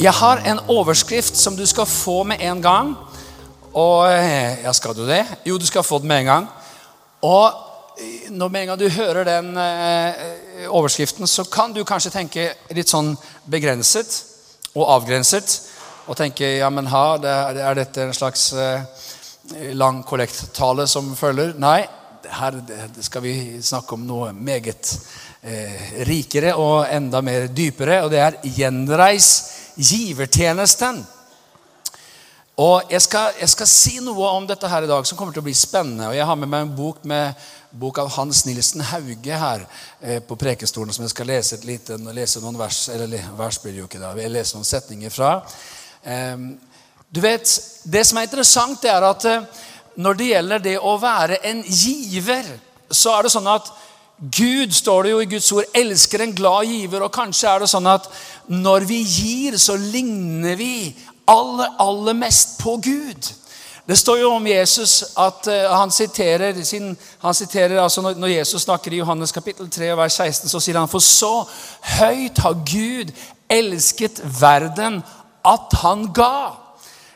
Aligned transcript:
Jeg 0.00 0.16
har 0.16 0.38
en 0.48 0.62
overskrift 0.72 1.36
som 1.36 1.52
du 1.56 1.66
skal 1.68 1.84
få 1.84 2.22
med 2.24 2.40
en 2.40 2.62
gang. 2.64 2.94
Og 3.76 4.06
eh, 4.08 4.62
Ja, 4.64 4.72
skal 4.72 4.94
du 4.96 5.02
det? 5.04 5.26
Jo, 5.44 5.58
du 5.60 5.66
skal 5.68 5.84
få 5.84 5.98
den 6.00 6.08
med 6.08 6.22
en 6.22 6.30
gang. 6.30 6.46
Og 7.20 7.52
eh, 8.00 8.30
når 8.32 8.48
med 8.48 8.62
en 8.62 8.70
gang 8.70 8.80
du 8.80 8.88
hører 8.88 9.28
den 9.28 9.50
eh, 9.60 10.64
overskriften, 10.72 11.28
så 11.28 11.44
kan 11.44 11.76
du 11.76 11.82
kanskje 11.84 12.14
tenke 12.14 12.46
litt 12.72 12.88
sånn 12.88 13.12
begrenset 13.44 14.22
og 14.72 14.88
avgrenset. 14.96 15.58
Og 16.08 16.16
tenke 16.16 16.48
ja, 16.48 16.72
men 16.72 16.88
ha, 16.88 17.04
det 17.20 17.36
er, 17.36 17.62
er 17.68 17.80
dette 17.82 18.08
en 18.08 18.16
slags 18.16 18.54
eh, 18.56 19.04
lang 19.76 20.00
kollekttale 20.08 20.88
som 20.88 21.12
følger? 21.12 21.58
Nei, 21.60 21.82
her 22.40 22.56
skal 23.04 23.28
vi 23.28 23.36
snakke 23.60 24.00
om 24.00 24.08
noe 24.08 24.32
meget 24.32 24.96
eh, 25.44 26.04
rikere 26.08 26.56
og 26.56 26.86
enda 26.88 27.20
mer 27.20 27.50
dypere. 27.52 28.06
Og 28.06 28.14
det 28.16 28.28
er 28.30 28.40
'gjenreis 28.48 29.59
givertjenesten'. 29.76 31.04
Og 32.60 32.90
jeg 32.92 33.00
skal, 33.02 33.32
jeg 33.40 33.48
skal, 33.48 33.68
si 33.70 33.94
noe 34.04 34.30
om 34.36 34.44
dette 34.48 34.68
her 34.68 34.84
i 34.84 34.90
dag 34.90 35.06
som 35.08 35.16
kommer 35.16 35.32
til 35.32 35.40
å 35.40 35.46
bli 35.46 35.54
spennende. 35.56 36.10
Og 36.10 36.16
Jeg 36.16 36.26
har 36.28 36.36
med 36.36 36.50
meg 36.50 36.66
en 36.66 36.74
bok, 36.76 36.98
med, 37.08 37.38
bok 37.70 38.02
av 38.02 38.10
Hans 38.18 38.42
Nilsen 38.44 38.82
Hauge 38.84 39.38
her 39.42 39.64
eh, 40.00 40.18
på 40.20 40.36
prekestolen 40.36 40.92
som 40.92 41.06
jeg 41.06 41.14
skal 41.14 41.30
lese 41.30 41.60
lite, 41.64 41.96
lese 42.12 42.42
noen 42.42 42.58
vers 42.60 42.82
Eller 42.92 43.30
vers 43.38 43.60
blir 43.62 43.72
det 43.72 43.80
jo 43.80 43.88
ikke 43.88 44.02
da, 44.02 44.12
jeg 44.18 44.34
leser 44.34 44.58
noen 44.58 44.68
setninger 44.68 45.14
fra. 45.14 45.30
Eh, 46.02 46.36
du 47.08 47.20
vet, 47.24 47.54
Det 47.84 48.04
som 48.06 48.18
er 48.18 48.28
interessant, 48.28 48.84
er 48.84 49.08
at 49.08 49.24
eh, 49.24 49.46
når 49.96 50.18
det 50.18 50.26
gjelder 50.34 50.58
det 50.64 50.76
å 50.78 50.98
være 51.00 51.40
en 51.48 51.62
giver, 51.64 52.44
så 52.90 53.16
er 53.16 53.24
det 53.24 53.32
sånn 53.32 53.48
at 53.48 53.72
Gud, 54.20 54.72
står 54.72 55.02
det 55.02 55.10
jo 55.14 55.20
i 55.20 55.28
Guds 55.30 55.52
ord, 55.52 55.64
elsker 55.74 56.20
en 56.20 56.34
glad 56.36 56.68
giver. 56.68 57.04
Og 57.06 57.12
kanskje 57.14 57.48
er 57.48 57.62
det 57.62 57.70
sånn 57.72 57.88
at 57.88 58.08
når 58.52 58.84
vi 58.88 59.00
gir, 59.00 59.56
så 59.56 59.78
ligner 59.80 60.58
vi 60.60 60.90
aller, 61.30 61.76
aller 61.80 62.18
mest 62.18 62.58
på 62.60 62.76
Gud. 62.84 63.30
Det 63.88 63.96
står 63.98 64.20
jo 64.20 64.34
om 64.36 64.46
Jesus 64.46 65.00
at 65.18 65.48
uh, 65.48 65.72
han 65.72 65.90
siterer, 65.90 66.60
sin, 66.62 66.92
han 67.24 67.34
siterer 67.34 67.80
altså 67.82 68.04
når, 68.04 68.28
Jesus 68.36 68.62
snakker 68.62 68.92
i 68.92 69.00
Johannes 69.00 69.32
kapittel 69.32 69.70
3, 69.72 69.88
vers 69.98 70.18
16, 70.20 70.52
så 70.52 70.60
sier 70.60 70.78
han 70.78 70.90
For 70.90 71.02
så 71.02 71.32
høyt 71.98 72.38
har 72.44 72.60
Gud 72.60 73.10
elsket 73.50 74.20
verden 74.40 75.00
at 75.48 75.78
han 75.80 76.10
ga. 76.14 76.59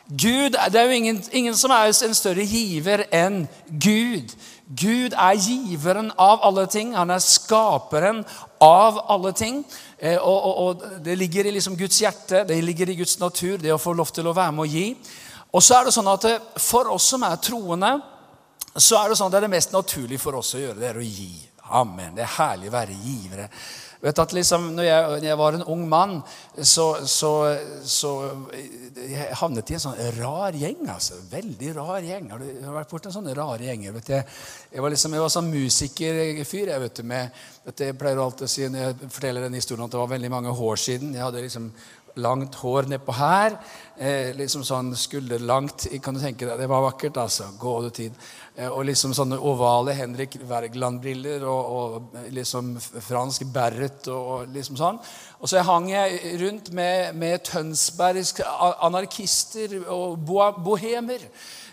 Gud, 0.09 0.53
Det 0.71 0.79
er 0.79 0.83
jo 0.85 0.91
ingen, 0.91 1.23
ingen 1.31 1.55
som 1.57 1.71
er 1.71 1.89
en 1.89 2.13
større 2.13 2.45
giver 2.45 3.07
enn 3.11 3.47
Gud. 3.69 4.35
Gud 4.69 5.13
er 5.13 5.37
giveren 5.37 6.11
av 6.17 6.39
alle 6.45 6.67
ting. 6.67 6.95
Han 6.95 7.09
er 7.09 7.19
skaperen 7.19 8.23
av 8.61 8.99
alle 9.09 9.31
ting. 9.33 9.63
Eh, 9.97 10.17
og, 10.17 10.45
og, 10.45 10.57
og, 10.57 10.83
Det 11.05 11.17
ligger 11.17 11.45
i 11.45 11.51
liksom 11.51 11.77
Guds 11.77 12.01
hjerte, 12.01 12.43
det 12.47 12.63
ligger 12.63 12.89
i 12.89 12.95
Guds 12.95 13.19
natur, 13.19 13.57
det 13.57 13.73
å 13.73 13.81
få 13.81 13.93
lov 13.93 14.11
til 14.13 14.27
å 14.27 14.33
være 14.33 14.51
med 14.51 14.65
å 14.65 14.69
gi. 14.69 14.87
Og 15.55 15.63
så 15.63 15.79
er 15.79 15.87
det 15.87 15.95
sånn 15.95 16.11
at 16.11 16.29
eh, 16.29 16.47
For 16.61 16.89
oss 16.91 17.09
som 17.15 17.23
er 17.23 17.41
troende, 17.41 17.95
så 18.75 18.99
er 18.99 19.09
det 19.09 19.17
sånn 19.17 19.29
at 19.29 19.35
det 19.37 19.41
er 19.41 19.47
det 19.47 19.55
mest 19.55 19.73
naturlige 19.73 20.21
for 20.21 20.37
oss 20.37 20.53
å 20.57 20.61
gjøre, 20.61 20.79
det 20.81 20.89
er 20.89 21.01
å 21.01 21.05
gi. 21.05 21.33
Amen. 21.73 22.13
Det 22.13 22.25
er 22.25 22.33
herlig 22.37 22.69
å 22.69 22.75
være 22.75 22.97
givere. 23.01 23.49
Vet 24.05 24.19
at 24.21 24.33
liksom, 24.37 24.67
når 24.77 24.85
jeg, 24.85 25.05
når 25.09 25.23
jeg 25.25 25.37
var 25.39 25.55
en 25.57 25.63
ung 25.73 25.85
mann, 25.89 26.19
så, 26.61 26.83
så, 27.09 27.31
så 27.81 28.11
jeg 28.93 29.37
havnet 29.39 29.71
i 29.71 29.77
en 29.79 29.81
sånn 29.81 29.97
rar 30.19 30.53
gjeng. 30.53 30.83
altså. 30.93 31.17
Veldig 31.31 31.71
rar 31.79 32.05
gjeng. 32.05 32.29
Har 32.29 32.43
du 32.43 32.67
vært 32.75 32.93
borti 32.93 33.09
en 33.09 33.15
sånn 33.17 33.31
rar 33.33 33.63
gjeng? 33.65 33.87
Vet 33.97 34.11
jeg, 34.13 34.27
jeg 34.75 34.85
var 34.85 34.93
liksom, 34.93 35.17
jeg 35.17 35.25
var 35.25 35.33
sånn 35.33 35.49
musikerfyr. 35.49 36.71
jeg 36.75 36.83
vet 36.85 37.01
du, 37.01 37.03
med, 37.09 37.43
vet 37.65 37.79
du, 37.79 37.85
Jeg 37.87 37.97
pleier 37.97 38.21
alltid 38.21 38.45
å 38.45 38.53
si 38.53 38.69
når 38.69 38.83
jeg 38.83 39.11
forteller 39.17 39.47
denne 39.47 39.61
historien 39.63 39.87
at 39.87 39.97
det 39.97 40.03
var 40.03 40.13
veldig 40.13 40.33
mange 40.37 40.53
år 40.53 40.81
siden. 40.85 41.17
Jeg 41.17 41.25
hadde 41.25 41.45
liksom 41.47 41.71
langt 42.15 42.55
hår 42.55 42.89
nedpå 42.89 43.15
her. 43.15 43.57
Eh, 43.97 44.33
liksom 44.35 44.63
sånn 44.67 44.91
skulderlangt. 44.99 45.87
Kan 46.03 46.15
du 46.15 46.21
tenke 46.21 46.47
deg, 46.47 46.59
Det 46.59 46.67
var 46.67 46.83
vakkert, 46.83 47.17
altså. 47.17 47.49
Gående 47.59 47.91
tid. 47.95 48.13
Eh, 48.55 48.67
og 48.67 48.85
liksom 48.85 49.13
sånne 49.13 49.39
ovale 49.39 49.93
Henrik 49.93 50.37
Wergeland-briller 50.47 51.43
og, 51.43 51.75
og, 51.75 52.15
liksom 52.31 52.75
fransk 52.79 53.45
beret 53.53 54.07
og, 54.07 54.31
og, 54.31 54.47
liksom 54.53 54.79
sånn. 54.79 54.99
Og 55.39 55.49
så 55.49 55.63
hang 55.63 55.89
jeg 55.91 56.39
rundt 56.41 56.71
med, 56.71 57.15
med 57.15 57.43
tønsbergske 57.43 58.47
anarkister 58.83 59.79
og 59.87 60.17
bohemer. 60.63 61.29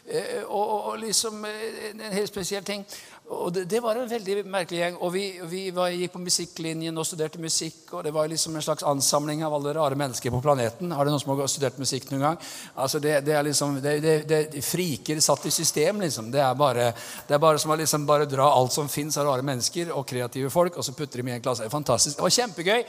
Eh, 0.07 0.43
og, 0.49 0.85
og 0.91 0.99
liksom 0.99 1.45
eh, 1.45 1.91
en 1.93 2.13
helt 2.13 2.29
spesiell 2.29 2.65
ting. 2.67 2.83
Og 3.33 3.53
det, 3.53 3.65
det, 3.65 3.81
var 3.81 3.97
en 3.97 4.09
veldig 4.09 4.43
merkelig 4.51 4.81
gjeng. 4.81 4.97
Og 5.01 5.13
vi, 5.15 5.25
vi 5.49 5.63
var, 5.75 5.93
gikk 5.95 6.13
på 6.15 6.21
musikklinjen 6.23 6.99
og 7.01 7.07
studerte 7.09 7.41
musikk. 7.41 7.81
Og 7.97 8.05
det 8.05 8.13
var 8.15 8.29
liksom 8.29 8.57
en 8.57 8.65
slags 8.65 8.85
ansamling 8.87 9.45
av 9.47 9.55
alle 9.57 9.73
rare 9.77 9.97
mennesker 9.99 10.35
på 10.35 10.43
planeten. 10.45 10.93
Har 10.93 11.09
det 11.09 11.15
noen 11.15 11.23
som 11.23 11.33
har 11.33 11.51
studert 11.51 11.81
musikk 11.81 12.11
noen 12.11 12.27
gang? 12.27 12.39
Altså 12.77 13.01
det, 13.03 13.15
det 13.27 13.37
er 13.39 13.47
liksom, 13.49 13.79
det, 13.85 13.97
det, 14.29 14.65
Friker 14.67 15.21
satt 15.25 15.49
i 15.49 15.55
system, 15.55 16.05
liksom. 16.05 16.31
Det 16.35 16.45
er 16.45 16.55
bare, 16.59 16.91
det 17.29 17.37
er 17.37 17.43
bare 17.43 17.63
som 17.63 17.73
å 17.73 17.79
liksom 17.81 18.07
bare 18.09 18.29
dra 18.29 18.51
alt 18.53 18.77
som 18.77 18.91
fins 18.93 19.17
av 19.17 19.31
rare 19.31 19.47
mennesker 19.47 19.95
og 19.97 20.07
kreative 20.09 20.53
folk, 20.53 20.77
og 20.77 20.85
så 20.87 20.97
putter 20.97 21.23
dem 21.23 21.33
i 21.33 21.37
en 21.39 21.45
klasse. 21.45 21.71
Fantastisk. 21.73 22.19
Det 22.19 22.29
var 22.29 22.37
kjempegøy. 22.37 22.87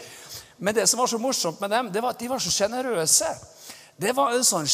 Men 0.64 0.76
det 0.76 0.90
som 0.92 1.00
var 1.00 1.10
så 1.12 1.20
morsomt 1.20 1.64
med 1.64 1.72
dem, 1.72 1.92
det 1.94 2.04
var 2.04 2.14
at 2.14 2.22
de 2.22 2.30
var 2.32 2.44
så 2.44 2.52
sjenerøse. 2.54 3.32
Var 3.98 4.42
sånn 4.42 4.66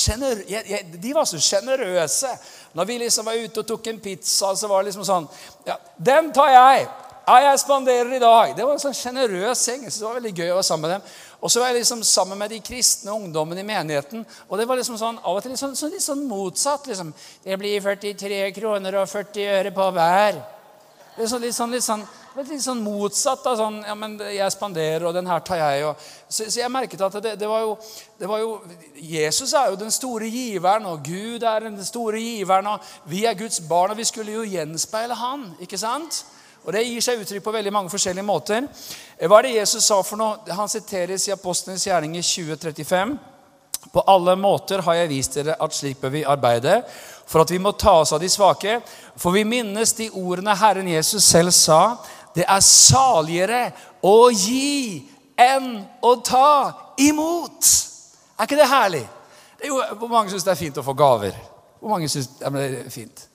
de 1.01 1.13
var 1.13 1.25
så 1.27 1.37
sjenerøse. 1.37 2.31
Når 2.73 2.85
vi 2.85 2.97
liksom 2.97 3.25
var 3.25 3.35
ute 3.35 3.59
og 3.59 3.67
tok 3.67 3.87
en 3.87 3.99
pizza, 3.99 4.55
så 4.55 4.67
var 4.67 4.83
det 4.83 4.91
liksom 4.91 5.05
sånn 5.05 5.27
ja, 5.65 5.77
'Den 5.97 6.33
tar 6.33 6.49
jeg.' 6.49 6.87
Jeg 7.29 7.59
spanderer 7.59 8.13
i 8.15 8.19
dag. 8.19 8.55
Det 8.57 8.65
var 8.65 8.73
en 8.73 8.79
sånn 8.81 8.93
sjenerøs 8.93 9.67
gjeng. 9.67 9.83
Så 9.85 9.99
det 9.99 10.07
var 10.07 10.15
veldig 10.17 10.31
gøy 10.33 10.49
å 10.49 10.55
være 10.55 10.63
sammen 10.65 10.89
med 10.89 10.95
dem. 10.95 11.09
Og 11.41 11.51
så 11.51 11.59
var 11.59 11.67
jeg 11.69 11.75
liksom 11.75 12.03
sammen 12.03 12.39
med 12.39 12.49
de 12.49 12.59
kristne 12.59 13.13
ungdommene 13.13 13.61
i 13.61 13.67
menigheten. 13.67 14.25
Og 14.49 14.57
det 14.57 14.65
var 14.67 14.79
liksom 14.79 14.97
sånn, 14.97 15.19
av 15.21 15.37
og 15.37 15.43
til 15.43 15.53
litt 15.53 15.61
sånn, 15.61 15.75
sånn, 15.77 15.91
litt 15.93 16.01
sånn 16.01 16.25
motsatt. 16.25 16.87
liksom, 16.87 17.13
'Det 17.43 17.59
blir 17.59 17.81
43 17.81 18.51
kroner 18.51 18.95
og 18.95 19.07
40 19.07 19.45
øre 19.45 19.71
på 19.71 19.91
hver.' 19.91 20.58
Det 21.19 21.25
er 21.25 21.31
så 21.33 21.37
litt 21.43 21.51
sånn, 21.51 21.73
litt 21.75 21.83
sånn 21.83 22.05
litt 22.47 22.61
sånn 22.63 22.79
motsatt. 22.79 23.41
Da, 23.43 23.51
sånn, 23.59 23.81
ja, 23.83 23.91
men 23.99 24.13
jeg 24.23 24.53
spanderer, 24.53 25.03
og 25.09 25.17
den 25.17 25.27
her 25.27 25.41
tar 25.43 25.59
jeg. 25.59 25.81
Og, 25.89 26.05
så, 26.29 26.45
så, 26.45 26.61
jeg 26.61 26.71
merket 26.71 27.01
at 27.03 27.17
det, 27.19 27.33
det, 27.41 27.49
var 27.51 27.65
jo, 27.65 27.73
det, 28.15 28.29
var 28.31 28.39
jo, 28.39 28.53
Jesus 28.95 29.51
er 29.51 29.73
jo 29.73 29.81
den 29.81 29.91
store 29.91 30.29
giveren, 30.31 30.87
og 30.87 31.03
Gud 31.03 31.43
er 31.43 31.65
den 31.67 31.75
store 31.83 32.21
giveren. 32.23 32.71
og 32.71 33.11
Vi 33.11 33.25
er 33.27 33.35
Guds 33.35 33.59
barn, 33.67 33.91
og 33.91 33.99
vi 33.99 34.07
skulle 34.07 34.37
jo 34.37 34.47
gjenspeile 34.47 35.17
Han. 35.19 35.49
ikke 35.59 35.81
sant? 35.81 36.21
Og 36.63 36.71
Det 36.71 36.85
gir 36.87 37.03
seg 37.03 37.19
uttrykk 37.19 37.43
på 37.43 37.55
veldig 37.57 37.75
mange 37.75 37.91
forskjellige 37.91 38.23
måter. 38.23 38.71
Hva 39.19 39.41
er 39.41 39.49
det 39.49 39.57
Jesus 39.57 39.91
sa 39.91 39.99
for 39.99 40.23
noe? 40.23 40.39
Han 40.55 40.71
siteres 40.71 41.27
i 41.27 41.35
Apostlenes 41.35 41.83
gjerninger 41.87 42.23
2035. 42.23 43.17
På 43.93 44.03
alle 44.11 44.35
måter 44.35 44.83
har 44.83 44.97
jeg 44.99 45.09
vist 45.09 45.37
dere 45.39 45.55
at 45.55 45.75
slik 45.75 46.01
bør 46.01 46.11
vi 46.13 46.25
arbeide, 46.27 46.81
for 47.29 47.43
at 47.43 47.51
vi 47.53 47.59
må 47.61 47.75
ta 47.77 47.99
oss 48.01 48.13
av 48.15 48.21
de 48.23 48.29
svake. 48.29 48.79
For 49.19 49.35
vi 49.35 49.45
minnes 49.45 49.93
de 49.97 50.09
ordene 50.17 50.55
Herren 50.57 50.89
Jesus 50.89 51.27
selv 51.29 51.53
sa. 51.53 51.99
Det 52.33 52.45
er 52.47 52.65
saligere 52.65 53.61
å 54.05 54.31
gi 54.33 55.05
enn 55.39 55.71
å 56.01 56.15
ta 56.25 56.49
imot. 56.99 57.69
Er 58.39 58.47
ikke 58.47 58.59
det 58.59 58.69
herlig? 58.71 59.05
Det 59.59 59.69
jo, 59.69 59.79
hvor 59.99 60.11
mange 60.11 60.33
syns 60.33 60.45
det 60.47 60.53
er 60.55 60.59
fint 60.59 60.77
å 60.79 60.85
få 60.85 60.95
gaver? 60.97 61.35
Hvor 61.79 61.93
mange 61.93 62.09
synes 62.11 62.31
ja, 62.39 62.51
det 62.53 62.65
er 62.85 62.93
fint? 62.93 63.25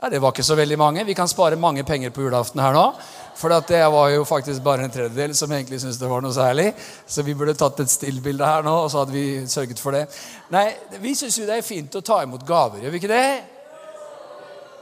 Ja, 0.00 0.08
Det 0.08 0.20
var 0.22 0.32
ikke 0.32 0.46
så 0.46 0.56
veldig 0.56 0.78
mange. 0.78 1.04
Vi 1.04 1.14
kan 1.14 1.28
spare 1.28 1.56
mange 1.60 1.84
penger 1.84 2.10
på 2.10 2.22
julaften 2.24 2.60
her 2.62 2.72
nå. 2.76 2.86
For 3.36 3.52
det 3.68 3.80
var 3.92 4.08
jo 4.12 4.24
faktisk 4.28 4.62
bare 4.62 4.84
en 4.84 4.92
tredjedel 4.92 5.34
som 5.36 5.52
egentlig 5.52 5.80
syntes 5.80 5.98
det 6.00 6.10
var 6.10 6.24
noe 6.24 6.34
særlig. 6.34 6.72
Så 7.06 7.24
vi 7.26 7.34
burde 7.34 7.54
tatt 7.58 7.80
et 7.80 7.92
stillbilde 7.92 8.46
her 8.46 8.66
nå, 8.66 8.74
og 8.84 8.90
så 8.92 9.04
hadde 9.04 9.16
vi 9.16 9.46
sørget 9.48 9.80
for 9.80 9.96
det. 9.96 10.06
Nei, 10.52 10.68
Vi 11.00 11.14
syns 11.14 11.38
jo 11.38 11.46
det 11.48 11.56
er 11.58 11.66
fint 11.66 11.94
å 11.96 12.04
ta 12.04 12.22
imot 12.24 12.44
gaver, 12.46 12.82
gjør 12.84 12.94
vi 12.94 13.00
ikke 13.00 13.14
det? 13.14 13.24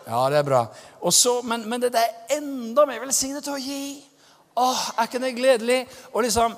Ja, 0.08 0.24
det 0.32 0.38
er 0.40 0.46
bra. 0.46 0.62
Også, 1.00 1.42
men, 1.44 1.68
men, 1.68 1.82
det 1.84 1.92
er 1.94 2.38
enda 2.38 2.86
mer 2.88 3.02
velsignet 3.04 3.48
å 3.52 3.58
gi. 3.60 4.00
Åh, 4.58 4.84
Er 4.98 5.06
ikke 5.06 5.20
det 5.22 5.34
gledelig? 5.36 5.82
Og 6.12 6.24
liksom, 6.24 6.56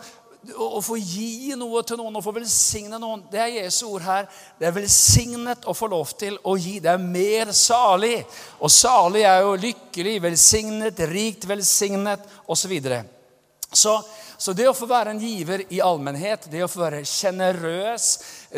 å, 0.56 0.80
få 0.82 0.96
gi 0.96 1.52
noe 1.58 1.82
til 1.84 2.00
noen, 2.00 2.16
å 2.16 2.24
få 2.24 2.32
velsigne 2.36 2.98
noen, 3.00 3.26
det 3.32 3.42
er 3.42 3.52
Jesu 3.58 3.84
ord 3.90 4.06
her. 4.06 4.28
Det 4.58 4.70
er 4.70 4.76
velsignet 4.76 5.68
å 5.68 5.76
få 5.76 5.90
lov 5.92 6.14
til 6.20 6.38
å 6.48 6.56
gi. 6.56 6.78
Det 6.80 6.94
er 6.94 7.02
mer 7.02 7.52
salig. 7.56 8.18
Og 8.60 8.72
salig 8.72 9.26
er 9.28 9.44
jo 9.44 9.58
lykkelig, 9.60 10.16
velsignet, 10.30 11.04
rikt 11.12 11.48
velsignet 11.50 12.24
osv. 12.48 12.76
Så, 12.80 13.00
så 13.70 14.00
så 14.40 14.54
det 14.56 14.70
å 14.70 14.72
få 14.72 14.86
være 14.88 15.12
en 15.12 15.18
giver 15.20 15.66
i 15.68 15.82
allmennhet, 15.84 16.46
det 16.48 16.62
å 16.64 16.68
få 16.70 16.80
være 16.86 17.02
sjenerøs, 17.04 18.04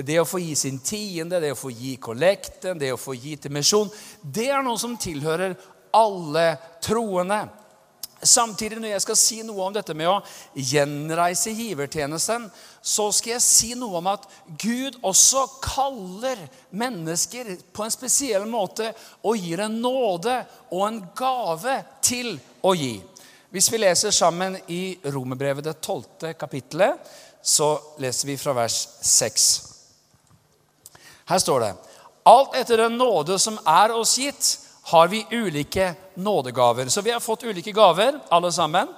det 0.07 0.21
å 0.21 0.27
få 0.29 0.39
gi 0.39 0.53
sin 0.55 0.77
tiende, 0.79 1.41
det 1.43 1.51
å 1.57 1.59
få 1.59 1.73
gi 1.75 1.97
kollekten, 1.99 2.79
det 2.79 2.93
å 2.95 3.01
få 3.01 3.17
gi 3.19 3.33
til 3.43 3.51
misjon, 3.57 3.91
det 4.23 4.47
er 4.55 4.63
noe 4.63 4.79
som 4.79 4.95
tilhører 4.95 5.57
alle 5.99 6.45
troende. 6.87 7.41
Samtidig, 8.23 8.79
når 8.79 8.93
jeg 8.93 9.03
skal 9.03 9.17
si 9.19 9.37
noe 9.43 9.65
om 9.67 9.75
dette 9.75 9.95
med 9.99 10.07
å 10.07 10.21
gjenreise 10.55 11.51
givertjenesten, 11.59 12.45
så 12.79 13.09
skal 13.11 13.33
jeg 13.35 13.43
si 13.43 13.71
noe 13.79 13.99
om 13.99 14.11
at 14.13 14.29
Gud 14.63 15.01
også 15.03 15.43
kaller 15.65 16.39
mennesker 16.71 17.51
på 17.75 17.83
en 17.83 17.95
spesiell 17.95 18.47
måte 18.47 18.93
og 19.27 19.43
gir 19.43 19.65
en 19.65 19.75
nåde 19.83 20.37
og 20.71 20.85
en 20.87 21.01
gave 21.19 21.75
til 22.05 22.37
å 22.63 22.77
gi. 22.79 22.95
Hvis 23.51 23.73
vi 23.73 23.83
leser 23.83 24.15
sammen 24.15 24.55
i 24.71 24.95
Romerbrevet 25.03 25.67
det 25.67 25.81
tolvte 25.83 26.33
kapittelet, 26.39 27.03
så 27.43 27.75
leser 27.99 28.31
vi 28.31 28.39
fra 28.39 28.55
vers 28.55 28.79
6. 29.03 29.49
Her 31.27 31.43
står 31.43 31.67
det 31.67 31.73
Alt 32.31 32.55
etter 32.55 32.85
den 32.85 33.01
nåde 33.03 33.35
som 33.43 33.59
er 33.67 33.91
oss 33.99 34.15
gitt, 34.19 34.55
har 34.95 35.11
vi 35.11 35.27
ulike 35.35 35.91
nådegaver. 36.15 36.89
Så 36.89 37.01
vi 37.01 37.11
har 37.11 37.21
fått 37.21 37.45
ulike 37.45 37.73
gaver, 37.73 38.19
alle 38.29 38.53
sammen. 38.53 38.89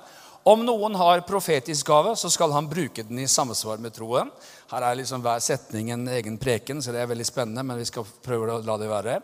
Om 0.47 0.61
noen 0.67 0.95
har 0.95 1.23
profetisk 1.25 1.87
gave, 1.89 2.17
så 2.17 2.29
skal 2.31 2.53
han 2.53 2.67
bruke 2.69 3.03
den 3.03 3.19
i 3.19 3.29
samsvar 3.29 3.79
med 3.81 3.95
troen. 3.97 4.29
Her 4.69 4.85
er 4.85 4.99
liksom 4.99 5.23
hver 5.25 5.41
setning 5.41 5.89
en 5.95 6.03
egen 6.13 6.37
preken, 6.37 6.83
så 6.85 6.93
det 6.93 7.01
er 7.01 7.09
veldig 7.09 7.25
spennende. 7.25 7.63
men 7.65 7.81
vi 7.81 7.87
skal 7.89 8.05
prøve 8.05 8.53
å 8.53 8.59
la 8.61 8.77
det 8.77 8.91
være. 8.91 9.15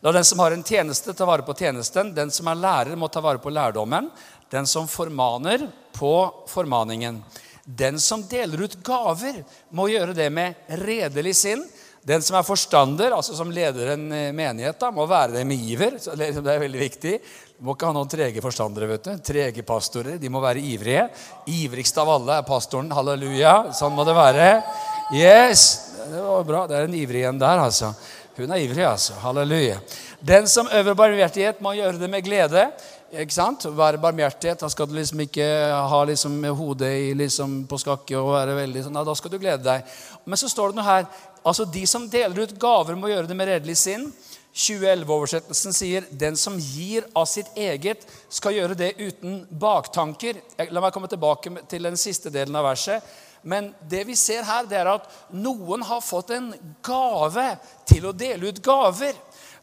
La 0.00 0.12
den 0.16 0.24
som 0.24 0.40
har 0.40 0.56
en 0.56 0.64
tjeneste, 0.64 1.12
ta 1.12 1.28
vare 1.28 1.44
på 1.44 1.52
tjenesten. 1.52 2.14
Den 2.14 2.30
som 2.30 2.48
er 2.48 2.54
lærer, 2.54 2.96
må 2.96 3.08
ta 3.08 3.20
vare 3.20 3.38
på 3.38 3.52
lærdommen. 3.52 4.08
Den 4.50 4.66
som 4.66 4.88
formaner, 4.88 5.68
på 5.92 6.32
formaningen. 6.48 7.20
Den 7.64 8.00
som 8.00 8.24
deler 8.24 8.64
ut 8.64 8.80
gaver, 8.82 9.44
må 9.68 9.90
gjøre 9.92 10.16
det 10.16 10.30
med 10.32 10.54
redelig 10.80 11.36
sinn. 11.36 11.66
Den 12.06 12.22
som 12.24 12.38
er 12.38 12.46
forstander, 12.46 13.12
altså 13.12 13.34
som 13.36 13.50
leder 13.52 13.92
en 13.92 14.06
eh, 14.16 14.30
menighet, 14.32 14.78
da, 14.80 14.88
må 14.94 15.04
være 15.08 15.34
det 15.34 15.42
med 15.48 15.60
iver. 15.68 15.98
Det 16.00 16.30
er 16.40 16.62
veldig 16.62 16.80
viktig. 16.80 17.12
Du 17.58 17.66
må 17.68 17.74
ikke 17.76 17.90
ha 17.90 17.96
noen 17.96 18.08
trege 18.08 18.40
forstandere. 18.40 18.88
vet 18.94 19.04
du. 19.04 19.18
Trege 19.24 19.64
pastorer. 19.68 20.16
De 20.20 20.30
må 20.32 20.40
være 20.40 20.62
ivrige. 20.64 21.10
Ivrigst 21.52 22.00
av 22.00 22.08
alle 22.08 22.38
er 22.40 22.46
pastoren. 22.48 22.88
Halleluja. 22.96 23.74
Sånn 23.76 23.92
må 23.92 24.06
det 24.08 24.16
være. 24.16 24.48
Yes! 25.12 25.66
Det 26.10 26.22
var 26.24 26.46
bra. 26.48 26.62
Det 26.70 26.78
er 26.78 26.88
en 26.88 26.96
ivrig 26.96 27.26
en 27.28 27.42
der, 27.42 27.60
altså. 27.66 27.92
Hun 28.38 28.56
er 28.56 28.64
ivrig, 28.64 28.86
altså. 28.88 29.18
Halleluja. 29.20 29.76
Den 30.24 30.48
som 30.48 30.72
øver 30.72 30.96
barmhjertighet, 30.96 31.60
må 31.60 31.76
gjøre 31.76 32.00
det 32.00 32.08
med 32.08 32.24
glede. 32.24 32.64
Ikke 33.10 33.34
sant? 33.34 33.64
Være 33.74 33.98
barmhjertighet. 33.98 34.60
Da 34.62 34.68
skal 34.70 34.86
du 34.86 34.94
liksom 34.94 35.20
ikke 35.24 35.44
ha 35.90 36.00
liksom 36.06 36.36
hodet 36.54 36.90
i, 36.94 37.08
liksom 37.18 37.64
på 37.68 37.78
skakke 37.82 38.14
og 38.20 38.36
være 38.36 38.54
veldig 38.60 38.84
sånn. 38.86 39.00
Da 39.04 39.14
skal 39.18 39.32
du 39.32 39.38
glede 39.42 39.64
deg. 39.66 39.96
Men 40.24 40.38
så 40.38 40.48
står 40.48 40.70
det 40.70 40.78
noe 40.78 40.86
her. 40.86 41.08
Altså, 41.44 41.64
De 41.64 41.86
som 41.86 42.08
deler 42.10 42.42
ut 42.44 42.58
gaver, 42.58 42.96
må 42.96 43.08
gjøre 43.08 43.28
det 43.28 43.36
med 43.36 43.48
redelig 43.48 43.76
sinn. 43.80 44.12
2011-oversettelsen 44.50 45.72
sier 45.72 46.04
'Den 46.10 46.36
som 46.36 46.58
gir 46.58 47.06
av 47.14 47.26
sitt 47.26 47.46
eget, 47.56 48.06
skal 48.28 48.52
gjøre 48.52 48.74
det 48.74 48.96
uten 48.98 49.46
baktanker'. 49.46 50.40
La 50.70 50.80
meg 50.80 50.92
komme 50.92 51.08
tilbake 51.08 51.68
til 51.68 51.82
den 51.82 51.96
siste 51.96 52.30
delen 52.30 52.56
av 52.56 52.64
verset. 52.64 53.02
Men 53.42 53.74
det 53.88 54.06
vi 54.06 54.14
ser 54.14 54.42
her, 54.42 54.66
det 54.66 54.76
er 54.76 54.86
at 54.86 55.06
noen 55.32 55.82
har 55.82 56.00
fått 56.00 56.30
en 56.30 56.52
gave 56.82 57.58
til 57.86 58.06
å 58.06 58.12
dele 58.12 58.48
ut 58.48 58.62
gaver. 58.62 59.14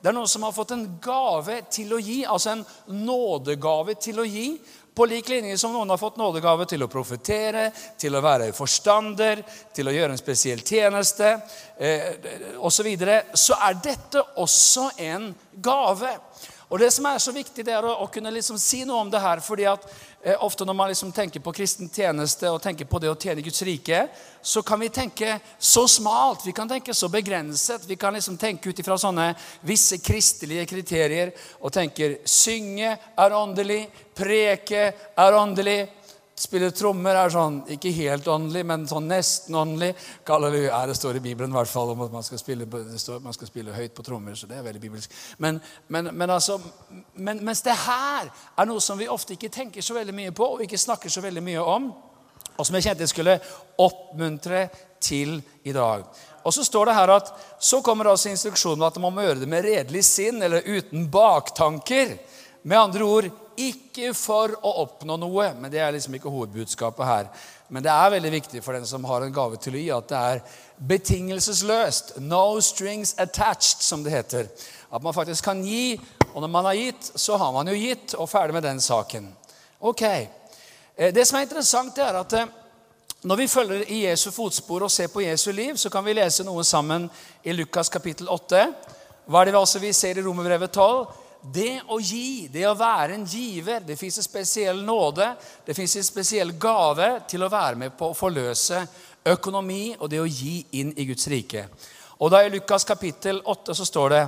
Det 0.01 0.09
er 0.09 0.13
noen 0.13 0.29
som 0.29 0.43
har 0.43 0.53
fått 0.53 0.71
en 0.71 0.87
gave 1.01 1.61
til 1.73 1.93
å 1.93 1.99
gi, 2.01 2.23
altså 2.25 2.55
en 2.55 2.65
nådegave 2.87 3.95
til 4.01 4.19
å 4.19 4.25
gi. 4.25 4.59
På 4.97 5.05
lik 5.05 5.27
linje 5.29 5.57
som 5.61 5.73
noen 5.73 5.91
har 5.93 5.99
fått 6.01 6.15
nådegave 6.17 6.65
til 6.65 6.81
å 6.81 6.87
profetere, 6.89 7.67
til 8.01 8.15
å 8.17 8.21
være 8.25 8.47
forstander, 8.57 9.43
til 9.69 9.91
å 9.91 9.93
gjøre 9.93 10.15
en 10.15 10.17
spesiell 10.17 10.63
tjeneste 10.65 11.35
eh, 11.77 12.07
osv., 12.57 12.79
så, 12.79 12.85
videre, 12.87 13.17
så 13.37 13.59
er 13.67 13.77
dette 13.77 14.23
også 14.41 14.87
en 15.05 15.27
gave. 15.53 16.15
Og 16.73 16.81
Det 16.81 16.89
som 16.95 17.05
er 17.11 17.21
så 17.21 17.35
viktig, 17.35 17.61
det 17.67 17.75
er 17.77 17.85
å, 17.85 17.93
å 18.07 18.09
kunne 18.09 18.33
liksom 18.33 18.57
si 18.57 18.81
noe 18.89 19.03
om 19.05 19.13
det 19.13 19.21
her. 19.21 19.39
fordi 19.45 19.69
at 19.69 19.85
Ofte 20.27 20.65
når 20.67 20.75
man 20.75 20.89
liksom 20.91 21.11
tenker 21.15 21.39
på 21.39 21.53
kristen 21.55 21.87
tjeneste 21.93 22.49
og 22.51 22.59
tenker 22.59 22.87
på 22.89 22.99
det 22.99 23.07
å 23.07 23.15
tjene 23.15 23.43
Guds 23.45 23.61
rike, 23.63 24.01
så 24.43 24.59
kan 24.65 24.79
vi 24.81 24.89
tenke 24.91 25.37
så 25.59 25.85
smalt, 25.87 26.43
vi 26.43 26.51
kan 26.55 26.67
tenke 26.67 26.91
så 26.93 27.07
begrenset. 27.07 27.85
Vi 27.87 27.95
kan 27.95 28.15
liksom 28.15 28.35
tenke 28.37 28.69
ut 28.69 28.79
ifra 28.79 28.97
sånne 28.99 29.29
visse 29.67 30.01
kristelige 30.03 30.65
kriterier 30.67 31.31
og 31.61 31.71
tenker 31.71 32.17
synge 32.27 32.91
er 32.97 33.37
åndelig, 33.39 33.85
preke 34.17 34.83
er 34.91 35.39
åndelig, 35.39 35.79
Spille 36.37 36.67
trommer 36.69 37.17
er 37.17 37.31
sånn, 37.33 37.63
ikke 37.73 37.89
helt 37.95 38.27
åndelig, 38.29 38.61
men 38.69 38.83
sånn 38.85 39.07
nesten 39.09 39.55
åndelig. 39.57 39.95
Halleluja. 40.27 40.83
Det 40.85 40.95
står 40.99 41.17
i 41.17 41.21
Bibelen 41.23 41.49
i 41.49 41.57
hvert 41.57 41.71
fall 41.71 41.95
om 41.95 42.03
at 42.05 42.11
man 42.13 42.25
skal 42.25 42.37
spille, 42.37 42.67
står, 43.01 43.23
man 43.25 43.33
skal 43.33 43.49
spille 43.49 43.73
høyt 43.73 43.95
på 43.97 44.05
trommer. 44.05 44.35
så 44.37 44.45
det 44.45 44.59
er 44.59 44.67
veldig 44.67 44.81
bibelsk. 44.83 45.15
Men, 45.41 45.57
men, 45.87 46.11
men 46.13 46.29
altså, 46.29 46.59
men, 47.15 47.41
mens 47.41 47.63
det 47.65 47.73
her 47.87 48.29
er 48.29 48.69
noe 48.69 48.83
som 48.85 49.01
vi 49.01 49.09
ofte 49.09 49.33
ikke 49.33 49.49
tenker 49.49 49.81
så 49.81 49.97
veldig 49.97 50.13
mye 50.13 50.35
på, 50.37 50.45
og 50.45 50.61
ikke 50.61 50.77
snakker 50.77 51.09
så 51.09 51.25
veldig 51.25 51.41
mye 51.41 51.63
om, 51.65 51.89
og 52.57 52.65
som 52.69 52.77
jeg 52.77 52.85
kjente 52.85 53.07
jeg 53.07 53.13
skulle 53.15 53.39
oppmuntre 53.81 54.67
til 55.01 55.39
i 55.65 55.73
dag. 55.73 56.05
Og 56.45 56.53
så 56.53 56.63
står 56.63 56.91
det 56.91 56.99
her 56.99 57.15
at 57.17 57.33
så 57.59 57.81
kommer 57.81 58.11
altså 58.13 58.29
instruksjonen 58.29 58.85
at 58.85 59.01
man 59.01 59.13
må 59.15 59.25
gjøre 59.25 59.41
det 59.41 59.49
med 59.49 59.65
redelig 59.65 60.05
sinn 60.05 60.37
eller 60.45 60.69
uten 60.69 61.09
baktanker. 61.09 62.13
Med 62.61 62.77
andre 62.77 63.09
ord 63.09 63.33
ikke 63.57 64.13
for 64.13 64.53
å 64.61 64.71
oppnå 64.83 65.17
noe, 65.19 65.49
men 65.57 65.71
det 65.73 65.81
er 65.81 65.93
liksom 65.95 66.15
ikke 66.17 66.31
hovedbudskapet 66.31 67.07
her. 67.07 67.29
Men 67.73 67.83
det 67.83 67.91
er 67.91 68.13
veldig 68.13 68.31
viktig 68.31 68.61
for 68.63 68.77
den 68.77 68.85
som 68.87 69.05
har 69.09 69.25
en 69.25 69.33
gave 69.33 69.59
til 69.59 69.75
å 69.75 69.81
gi, 69.81 69.89
at 69.91 70.11
det 70.11 70.19
er 70.31 70.43
betingelsesløst. 70.91 72.15
No 72.23 72.61
strings 72.61 73.15
attached, 73.17 73.81
som 73.83 74.05
det 74.05 74.13
heter. 74.13 74.47
At 74.93 75.03
man 75.03 75.15
faktisk 75.15 75.49
kan 75.49 75.63
gi, 75.65 75.97
og 76.33 76.41
når 76.41 76.53
man 76.53 76.69
har 76.69 76.77
gitt, 76.77 77.11
så 77.15 77.37
har 77.37 77.51
man 77.51 77.67
jo 77.67 77.75
gitt, 77.75 78.15
og 78.15 78.29
ferdig 78.29 78.55
med 78.55 78.63
den 78.63 78.79
saken. 78.81 79.27
Ok. 79.79 80.03
Eh, 80.05 81.13
det 81.13 81.27
som 81.27 81.39
er 81.39 81.47
interessant, 81.47 81.97
er 81.97 82.21
at 82.21 82.33
eh, 82.37 82.49
når 83.27 83.35
vi 83.41 83.47
følger 83.51 83.87
i 83.91 84.03
Jesu 84.05 84.29
fotspor 84.31 84.85
og 84.85 84.91
ser 84.91 85.09
på 85.11 85.25
Jesu 85.25 85.51
liv, 85.51 85.75
så 85.77 85.89
kan 85.89 86.05
vi 86.05 86.13
lese 86.15 86.45
noe 86.47 86.63
sammen 86.63 87.09
i 87.43 87.55
Lukas 87.57 87.89
kapittel 87.89 88.29
8. 88.29 88.67
Hva 89.27 89.41
er 89.41 89.51
det 89.51 89.81
vi 89.81 89.93
ser 89.93 90.17
i 90.17 90.23
Romerbrevet 90.23 90.71
12? 90.71 91.26
Det 91.53 91.81
å 91.87 91.99
gi, 92.01 92.47
det 92.51 92.65
å 92.67 92.75
være 92.77 93.15
en 93.15 93.25
giver 93.25 93.83
Det 93.85 93.95
fins 93.99 94.17
en 94.17 94.25
spesiell 94.25 94.81
nåde, 94.83 95.29
det 95.65 95.75
fins 95.77 95.95
en 95.95 96.07
spesiell 96.07 96.51
gave 96.59 97.09
til 97.29 97.43
å 97.43 97.51
være 97.51 97.79
med 97.79 97.97
på 97.97 98.11
å 98.11 98.17
forløse 98.17 98.81
økonomi 99.27 99.95
og 99.99 100.09
det 100.11 100.21
å 100.21 100.27
gi 100.27 100.59
inn 100.79 100.93
i 100.95 101.05
Guds 101.07 101.27
rike. 101.31 101.67
Og 102.17 102.31
da 102.33 102.41
I 102.43 102.51
Lukas 102.51 102.85
kapittel 102.87 103.41
8 103.45 103.75
så 103.77 103.85
står 103.85 104.09
det 104.09 104.23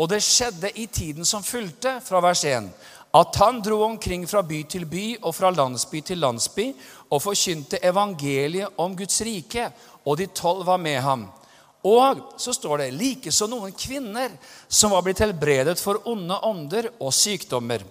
Og 0.00 0.08
det 0.08 0.22
skjedde 0.24 0.70
i 0.80 0.86
tiden 0.86 1.24
som 1.28 1.42
fulgte, 1.44 1.98
fra 2.00 2.22
vers 2.24 2.44
1, 2.44 2.70
at 3.12 3.36
han 3.36 3.58
dro 3.60 3.82
omkring 3.84 4.26
fra 4.30 4.40
by 4.46 4.62
til 4.70 4.86
by 4.88 5.06
og 5.20 5.34
fra 5.34 5.50
landsby 5.50 6.00
til 6.00 6.22
landsby 6.22 6.70
og 7.10 7.22
forkynte 7.22 7.82
evangeliet 7.84 8.78
om 8.78 8.94
Guds 8.96 9.20
rike, 9.26 9.66
og 10.06 10.16
de 10.16 10.30
tolv 10.32 10.64
var 10.66 10.78
med 10.80 11.00
ham. 11.02 11.26
Og 11.86 12.34
så 12.40 12.52
står 12.52 12.82
det 12.82 12.90
likeså 12.98 13.48
noen 13.48 13.72
kvinner 13.72 14.34
som 14.68 14.92
var 14.92 15.04
blitt 15.06 15.22
helbredet 15.24 15.78
for 15.80 16.02
onde 16.10 16.36
ånder 16.44 16.90
og 16.98 17.14
sykdommer. 17.16 17.84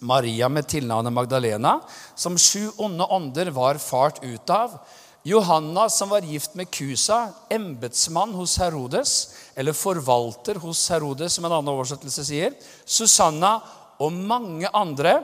Maria 0.00 0.48
med 0.48 0.64
tilnavnet 0.68 1.12
Magdalena, 1.12 1.74
som 2.16 2.38
sju 2.38 2.70
onde 2.80 3.04
ånder 3.04 3.50
var 3.52 3.76
fart 3.76 4.22
ut 4.24 4.50
av. 4.50 4.78
Johanna, 5.22 5.88
som 5.92 6.08
var 6.08 6.24
gift 6.24 6.54
med 6.56 6.70
Kusa, 6.72 7.28
embetsmann 7.52 8.32
hos 8.32 8.56
Herodes, 8.56 9.34
eller 9.54 9.76
forvalter 9.76 10.56
hos 10.62 10.86
Herodes, 10.88 11.36
som 11.36 11.44
en 11.44 11.52
annen 11.52 11.74
oversettelse 11.74 12.24
sier. 12.24 12.56
Susanna 12.88 13.58
og 14.00 14.16
mange 14.16 14.70
andre. 14.72 15.18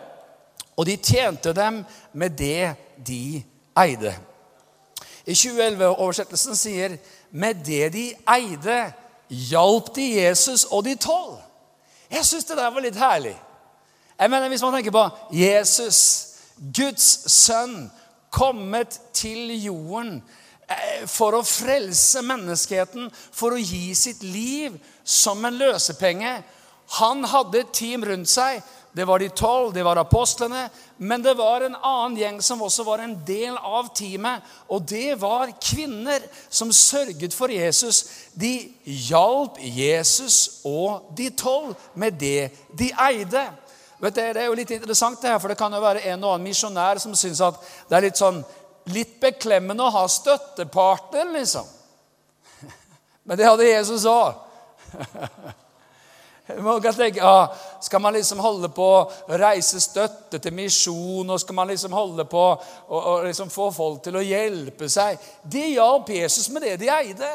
Og 0.77 0.85
de 0.85 0.99
tjente 1.01 1.57
dem 1.57 1.81
med 2.13 2.37
det 2.37 2.75
de 3.01 3.41
eide. 3.81 4.13
I 5.27 5.35
2011-oversettelsen 5.35 6.55
sier 6.55 6.99
med 7.31 7.65
det 7.67 7.93
de 7.95 8.07
eide, 8.37 8.79
hjalp 9.29 9.95
de 9.97 10.07
Jesus 10.21 10.65
og 10.71 10.85
de 10.85 10.95
tolv. 11.01 11.39
Jeg 12.11 12.27
syns 12.27 12.47
det 12.47 12.57
der 12.59 12.71
var 12.71 12.85
litt 12.85 12.99
herlig. 12.99 13.35
Jeg 14.19 14.31
mener, 14.31 14.49
Hvis 14.49 14.63
man 14.63 14.73
tenker 14.73 14.91
på 14.91 15.09
Jesus, 15.33 16.27
Guds 16.57 17.33
sønn, 17.33 17.91
kommet 18.31 19.01
til 19.13 19.53
jorden 19.65 20.19
eh, 20.69 21.07
for 21.09 21.39
å 21.39 21.45
frelse 21.47 22.21
menneskeheten, 22.27 23.11
for 23.33 23.55
å 23.55 23.61
gi 23.61 23.95
sitt 23.95 24.23
liv 24.23 24.77
som 25.05 25.45
en 25.45 25.57
løsepenge. 25.57 26.33
Han 27.01 27.25
hadde 27.25 27.63
et 27.63 27.73
team 27.73 28.05
rundt 28.05 28.29
seg 28.29 28.61
det 28.97 29.05
var 29.05 29.19
de 29.19 29.29
tolv, 29.29 29.75
det 29.75 29.85
var 29.85 29.99
apostlene. 30.01 30.69
Men 30.97 31.23
det 31.23 31.35
var 31.37 31.61
en 31.61 31.77
annen 31.77 32.17
gjeng 32.17 32.39
som 32.43 32.63
også 32.65 32.85
var 32.87 33.03
en 33.05 33.15
del 33.29 33.57
av 33.57 33.91
teamet. 33.97 34.45
Og 34.73 34.85
det 34.89 35.19
var 35.21 35.53
kvinner 35.61 36.25
som 36.49 36.73
sørget 36.73 37.37
for 37.37 37.53
Jesus. 37.53 38.05
De 38.33 38.73
hjalp 38.85 39.61
Jesus 39.61 40.63
og 40.65 41.11
de 41.17 41.29
tolv 41.37 41.75
med 41.95 42.17
det 42.21 42.49
de 42.73 42.89
eide. 43.09 43.45
Vet 44.01 44.15
du, 44.15 44.21
Det 44.21 44.41
er 44.41 44.49
jo 44.49 44.57
litt 44.57 44.71
interessant, 44.71 45.21
det 45.21 45.31
her, 45.31 45.39
for 45.41 45.53
det 45.53 45.59
kan 45.59 45.73
jo 45.73 45.81
være 45.81 46.05
en 46.13 46.25
og 46.25 46.35
annen 46.35 46.49
misjonær 46.49 47.01
som 47.01 47.15
syns 47.17 47.41
at 47.45 47.61
det 47.89 47.97
er 47.97 48.09
litt 48.09 48.21
sånn 48.21 48.43
litt 48.93 49.17
beklemmende 49.21 49.83
å 49.83 49.93
ha 49.93 50.05
støttepartner, 50.09 51.33
liksom. 51.35 51.67
Men 53.27 53.39
det 53.41 53.49
hadde 53.49 53.69
Jesus 53.69 54.05
òg. 54.09 54.37
Man 56.63 56.83
kan 56.83 56.95
tenke, 56.95 57.23
ah, 57.25 57.49
Skal 57.81 58.01
man 58.01 58.15
liksom 58.15 58.39
holde 58.39 58.69
på 58.69 58.87
å 58.87 59.39
reise 59.41 59.81
støtte 59.83 60.39
til 60.39 60.55
misjon 60.55 61.31
og 61.31 61.41
skal 61.41 61.59
man 61.59 61.69
liksom 61.71 61.93
holde 61.93 62.25
på 62.31 62.45
å 62.89 63.19
liksom 63.27 63.51
få 63.51 63.71
folk 63.75 64.03
til 64.05 64.19
å 64.19 64.25
hjelpe 64.25 64.89
seg? 64.91 65.19
De 65.43 65.65
hjalp 65.75 66.11
Jesus 66.15 66.49
med 66.55 66.63
det 66.63 66.77
de 66.85 66.91
eide. 66.91 67.31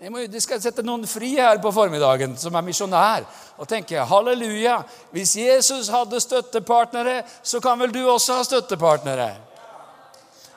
De 0.00 0.40
skal 0.40 0.60
sette 0.62 0.82
noen 0.82 1.04
fri 1.06 1.34
her 1.36 1.58
på 1.60 1.72
formiddagen 1.76 2.32
som 2.40 2.54
er 2.56 2.64
misjonær. 2.64 3.26
Og 3.60 3.68
tenke 3.68 4.06
halleluja, 4.08 4.78
hvis 5.12 5.34
Jesus 5.36 5.90
hadde 5.92 6.22
støttepartnere, 6.22 7.20
så 7.42 7.60
kan 7.60 7.78
vel 7.78 7.92
du 7.92 8.00
også 8.08 8.38
ha 8.38 8.46
støttepartnere? 8.46 9.34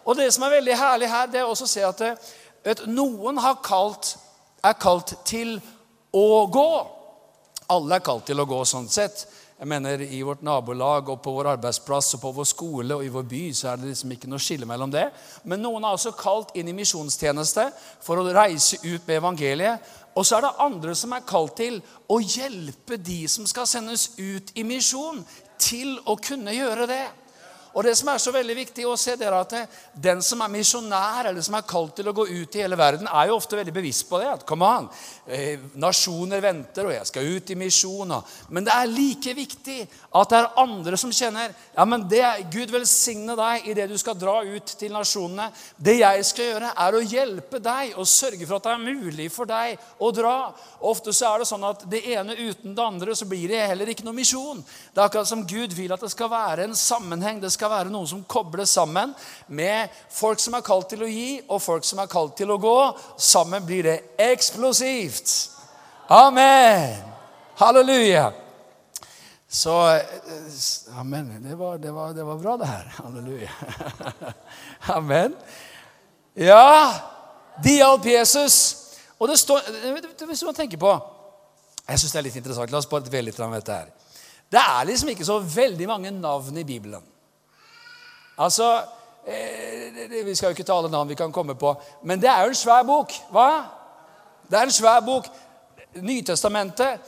Og 0.06 0.16
det 0.20 0.30
som 0.36 0.46
er 0.48 0.58
veldig 0.58 0.78
herlig 0.80 1.10
her, 1.12 1.28
det 1.32 1.42
er 1.42 1.50
også 1.50 1.68
å 1.68 1.74
se 1.74 1.84
at 1.88 2.06
at 2.64 2.86
noen 2.88 3.40
har 3.44 3.60
kalt, 3.64 4.16
er 4.64 4.76
kalt 4.80 5.14
til 5.28 5.58
å 6.16 6.46
gå. 6.52 6.72
Alle 7.74 7.98
er 7.98 8.06
kalt 8.06 8.28
til 8.30 8.42
å 8.42 8.46
gå 8.50 8.60
sånn 8.70 8.90
sett. 8.92 9.26
Jeg 9.64 9.70
mener 9.70 10.02
I 10.02 10.20
vårt 10.26 10.42
nabolag 10.44 11.08
og 11.14 11.22
på 11.24 11.32
vår 11.38 11.54
arbeidsplass 11.54 12.16
og 12.18 12.22
på 12.24 12.32
vår 12.36 12.48
skole 12.50 12.98
og 12.98 13.06
i 13.06 13.12
vår 13.14 13.26
by 13.30 13.42
så 13.56 13.70
er 13.72 13.80
det 13.80 13.92
liksom 13.94 14.12
ikke 14.12 14.30
noe 14.32 14.42
skille 14.44 14.68
mellom 14.68 14.92
det. 14.92 15.06
Men 15.48 15.64
noen 15.64 15.86
er 15.86 15.96
også 15.96 16.12
kalt 16.20 16.52
inn 16.60 16.68
i 16.68 16.76
misjonstjeneste 16.76 17.70
for 18.04 18.20
å 18.20 18.28
reise 18.36 18.82
ut 18.84 19.08
med 19.08 19.16
evangeliet. 19.22 19.94
Og 20.20 20.28
så 20.28 20.38
er 20.38 20.46
det 20.46 20.54
andre 20.66 20.96
som 20.98 21.16
er 21.16 21.26
kalt 21.30 21.56
til 21.62 21.80
å 22.12 22.20
hjelpe 22.20 23.00
de 23.00 23.22
som 23.32 23.48
skal 23.50 23.70
sendes 23.70 24.10
ut 24.20 24.52
i 24.60 24.66
misjon, 24.68 25.24
til 25.64 25.96
å 26.10 26.18
kunne 26.20 26.52
gjøre 26.54 26.90
det. 26.90 27.04
Og 27.74 27.84
det 27.84 27.96
som 27.98 28.12
er 28.12 28.22
så 28.22 28.32
veldig 28.34 28.56
viktig 28.58 28.86
å 28.86 28.96
se, 29.00 29.16
det 29.18 29.26
er 29.26 29.36
at 29.38 29.54
den 29.98 30.22
som 30.22 30.42
er 30.46 30.52
misjonær, 30.54 31.30
eller 31.32 31.42
som 31.42 31.58
er 31.58 31.66
kalt 31.66 31.96
til 31.98 32.10
å 32.10 32.16
gå 32.16 32.28
ut 32.30 32.56
i 32.56 32.62
hele 32.62 32.78
verden, 32.78 33.10
er 33.10 33.30
jo 33.30 33.38
ofte 33.40 33.58
veldig 33.58 33.74
bevisst 33.74 34.06
på 34.10 34.20
det. 34.22 34.30
at 34.30 34.46
come 34.46 34.66
on, 34.66 34.90
eh, 35.28 35.60
Nasjoner 35.76 36.42
venter, 36.42 36.86
og 36.86 36.94
jeg 36.94 37.08
skal 37.08 37.30
ut 37.36 37.50
i 37.50 37.56
misjon. 37.56 38.14
Men 38.50 38.64
det 38.64 38.74
er 38.74 38.92
like 38.92 39.34
viktig 39.34 39.88
at 40.14 40.30
det 40.30 40.38
er 40.38 40.52
andre 40.62 40.98
som 40.98 41.12
kjenner 41.12 41.54
ja, 41.76 41.86
men 41.86 42.08
det, 42.08 42.22
Gud 42.52 42.70
velsigne 42.72 43.36
deg 43.36 43.68
i 43.68 43.74
det 43.74 43.88
du 43.90 43.98
skal 43.98 44.18
dra 44.20 44.44
ut 44.44 44.76
til 44.78 44.94
nasjonene. 44.94 45.50
Det 45.78 45.98
jeg 45.98 46.26
skal 46.26 46.50
gjøre, 46.52 46.74
er 46.78 46.94
å 46.94 47.02
hjelpe 47.02 47.60
deg 47.64 47.98
og 47.98 48.08
sørge 48.10 48.46
for 48.46 48.58
at 48.58 48.68
det 48.68 48.74
er 48.76 48.84
mulig 48.84 49.30
for 49.34 49.50
deg 49.50 49.82
å 49.98 50.12
dra. 50.14 50.36
Ofte 50.84 51.14
så 51.16 51.32
er 51.32 51.42
det 51.42 51.50
sånn 51.50 51.66
at 51.66 51.86
det 51.90 52.04
ene 52.14 52.38
uten 52.38 52.76
det 52.76 52.86
andre, 52.86 53.16
så 53.16 53.26
blir 53.30 53.48
det 53.50 53.66
heller 53.72 53.90
ikke 53.90 54.06
noe 54.06 54.18
misjon. 54.18 54.62
Det 54.94 55.02
er 55.02 55.08
akkurat 55.08 55.30
som 55.30 55.46
Gud 55.48 55.74
vil 55.74 55.94
at 55.96 56.04
det 56.04 56.12
skal 56.14 56.30
være 56.32 56.68
en 56.68 56.78
sammenheng. 56.78 57.42
det 57.42 57.52
skal 57.52 57.63
skal 57.64 57.72
være 57.72 57.92
noen 57.94 58.08
som 58.10 58.24
kobles 58.28 58.74
sammen 58.76 59.14
med 59.48 59.92
folk 60.12 60.42
som 60.44 60.58
er 60.58 60.66
kalt 60.66 60.90
til 60.92 61.06
å 61.06 61.08
gi, 61.08 61.40
og 61.48 61.62
folk 61.64 61.86
som 61.88 62.02
er 62.04 62.10
kalt 62.12 62.36
til 62.36 62.52
å 62.52 62.60
gå. 62.60 62.78
Sammen 63.16 63.64
blir 63.64 63.88
det 63.88 63.98
eksplosivt. 64.20 65.32
Amen. 66.12 66.98
Halleluja. 67.62 68.34
Så 69.48 69.78
eh, 69.94 70.98
Amen. 71.00 71.30
Det 71.46 71.56
var, 71.56 71.78
det 71.80 71.94
var, 71.96 72.12
det 72.18 72.26
var 72.28 72.42
bra, 72.42 72.58
det 72.60 72.68
her. 72.68 72.92
Halleluja. 72.98 73.50
Amen. 74.98 75.38
Ja, 76.36 76.92
de 77.64 77.78
hjalp 77.78 78.10
Jesus. 78.12 78.60
Og 79.22 79.30
det 79.30 79.38
står 79.40 79.62
Hvis 80.26 80.42
du 80.42 80.50
tenker 80.58 80.80
på 80.82 80.90
Jeg 81.86 82.02
syns 82.02 82.12
det 82.12 82.20
er 82.20 82.28
litt 82.28 82.42
interessant. 82.42 82.74
La 82.74 82.82
oss 82.82 82.90
bare 82.92 83.08
dvele 83.08 83.30
litt 83.30 83.40
ved 83.40 83.56
dette 83.62 83.80
her. 83.80 83.96
Det 84.52 84.60
er 84.60 84.88
liksom 84.90 85.14
ikke 85.14 85.32
så 85.32 85.40
veldig 85.40 85.88
mange 85.88 86.12
navn 86.12 86.58
i 86.60 86.68
Bibelen. 86.68 87.13
Altså 88.38 88.82
eh, 89.28 90.26
Vi 90.26 90.36
skal 90.36 90.48
jo 90.48 90.58
ikke 90.58 90.64
ta 90.64 90.78
alle 90.78 90.92
navn 90.92 91.10
vi 91.10 91.16
kan 91.16 91.32
komme 91.32 91.56
på, 91.56 91.76
men 92.04 92.22
det 92.22 92.30
er 92.30 92.44
jo 92.44 92.54
en 92.54 92.56
svær 92.56 92.84
bok. 92.84 93.14
Hva? 93.32 93.50
Det 94.50 94.60
er 94.60 94.70
en 94.70 94.72
svær 94.72 95.00
bok. 95.06 95.28
Nytestamentet 95.96 97.00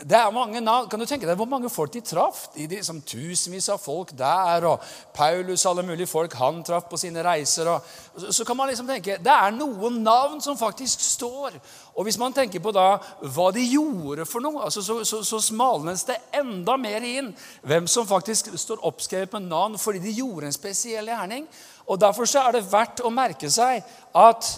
det 0.00 0.16
er 0.16 0.30
mange 0.32 0.60
navn. 0.60 0.88
Kan 0.88 1.00
du 1.00 1.04
tenke 1.04 1.26
deg 1.28 1.36
hvor 1.36 1.48
mange 1.50 1.68
folk 1.68 1.92
de 1.92 2.00
traff? 2.04 2.46
De, 2.54 2.64
de, 2.70 2.78
som 2.84 3.02
Tusenvis 3.04 3.68
av 3.72 3.80
folk 3.82 4.14
der. 4.16 4.64
og 4.64 4.80
Paulus 5.14 5.66
alle 5.68 5.84
mulige 5.84 6.08
folk 6.08 6.34
han 6.40 6.62
traff 6.64 6.86
på 6.88 6.96
sine 7.00 7.24
reiser. 7.24 7.68
Og, 7.68 7.84
så, 8.16 8.32
så, 8.32 8.46
kan 8.48 8.56
man 8.56 8.70
liksom 8.70 8.88
tenke 8.88 9.18
Det 9.20 9.34
er 9.34 9.52
noen 9.52 10.00
navn 10.04 10.40
som 10.40 10.56
faktisk 10.56 11.04
står. 11.04 11.58
Og 11.94 12.08
hvis 12.08 12.18
man 12.18 12.32
tenker 12.32 12.62
på 12.64 12.72
da 12.72 12.96
hva 13.20 13.50
de 13.52 13.66
gjorde 13.66 14.24
for 14.28 14.40
noe, 14.40 14.64
altså 14.64 14.82
så, 14.82 15.00
så, 15.04 15.20
så 15.26 15.40
smalnes 15.44 16.06
det 16.08 16.16
enda 16.40 16.78
mer 16.80 17.04
inn 17.04 17.32
hvem 17.60 17.88
som 17.90 18.08
faktisk 18.08 18.54
står 18.56 18.84
oppskrevet 18.88 19.36
med 19.36 19.50
navn 19.50 19.78
fordi 19.78 20.00
de 20.04 20.16
gjorde 20.16 20.48
en 20.48 20.56
spesiell 20.56 21.12
gjerning. 21.12 21.48
Og 21.90 22.00
Derfor 22.00 22.24
så 22.24 22.46
er 22.46 22.56
det 22.56 22.68
verdt 22.72 23.04
å 23.04 23.12
merke 23.12 23.50
seg 23.52 23.82
at 24.16 24.54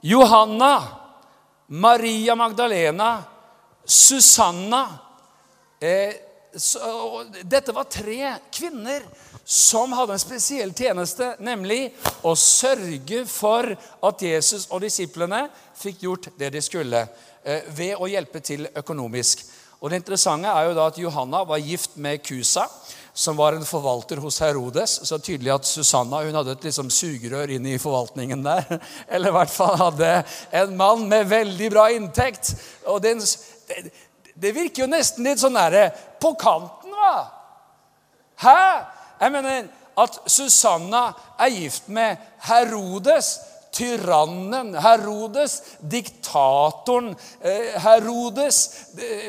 Johanna, 0.00 0.78
Maria 1.68 2.38
Magdalena 2.38 3.16
Susanna 3.88 4.98
eh, 5.80 6.12
så, 6.54 7.24
Dette 7.42 7.72
var 7.72 7.88
tre 7.88 8.34
kvinner 8.52 9.02
som 9.48 9.92
hadde 9.96 10.12
en 10.12 10.20
spesiell 10.20 10.74
tjeneste, 10.76 11.30
nemlig 11.40 11.94
å 12.20 12.34
sørge 12.36 13.22
for 13.28 13.70
at 14.04 14.24
Jesus 14.24 14.66
og 14.68 14.82
disiplene 14.84 15.46
fikk 15.78 16.04
gjort 16.04 16.28
det 16.36 16.50
de 16.52 16.60
skulle, 16.64 17.06
eh, 17.44 17.64
ved 17.72 17.96
å 17.96 18.10
hjelpe 18.10 18.42
til 18.44 18.68
økonomisk. 18.76 19.46
Og 19.80 19.90
Det 19.90 20.02
interessante 20.02 20.50
er 20.50 20.68
jo 20.68 20.76
da 20.76 20.88
at 20.90 20.98
Johanna 20.98 21.44
var 21.46 21.62
gift 21.62 21.96
med 21.96 22.20
Kusa, 22.26 22.66
som 23.14 23.36
var 23.36 23.54
en 23.54 23.66
forvalter 23.66 24.20
hos 24.22 24.38
Herodes. 24.42 25.00
Så 25.06 25.18
tydelig 25.22 25.54
at 25.54 25.66
Susanna 25.66 26.20
hun 26.26 26.34
hadde 26.34 26.54
et 26.54 26.66
liksom 26.68 26.90
sugerør 26.90 27.54
inn 27.54 27.66
i 27.66 27.78
forvaltningen 27.78 28.42
der. 28.44 28.66
Eller 29.08 29.30
i 29.30 29.36
hvert 29.38 29.54
fall 29.54 29.78
hadde 29.78 30.10
en 30.60 30.76
mann 30.76 31.06
med 31.10 31.30
veldig 31.30 31.70
bra 31.72 31.88
inntekt. 31.94 32.52
Og 32.90 33.00
den, 33.02 33.22
det, 33.68 33.90
det 34.34 34.54
virker 34.54 34.84
jo 34.84 34.90
nesten 34.90 35.26
litt 35.26 35.40
sånn 35.42 35.56
derre 35.58 35.88
på 36.22 36.32
kanten, 36.38 36.94
hva? 36.94 37.16
Hæ? 38.42 38.60
Jeg 39.18 39.34
mener 39.34 39.68
at 39.98 40.18
Susanna 40.30 41.08
er 41.40 41.50
gift 41.50 41.88
med 41.90 42.20
Herodes 42.46 43.32
tyrannen 43.74 44.74
Herodes, 44.82 45.62
diktatoren 45.80 47.14
eh, 47.40 47.76
Herodes, 47.82 48.58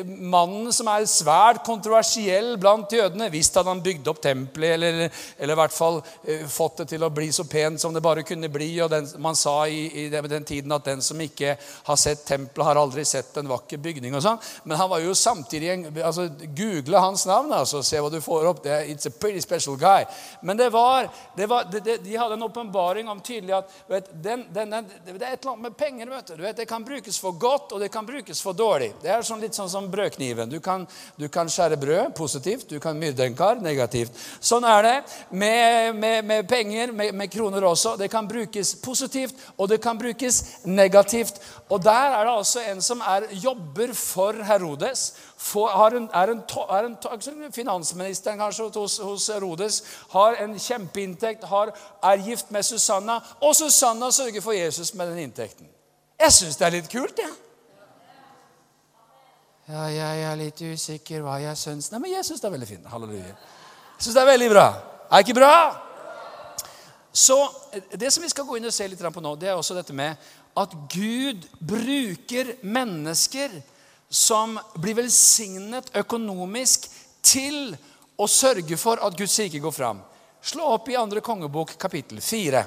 mannen 0.05 0.71
som 0.73 0.89
er 0.91 1.05
svært 1.09 1.63
kontroversiell 1.67 2.55
blant 2.61 2.91
jødene. 2.93 3.29
Visst 3.33 3.57
hadde 3.57 3.73
han 3.73 3.83
bygd 3.83 4.09
opp 4.11 4.21
tempelet, 4.23 4.75
eller, 4.77 4.99
eller, 5.37 5.53
i 5.53 5.59
hvert 5.59 5.75
fall 5.75 5.99
eh, 6.23 6.45
fått 6.49 6.83
det 6.83 6.89
til 6.93 7.05
å 7.05 7.11
bli 7.13 7.29
så 7.35 7.45
pent 7.49 7.81
som 7.81 7.93
det 7.95 8.03
bare 8.05 8.25
kunne 8.27 8.49
bli. 8.51 8.71
og 8.83 8.91
den, 8.93 9.07
Man 9.21 9.37
sa 9.37 9.61
i, 9.67 10.05
i, 10.05 10.07
den 10.09 10.47
tiden 10.47 10.73
at 10.75 10.87
den 10.87 11.03
som 11.05 11.21
ikke 11.21 11.55
har 11.59 11.99
sett 11.99 12.25
tempelet, 12.27 12.65
har 12.69 12.81
aldri 12.81 13.05
sett 13.05 13.37
en 13.37 13.49
vakker 13.49 13.81
bygning. 13.81 14.15
og 14.15 14.25
sånn. 14.25 14.41
Men 14.63 14.79
han 14.81 14.91
var 14.91 15.03
jo 15.03 15.15
samtidig 15.17 15.73
en, 15.73 15.87
altså, 16.03 16.29
Google 16.57 17.03
hans 17.03 17.25
navn, 17.29 17.53
altså, 17.53 17.83
se 17.85 18.01
hva 18.01 18.11
du 18.11 18.19
får 18.23 18.49
opp. 18.53 18.63
Det, 18.63 18.81
it's 18.89 19.09
a 19.09 19.13
pretty 19.13 19.41
special 19.43 19.77
guy. 19.79 20.07
Men 20.41 20.57
det 20.57 20.71
var, 20.73 21.09
det 21.37 21.49
var 21.49 21.69
det, 21.69 21.99
de 22.03 22.17
hadde 22.17 22.39
en 22.39 22.47
åpenbaring 22.49 23.09
om 23.09 23.21
tydelig 23.21 23.59
at 23.59 23.77
vet, 23.89 24.09
den, 24.23 24.38
den, 24.53 24.69
den, 24.69 24.87
det 25.05 25.13
er 25.25 25.33
et 25.33 25.41
eller 25.41 25.51
annet 25.51 25.65
med 25.67 25.77
penger. 25.77 26.09
vet 26.09 26.27
du. 26.27 26.35
du 26.35 26.43
vet, 26.43 26.57
Det 26.57 26.65
kan 26.65 26.83
brukes 26.83 27.19
for 27.19 27.31
godt, 27.31 27.71
og 27.71 27.79
det 27.79 27.91
kan 27.91 28.05
brukes 28.05 28.41
for 28.41 28.53
dårlig. 28.53 28.93
Det 29.01 29.11
er 29.11 29.21
sånn, 29.21 29.41
litt 29.41 29.55
sånn 29.57 29.69
som 29.69 29.89
brødkniven. 29.91 30.49
Du 30.49 30.59
kan, 30.59 30.87
du 31.15 31.27
kan, 31.29 31.49
skjære 31.49 31.77
brød 31.79 32.13
positivt, 32.15 32.69
du 32.69 32.79
kan 32.79 32.97
myrde 32.99 33.25
en 33.25 33.35
kar 33.35 33.61
negativt. 33.63 34.15
Sånn 34.39 34.65
er 34.67 34.83
det 34.83 34.95
med, 35.31 35.95
med, 35.95 36.25
med 36.25 36.49
penger, 36.49 36.91
med, 36.91 37.13
med, 37.15 37.31
kroner 37.31 37.65
også. 37.69 37.95
Det 37.97 38.09
kan 38.11 38.27
brukes 38.27 38.75
positivt, 38.83 39.35
og 39.57 39.69
det 39.69 39.81
kan 39.81 39.97
brukes 39.97 40.43
negativt. 40.65 41.41
Og 41.69 41.83
der 41.83 42.19
er 42.19 42.25
det 42.25 42.35
altså 42.35 42.63
en 42.71 42.81
som 42.81 43.01
er, 43.01 43.29
jobber 43.31 43.93
for 43.97 44.37
Herodes 44.45 45.11
er, 45.39 45.95
en, 45.95 46.09
er 46.13 46.31
en, 46.85 47.51
Finansministeren 47.55 48.39
kanskje 48.39 48.69
hos, 48.75 48.97
hos 48.97 49.29
Rodes 49.41 49.83
har 50.11 50.35
en 50.43 50.57
kjempeinntekt, 50.59 51.43
har, 51.47 51.71
er 52.03 52.25
gift 52.25 52.51
med 52.51 52.63
Susanna, 52.63 53.19
og 53.41 53.55
Susanna 53.55 54.11
sørger 54.11 54.41
for 54.41 54.51
Jesus 54.51 54.93
med 54.93 55.07
den 55.07 55.29
inntekten. 55.29 55.69
Jeg 56.19 56.33
syns 56.35 56.57
det 56.59 56.67
er 56.67 56.75
litt 56.75 56.91
kult, 56.91 57.19
jeg. 57.19 57.29
Ja. 57.29 57.45
Ja, 59.69 59.83
jeg 59.93 60.21
er 60.25 60.37
litt 60.39 60.61
usikker 60.65 61.21
hva 61.21 61.35
jeg 61.43 61.57
syns 61.61 61.91
Nei, 61.93 61.99
men 62.01 62.15
jeg 62.15 62.25
syns 62.25 62.41
det 62.41 62.47
er 62.49 62.53
veldig 62.55 62.67
fint. 62.71 62.87
Halleluja. 62.89 63.27
Jeg 63.29 64.01
syns 64.01 64.15
det 64.15 64.21
er 64.23 64.29
veldig 64.31 64.47
bra. 64.49 64.65
Er 65.13 65.25
ikke 65.25 65.35
bra? 65.37 65.53
Så 67.13 67.37
Det 67.93 68.09
som 68.13 68.23
vi 68.23 68.29
skal 68.31 68.47
gå 68.47 68.57
inn 68.57 68.65
og 68.65 68.73
se 68.73 68.87
litt 68.89 69.01
på 69.01 69.21
nå, 69.21 69.35
det 69.37 69.51
er 69.51 69.59
også 69.59 69.77
dette 69.77 69.93
med 69.93 70.17
at 70.57 70.73
Gud 70.89 71.45
bruker 71.61 72.55
mennesker 72.65 73.53
som 74.09 74.59
blir 74.75 74.97
velsignet 74.97 75.91
økonomisk 75.93 76.89
til 77.21 77.75
å 78.17 78.27
sørge 78.27 78.77
for 78.77 78.99
at 79.05 79.17
Guds 79.17 79.37
rike 79.39 79.61
går 79.61 79.71
fram. 79.71 80.01
Slå 80.41 80.65
opp 80.73 80.89
i 80.89 80.97
andre 80.97 81.21
kongebok, 81.21 81.75
kapittel 81.77 82.21
4. 82.21 82.63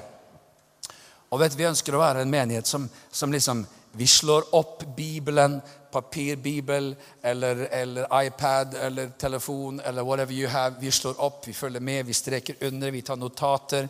Og 1.33 1.39
vet, 1.41 1.55
Vi 1.55 1.65
ønsker 1.65 1.95
å 1.95 2.01
være 2.01 2.21
en 2.21 2.31
menighet 2.31 2.67
som, 2.67 2.89
som 3.11 3.31
liksom 3.33 3.65
Vi 3.93 4.07
slår 4.07 4.55
opp 4.55 4.83
Bibelen, 4.95 5.59
papirbibel 5.91 6.95
eller, 7.21 7.67
eller, 7.71 8.07
iPad 8.25 8.73
eller 8.73 9.09
telefon 9.17 9.81
eller 9.85 10.03
whatever 10.03 10.33
you 10.33 10.47
have. 10.47 10.75
Vi 10.79 10.91
slår 10.91 11.21
opp, 11.21 11.47
vi 11.47 11.53
følger 11.53 11.79
med, 11.79 12.05
vi 12.05 12.13
streker 12.13 12.55
under, 12.61 12.91
vi 12.91 13.01
tar 13.01 13.15
notater. 13.15 13.87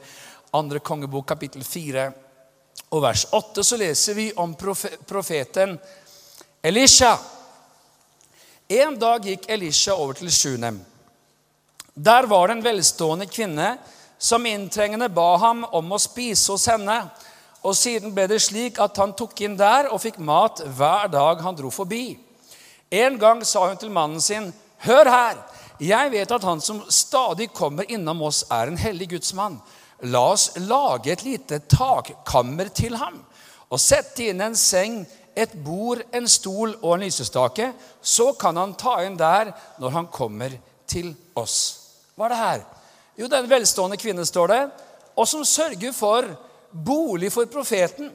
Andre 0.51 0.79
kongebok, 0.79 1.27
kapittel 1.27 1.63
4 1.63 2.11
og 2.89 3.01
vers 3.01 3.25
8, 3.31 3.63
så 3.63 3.77
leser 3.77 4.13
vi 4.13 4.27
om 4.35 4.55
profeten 5.07 5.77
Elisha. 6.61 7.17
En 8.73 8.95
dag 8.97 9.25
gikk 9.27 9.43
Elisha 9.51 9.93
over 9.93 10.17
til 10.17 10.31
Sjunem. 10.33 10.79
Der 11.93 12.25
var 12.25 12.47
det 12.47 12.55
en 12.55 12.63
velstående 12.65 13.27
kvinne 13.29 13.75
som 14.17 14.45
inntrengende 14.49 15.11
ba 15.13 15.35
ham 15.37 15.61
om 15.77 15.91
å 15.93 15.99
spise 16.01 16.55
hos 16.55 16.65
henne. 16.71 16.95
Og 17.61 17.75
Siden 17.77 18.15
ble 18.15 18.25
det 18.31 18.39
slik 18.41 18.79
at 18.81 18.97
han 18.97 19.13
tok 19.19 19.43
inn 19.45 19.59
der 19.59 19.91
og 19.91 20.01
fikk 20.01 20.17
mat 20.17 20.63
hver 20.77 21.11
dag 21.13 21.43
han 21.45 21.59
dro 21.59 21.69
forbi. 21.69 22.17
En 22.89 23.19
gang 23.21 23.43
sa 23.45 23.67
hun 23.67 23.77
til 23.77 23.93
mannen 23.93 24.21
sin, 24.21 24.53
'Hør 24.83 25.09
her, 25.09 25.37
jeg 25.79 26.11
vet 26.11 26.31
at 26.31 26.43
han 26.43 26.61
som 26.61 26.83
stadig 26.89 27.53
kommer 27.53 27.85
innom 27.87 28.21
oss, 28.21 28.43
er 28.49 28.67
en 28.67 28.77
hellig 28.77 29.09
gudsmann.' 29.09 29.61
La 30.01 30.31
oss 30.31 30.51
lage 30.57 31.11
et 31.11 31.23
lite 31.23 31.59
takkammer 31.59 32.73
til 32.73 32.97
ham 32.97 33.23
og 33.73 33.79
sette 33.79 34.27
inn 34.29 34.41
en 34.41 34.55
seng, 34.55 35.05
et 35.35 35.53
bord, 35.65 36.01
en 36.13 36.27
stol 36.29 36.75
og 36.81 36.95
en 36.95 37.05
lysestake. 37.05 37.71
Så 38.01 38.31
kan 38.39 38.57
han 38.57 38.75
ta 38.79 38.99
inn 39.05 39.17
der 39.19 39.51
når 39.81 39.95
han 39.97 40.09
kommer 40.13 40.55
til 40.87 41.13
oss. 41.35 41.57
Hva 42.15 42.27
er 42.27 42.33
det 42.33 42.41
her? 42.41 42.65
Jo, 43.17 43.27
det 43.27 43.37
er 43.37 43.45
en 43.45 43.51
velstående 43.51 43.97
kvinne, 44.01 44.25
står 44.25 44.49
det, 44.49 44.61
og 45.15 45.27
som 45.29 45.45
sørger 45.45 45.93
for 45.93 46.25
bolig 46.73 47.29
for 47.33 47.45
profeten. 47.45 48.09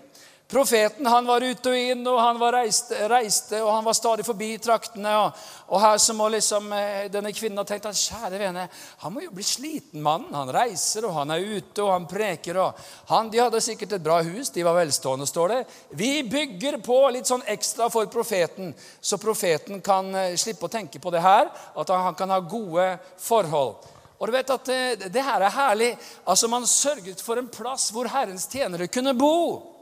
Profeten 0.49 1.07
han 1.07 1.26
var 1.28 1.45
ute 1.45 1.69
og 1.69 1.76
inn, 1.76 2.07
og 2.09 2.19
han 2.25 2.38
reiste, 2.40 2.97
reiste, 3.11 3.59
og 3.61 3.69
han 3.69 3.85
var 3.85 3.93
stadig 3.93 4.25
forbi 4.25 4.55
traktene. 4.64 5.11
Og, 5.21 5.43
og 5.69 5.83
her 5.83 5.99
så 6.00 6.17
må 6.17 6.31
liksom 6.33 6.73
eh, 6.73 7.11
denne 7.12 7.35
kvinnen 7.37 7.61
ha 7.61 7.67
tenkt 7.69 7.90
at 7.90 8.00
kjære 8.00 8.40
vene, 8.40 8.64
han 9.02 9.12
må 9.12 9.26
jo 9.26 9.35
bli 9.37 9.45
sliten, 9.45 10.00
mannen. 10.00 10.33
Han 10.33 10.49
reiser, 10.57 11.05
og 11.05 11.19
han 11.19 11.37
er 11.37 11.45
ute, 11.45 11.85
og 11.85 11.93
han 11.93 12.09
preker. 12.09 12.62
og 12.64 12.81
han, 13.12 13.28
De 13.28 13.45
hadde 13.45 13.61
sikkert 13.61 13.93
et 13.99 14.09
bra 14.09 14.23
hus, 14.25 14.49
de 14.57 14.64
var 14.64 14.81
velstående, 14.81 15.28
står 15.28 15.52
det. 15.52 15.62
Vi 16.00 16.12
bygger 16.33 16.81
på 16.81 17.00
litt 17.12 17.28
sånn 17.28 17.45
ekstra 17.45 17.93
for 17.93 18.09
profeten, 18.09 18.73
så 19.05 19.21
profeten 19.21 19.85
kan 19.85 20.14
eh, 20.17 20.33
slippe 20.40 20.64
å 20.64 20.76
tenke 20.81 20.97
på 20.97 21.12
det 21.12 21.26
her, 21.28 21.52
at 21.76 21.93
han, 21.93 22.14
kan 22.17 22.33
ha 22.33 22.40
gode 22.40 22.95
forhold. 23.21 23.85
Og 24.17 24.25
du 24.25 24.38
vet 24.40 24.57
at 24.57 24.64
det, 24.73 25.11
det 25.12 25.28
her 25.28 25.45
er 25.45 25.61
herlig. 25.61 25.97
Altså 26.25 26.49
Man 26.49 26.64
sørget 26.64 27.21
for 27.21 27.37
en 27.37 27.52
plass 27.52 27.93
hvor 27.93 28.09
Herrens 28.09 28.49
tjenere 28.49 28.88
kunne 28.88 29.12
bo. 29.12 29.76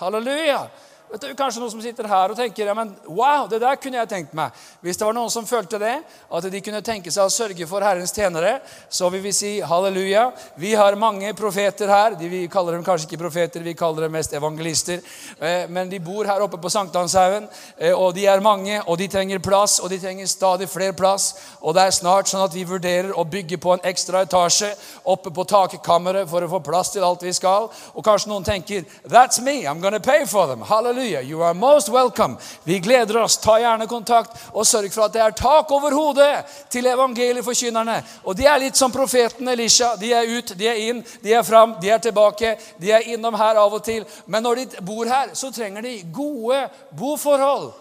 Halleluja. 0.00 0.70
Det 1.10 1.32
du, 1.32 1.34
kanskje 1.34 1.58
noen 1.58 1.72
som 1.72 1.80
sitter 1.82 2.06
her 2.06 2.30
og 2.30 2.38
tenker 2.38 2.68
ja, 2.70 2.74
men 2.76 2.92
wow, 3.08 3.48
det 3.50 3.58
der 3.58 3.78
kunne 3.82 3.98
jeg 3.98 4.08
tenkt 4.12 4.34
meg. 4.36 4.54
Hvis 4.78 4.98
det 5.00 5.02
var 5.08 5.14
noen 5.16 5.32
som 5.32 5.46
følte 5.46 5.78
det, 5.82 5.96
at 6.06 6.44
de 6.52 6.60
kunne 6.62 6.82
tenke 6.86 7.10
seg 7.10 7.26
å 7.26 7.32
sørge 7.34 7.66
for 7.66 7.82
Herrens 7.82 8.14
tjenere, 8.14 8.60
så 8.86 9.08
vil 9.10 9.24
vi 9.24 9.32
si 9.34 9.50
halleluja. 9.58 10.28
Vi 10.62 10.70
har 10.78 10.94
mange 11.00 11.32
profeter 11.34 11.90
her. 11.90 12.14
De, 12.14 12.28
vi 12.30 12.44
kaller 12.52 12.76
dem 12.76 12.84
kanskje 12.86 13.08
ikke 13.08 13.24
profeter, 13.24 13.64
vi 13.66 13.74
kaller 13.74 14.06
dem 14.06 14.14
mest 14.14 14.36
evangelister. 14.38 15.02
Eh, 15.40 15.64
men 15.66 15.90
de 15.90 15.98
bor 15.98 16.30
her 16.30 16.44
oppe 16.46 16.60
på 16.62 16.70
Sankthanshaugen, 16.70 17.50
eh, 17.80 17.90
og 17.90 18.14
de 18.14 18.28
er 18.30 18.44
mange, 18.46 18.78
og 18.86 19.00
de 19.02 19.10
trenger 19.10 19.42
plass, 19.42 19.80
og 19.82 19.90
de 19.90 19.98
trenger 19.98 20.30
stadig 20.30 20.70
flere 20.70 20.94
plass. 20.94 21.32
Og 21.58 21.74
det 21.74 21.88
er 21.88 21.98
snart 21.98 22.30
sånn 22.30 22.46
at 22.46 22.54
vi 22.54 22.62
vurderer 22.68 23.10
å 23.18 23.26
bygge 23.26 23.58
på 23.58 23.74
en 23.74 23.84
ekstra 23.90 24.22
etasje 24.28 24.70
oppe 25.10 25.34
på 25.34 25.48
takkammeret 25.56 26.30
for 26.30 26.46
å 26.46 26.54
få 26.54 26.62
plass 26.70 26.94
til 26.94 27.08
alt 27.08 27.26
vi 27.26 27.34
skal. 27.34 27.66
Og 27.98 28.06
kanskje 28.06 28.30
noen 28.30 28.46
tenker 28.46 28.86
That's 29.10 29.42
me. 29.42 29.66
I'm 29.66 29.82
gonna 29.82 29.98
pay 29.98 30.22
for 30.30 30.46
them. 30.46 30.62
Halleluja. 30.62 30.99
Halleluja. 31.00 31.22
You 31.22 31.42
are 31.42 31.54
most 31.54 31.88
welcome. 31.88 32.36
Vi 32.64 32.78
gleder 32.78 33.16
oss. 33.16 33.36
Ta 33.36 33.58
gjerne 33.58 33.86
kontakt 33.86 34.36
og 34.52 34.66
sørg 34.66 34.92
for 34.92 35.06
at 35.06 35.12
det 35.12 35.22
er 35.22 35.30
tak 35.36 35.70
over 35.72 35.94
hodet 35.94 36.44
til 36.70 36.86
evangelieforkynnerne. 36.86 38.02
Og 38.24 38.36
de 38.36 38.46
er 38.46 38.60
litt 38.60 38.76
som 38.76 38.92
profeten 38.92 39.48
Elisha. 39.48 39.94
De 39.96 40.12
er 40.12 40.28
ut, 40.28 40.52
de 40.58 40.68
er 40.68 40.80
inn, 40.90 41.04
de 41.22 41.32
er 41.32 41.42
fram, 41.42 41.76
de 41.80 41.90
er 41.90 41.98
tilbake. 41.98 42.56
De 42.80 42.92
er 42.92 43.08
innom 43.14 43.34
her 43.34 43.56
av 43.56 43.72
og 43.72 43.84
til. 43.84 44.04
Men 44.26 44.42
når 44.42 44.60
de 44.60 44.84
bor 44.84 45.08
her, 45.08 45.34
så 45.34 45.50
trenger 45.52 45.82
de 45.82 46.02
gode 46.12 46.68
boforhold. 46.96 47.72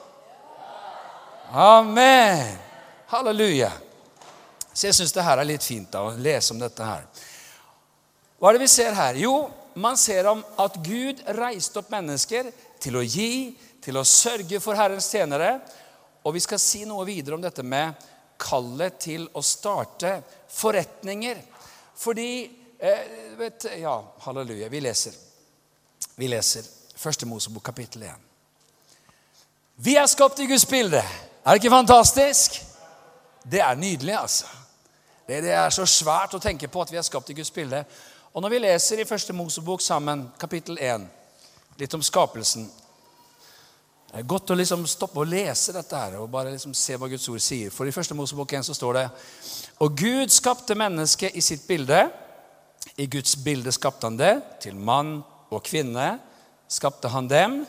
Amen. 1.51 2.57
Halleluja. 3.09 3.71
Så 4.73 4.87
jeg 4.87 4.95
syns 4.95 5.11
det 5.11 5.25
her 5.25 5.41
er 5.41 5.49
litt 5.49 5.65
fint 5.65 5.91
da, 5.91 6.05
å 6.07 6.15
lese 6.15 6.53
om 6.53 6.59
dette 6.61 6.85
her. 6.85 7.03
Hva 8.39 8.51
er 8.51 8.55
det 8.55 8.63
vi 8.63 8.71
ser 8.71 8.95
her? 8.95 9.17
Jo, 9.19 9.49
man 9.75 9.97
ser 9.97 10.29
om 10.29 10.39
at 10.61 10.77
Gud 10.85 11.19
reiste 11.35 11.81
opp 11.81 11.89
mennesker 11.91 12.47
til 12.81 12.97
å 12.99 13.03
gi, 13.03 13.55
til 13.83 13.99
å 13.99 14.05
sørge 14.07 14.59
for 14.63 14.77
Herrens 14.79 15.09
tjenere. 15.11 15.57
Og 16.23 16.35
vi 16.35 16.43
skal 16.43 16.61
si 16.61 16.83
noe 16.87 17.05
videre 17.07 17.37
om 17.37 17.43
dette 17.43 17.63
med 17.63 18.07
kallet 18.39 18.99
til 19.03 19.27
å 19.35 19.43
starte 19.43 20.19
forretninger. 20.51 21.41
Fordi 21.99 22.29
eh, 22.79 23.35
vet, 23.39 23.69
Ja, 23.79 23.97
halleluja. 24.25 24.69
Vi 24.69 24.81
leser. 24.83 25.15
Vi 26.15 26.27
leser 26.27 26.67
Første 26.99 27.27
Mosebok, 27.27 27.63
kapittel 27.63 28.03
1. 28.03 28.25
Vi 29.79 29.95
er 29.95 30.07
skapt 30.11 30.39
i 30.43 30.47
Guds 30.47 30.65
bilde. 30.67 30.99
Er 30.99 31.55
det 31.55 31.61
ikke 31.61 31.71
fantastisk? 31.71 32.57
Det 33.47 33.61
er 33.63 33.77
nydelig, 33.79 34.17
altså. 34.19 34.49
Det, 35.27 35.37
det 35.43 35.53
er 35.55 35.69
så 35.71 35.85
svært 35.87 36.33
å 36.35 36.41
tenke 36.43 36.67
på 36.67 36.81
at 36.83 36.91
vi 36.91 36.99
er 36.99 37.05
skapt 37.07 37.31
i 37.31 37.37
Guds 37.37 37.51
bilde. 37.55 37.85
Og 38.33 38.43
når 38.43 38.51
vi 38.51 38.59
leser 38.65 38.99
i 38.99 39.07
Første 39.07 39.33
Mosebok 39.33 39.81
sammen, 39.81 40.27
kapittel 40.41 40.77
1 40.81 41.07
litt 41.79 41.93
om 41.93 42.03
skapelsen. 42.03 42.67
Det 44.09 44.23
er 44.23 44.25
godt 44.27 44.51
å 44.51 44.57
liksom 44.57 44.87
stoppe 44.89 45.21
og 45.21 45.29
lese 45.29 45.73
dette 45.75 45.95
her, 45.95 46.15
og 46.17 46.31
bare 46.33 46.51
liksom 46.51 46.73
se 46.73 46.97
hva 46.97 47.07
Guds 47.11 47.27
ord 47.29 47.43
sier. 47.45 47.69
For 47.69 47.87
I 47.87 47.93
første 47.93 48.17
Mosebok 48.17 48.55
1 48.57 48.65
så 48.65 48.75
står 48.75 48.97
det 48.97 49.05
Og 49.85 49.97
Gud 49.97 50.33
skapte 50.33 50.75
mennesket 50.75 51.37
i 51.37 51.43
sitt 51.45 51.67
bilde. 51.67 52.07
I 52.97 53.05
Guds 53.05 53.35
bilde 53.43 53.71
skapte 53.71 54.09
han 54.09 54.17
det. 54.17 54.33
Til 54.65 54.75
mann 54.75 55.19
og 55.53 55.61
kvinne 55.63 56.15
skapte 56.67 57.11
han 57.13 57.29
dem. 57.29 57.61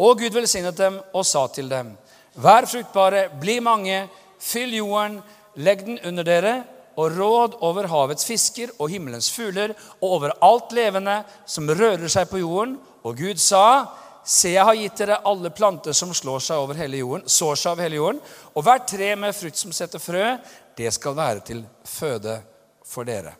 Og 0.00 0.18
Gud 0.18 0.32
velsignet 0.34 0.80
dem 0.80 0.96
og 1.12 1.26
sa 1.28 1.44
til 1.52 1.68
dem.: 1.68 1.92
Vær 2.34 2.66
fruktbare, 2.66 3.28
bli 3.40 3.60
mange, 3.60 4.06
fyll 4.40 4.72
jorden, 4.74 5.20
legg 5.54 5.84
den 5.84 6.00
under 6.08 6.24
dere, 6.24 6.54
og 6.96 7.12
råd 7.16 7.58
over 7.64 7.86
havets 7.88 8.24
fisker 8.24 8.72
og 8.78 8.90
himmelens 8.92 9.30
fugler 9.32 9.72
og 10.00 10.08
over 10.16 10.32
alt 10.44 10.72
levende 10.72 11.22
som 11.46 11.68
rører 11.68 12.08
seg 12.08 12.28
på 12.28 12.40
jorden. 12.40 12.78
Og 13.02 13.18
Gud 13.18 13.40
sa, 13.42 13.64
Se, 14.22 14.52
jeg 14.52 14.62
har 14.62 14.76
gitt 14.78 15.00
dere 15.02 15.16
alle 15.26 15.50
planter 15.50 15.94
som 15.98 16.12
slår 16.14 16.44
seg 16.46 16.62
over 16.62 16.78
hele 16.78 17.00
jorden, 17.00 17.26
sår 17.26 17.56
seg 17.58 17.72
over 17.72 17.82
hele 17.82 17.98
jorden, 17.98 18.20
og 18.54 18.62
hvert 18.62 18.84
tre 18.86 19.08
med 19.18 19.34
frukt 19.34 19.58
som 19.58 19.72
setter 19.74 19.98
frø, 19.98 20.36
det 20.78 20.92
skal 20.94 21.16
være 21.18 21.42
til 21.48 21.64
føde 21.82 22.36
for 22.86 23.08
dere. 23.08 23.34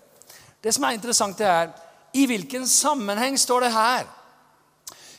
Det 0.58 0.74
som 0.74 0.88
er 0.88 0.96
interessant, 0.96 1.38
det 1.38 1.46
er 1.46 1.70
i 2.18 2.26
hvilken 2.26 2.66
sammenheng 2.66 3.38
står 3.38 3.68
det 3.68 3.72
her? 3.76 4.10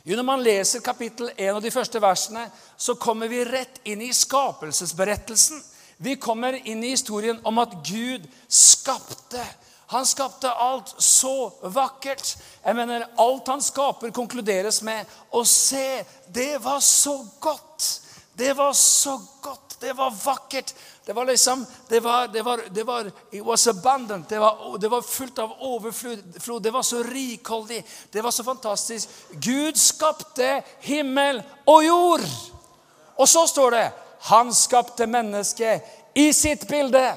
Jo, 0.03 0.17
Når 0.19 0.23
man 0.27 0.43
leser 0.43 0.84
kapittel 0.84 1.32
1 1.38 1.56
og 1.56 1.62
de 1.63 1.71
første 1.71 2.01
versene, 2.01 2.43
så 2.77 2.95
kommer 2.99 3.32
vi 3.32 3.45
rett 3.47 3.79
inn 3.88 4.01
i 4.03 4.12
skapelsesberettelsen. 4.12 5.63
Vi 6.03 6.17
kommer 6.19 6.60
inn 6.67 6.84
i 6.84 6.91
historien 6.91 7.39
om 7.47 7.62
at 7.63 7.77
Gud 7.88 8.27
skapte 8.51 9.45
han 9.88 10.06
skapte 10.06 10.52
alt 10.52 10.96
så 10.98 11.52
vakkert. 11.62 12.38
Jeg 12.63 12.76
mener, 12.76 13.08
Alt 13.17 13.48
han 13.48 13.62
skaper, 13.62 14.12
konkluderes 14.15 14.82
med 14.82 15.06
å 15.30 15.43
se. 15.46 16.04
Det 16.28 16.58
var 16.63 16.80
så 16.80 17.17
godt. 17.39 18.02
Det 18.34 18.54
var 18.58 18.74
så 18.74 19.19
godt. 19.41 19.78
Det 19.80 19.93
var 19.93 20.12
vakkert. 20.26 20.74
Det 21.06 21.13
var 21.13 21.26
liksom 21.26 21.65
Det 21.89 22.00
var, 22.00 22.28
det 22.28 22.41
var, 22.41 22.62
det 22.69 22.84
var 22.84 23.12
It 23.32 23.43
was 23.46 23.67
abundant. 23.67 24.30
Det 24.30 24.39
var, 24.39 24.78
det 24.78 24.88
var 24.88 25.02
fullt 25.02 25.39
av 25.39 25.52
overflod. 25.60 26.63
Det 26.63 26.72
var 26.72 26.84
så 26.84 27.04
rikholdig. 27.04 27.86
Det 28.12 28.22
var 28.22 28.32
så 28.32 28.43
fantastisk. 28.43 29.10
Gud 29.32 29.78
skapte 29.78 30.63
himmel 30.80 31.43
og 31.65 31.86
jord. 31.86 32.26
Og 33.15 33.30
så 33.30 33.48
står 33.48 33.72
det 33.72 33.91
han 34.24 34.54
skapte 34.54 35.08
mennesket 35.08 35.84
i 36.13 36.34
sitt 36.34 36.67
bilde. 36.67 37.13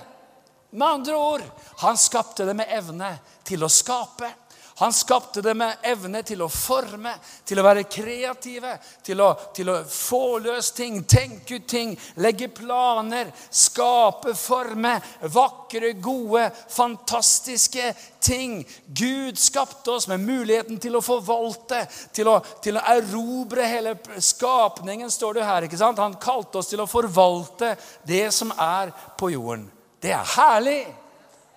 Med 0.70 0.88
andre 0.88 1.16
ord 1.16 1.44
han 1.82 1.96
skapte 1.98 2.44
det 2.44 2.56
med 2.56 2.72
evne 2.72 3.12
til 3.46 3.64
å 3.64 3.70
skape. 3.72 4.32
Han 4.78 4.92
skapte 4.92 5.40
det 5.40 5.54
med 5.56 5.76
evne 5.88 6.20
til 6.22 6.42
å 6.44 6.50
forme, 6.52 7.14
til 7.48 7.56
å 7.56 7.62
være 7.64 7.86
kreative, 7.88 8.74
til 9.00 9.22
å, 9.24 9.30
til 9.56 9.70
å 9.72 9.76
få 9.88 10.36
løs 10.44 10.68
ting, 10.76 10.98
tenke 11.08 11.56
ut 11.56 11.64
ting, 11.70 11.94
legge 12.20 12.50
planer, 12.52 13.30
skape, 13.48 14.34
forme. 14.36 14.98
Vakre, 15.32 15.94
gode, 15.96 16.50
fantastiske 16.68 17.94
ting. 18.20 18.58
Gud 18.86 19.40
skapte 19.40 19.94
oss 19.96 20.10
med 20.12 20.20
muligheten 20.28 20.76
til 20.82 21.00
å 21.00 21.04
forvalte, 21.04 21.86
til 22.12 22.28
å, 22.34 22.36
til 22.60 22.76
å 22.76 22.84
erobre 22.98 23.64
hele 23.70 23.96
skapningen, 24.20 25.08
står 25.08 25.40
det 25.40 25.48
her. 25.48 25.70
ikke 25.70 25.80
sant? 25.80 26.04
Han 26.04 26.20
kalte 26.20 26.60
oss 26.60 26.68
til 26.68 26.84
å 26.84 26.90
forvalte 26.90 27.78
det 28.04 28.26
som 28.28 28.52
er 28.52 28.92
på 29.16 29.32
jorden. 29.32 29.70
Det 30.06 30.12
er 30.14 30.34
herlig! 30.36 30.82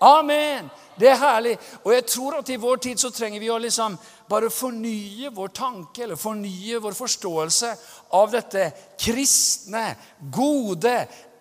Amen! 0.01 0.69
Det 0.99 1.07
er 1.07 1.19
herlig. 1.21 1.53
Og 1.83 1.93
jeg 1.93 2.05
tror 2.09 2.39
at 2.39 2.49
i 2.49 2.57
vår 2.59 2.79
tid 2.81 2.97
så 2.99 3.11
trenger 3.13 3.39
vi 3.39 3.51
å 3.53 3.59
liksom 3.61 3.93
bare 4.29 4.49
fornye 4.49 5.29
vår 5.35 5.51
tanke 5.53 6.03
eller 6.03 6.17
fornye 6.19 6.79
vår 6.81 6.97
forståelse 6.97 7.69
av 8.17 8.33
dette 8.33 8.65
kristne, 8.99 9.83
gode 10.33 10.95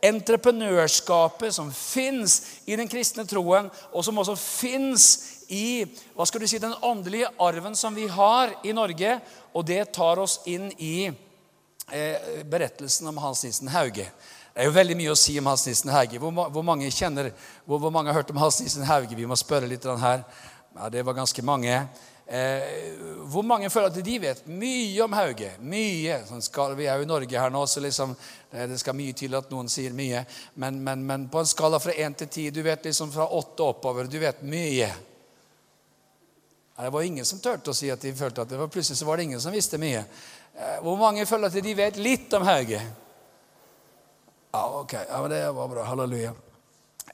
entreprenørskapet 0.05 1.57
som 1.57 1.73
fins 1.75 2.37
i 2.69 2.77
den 2.79 2.91
kristne 2.93 3.25
troen, 3.27 3.71
og 3.91 4.05
som 4.05 4.21
også 4.21 4.37
fins 4.39 5.09
i 5.49 5.87
hva 6.13 6.29
skal 6.29 6.45
du 6.45 6.51
si, 6.51 6.61
den 6.61 6.77
åndelige 6.85 7.33
arven 7.41 7.75
som 7.79 7.97
vi 7.97 8.05
har 8.13 8.53
i 8.69 8.77
Norge. 8.77 9.17
Og 9.57 9.65
det 9.67 9.95
tar 9.97 10.21
oss 10.21 10.43
inn 10.47 10.69
i 10.77 11.09
eh, 11.09 12.45
berettelsen 12.45 13.09
om 13.09 13.25
Hans 13.25 13.47
Nissen 13.49 13.73
Hauge. 13.73 14.11
Det 14.59 14.65
er 14.65 14.73
jo 14.73 14.75
veldig 14.75 14.95
mye 14.99 15.13
å 15.13 15.15
si 15.15 15.37
om 15.39 15.47
Hans 15.47 15.63
Nissen 15.69 15.91
Hauge. 15.95 16.19
Hvor, 16.19 16.33
hvor, 16.51 16.65
mange 16.67 16.89
kjenner, 16.91 17.29
hvor, 17.63 17.79
hvor, 17.79 17.93
mange 17.95 18.11
har 18.11 18.17
hørt 18.17 18.33
om 18.35 18.41
Hans 18.43 18.57
Nissen 18.59 18.83
Hauge? 18.83 19.15
Vi 19.15 19.29
må 19.31 19.37
spørre 19.39 19.69
litt 19.71 19.87
her. 19.87 20.25
Ja, 20.75 20.89
Det 20.91 21.05
var 21.07 21.15
ganske 21.15 21.45
mange. 21.47 21.77
Eh, 22.27 22.65
hvor 23.31 23.47
mange 23.47 23.71
føler 23.71 23.93
at 23.93 24.01
de 24.03 24.17
vet 24.19 24.43
mye 24.51 25.05
om 25.05 25.15
Hauge? 25.15 25.53
Mye. 25.63 26.19
Sånn 26.27 26.43
skal, 26.43 26.75
vi 26.75 26.91
er 26.91 26.99
jo 26.99 27.07
i 27.07 27.13
Norge 27.13 27.39
her 27.39 27.55
nå, 27.55 27.63
så 27.71 27.87
liksom, 27.87 28.19
eh, 28.51 28.67
det 28.67 28.83
skal 28.83 28.99
mye 28.99 29.15
til 29.15 29.39
at 29.39 29.47
noen 29.55 29.71
sier 29.71 29.95
mye. 29.95 30.27
Men, 30.59 30.83
men, 30.83 31.07
men 31.07 31.31
på 31.31 31.39
en 31.39 31.55
skala 31.55 31.79
fra 31.79 31.95
én 31.95 32.19
til 32.19 32.27
ti, 32.27 32.51
du 32.51 32.65
vet 32.67 32.91
liksom 32.91 33.15
fra 33.15 33.31
åtte 33.31 33.63
oppover, 33.63 34.11
du 34.11 34.19
vet 34.19 34.43
mye. 34.43 34.91
Det 36.83 36.97
var 36.99 37.07
ingen 37.07 37.25
som 37.25 37.39
turte 37.39 37.71
å 37.71 37.79
si 37.79 37.95
at 37.95 38.03
de 38.03 38.11
følte 38.11 38.43
at 38.43 38.51
det 38.51 38.59
var 38.59 38.75
plutselig 38.75 38.99
så 38.99 39.07
var 39.07 39.23
det 39.23 39.31
ingen 39.31 39.47
som 39.47 39.55
visste 39.55 39.79
mye. 39.79 40.03
Eh, 40.59 40.81
hvor 40.83 40.99
mange 40.99 41.31
føler 41.31 41.47
at 41.47 41.63
de 41.63 41.83
vet 41.87 42.09
litt 42.11 42.35
om 42.35 42.51
Hauge? 42.51 42.89
Ja, 44.53 44.81
ok. 44.81 44.93
Ja, 44.93 45.21
men 45.23 45.31
Det 45.31 45.53
var 45.53 45.69
bra. 45.69 45.83
Halleluja. 45.83 46.33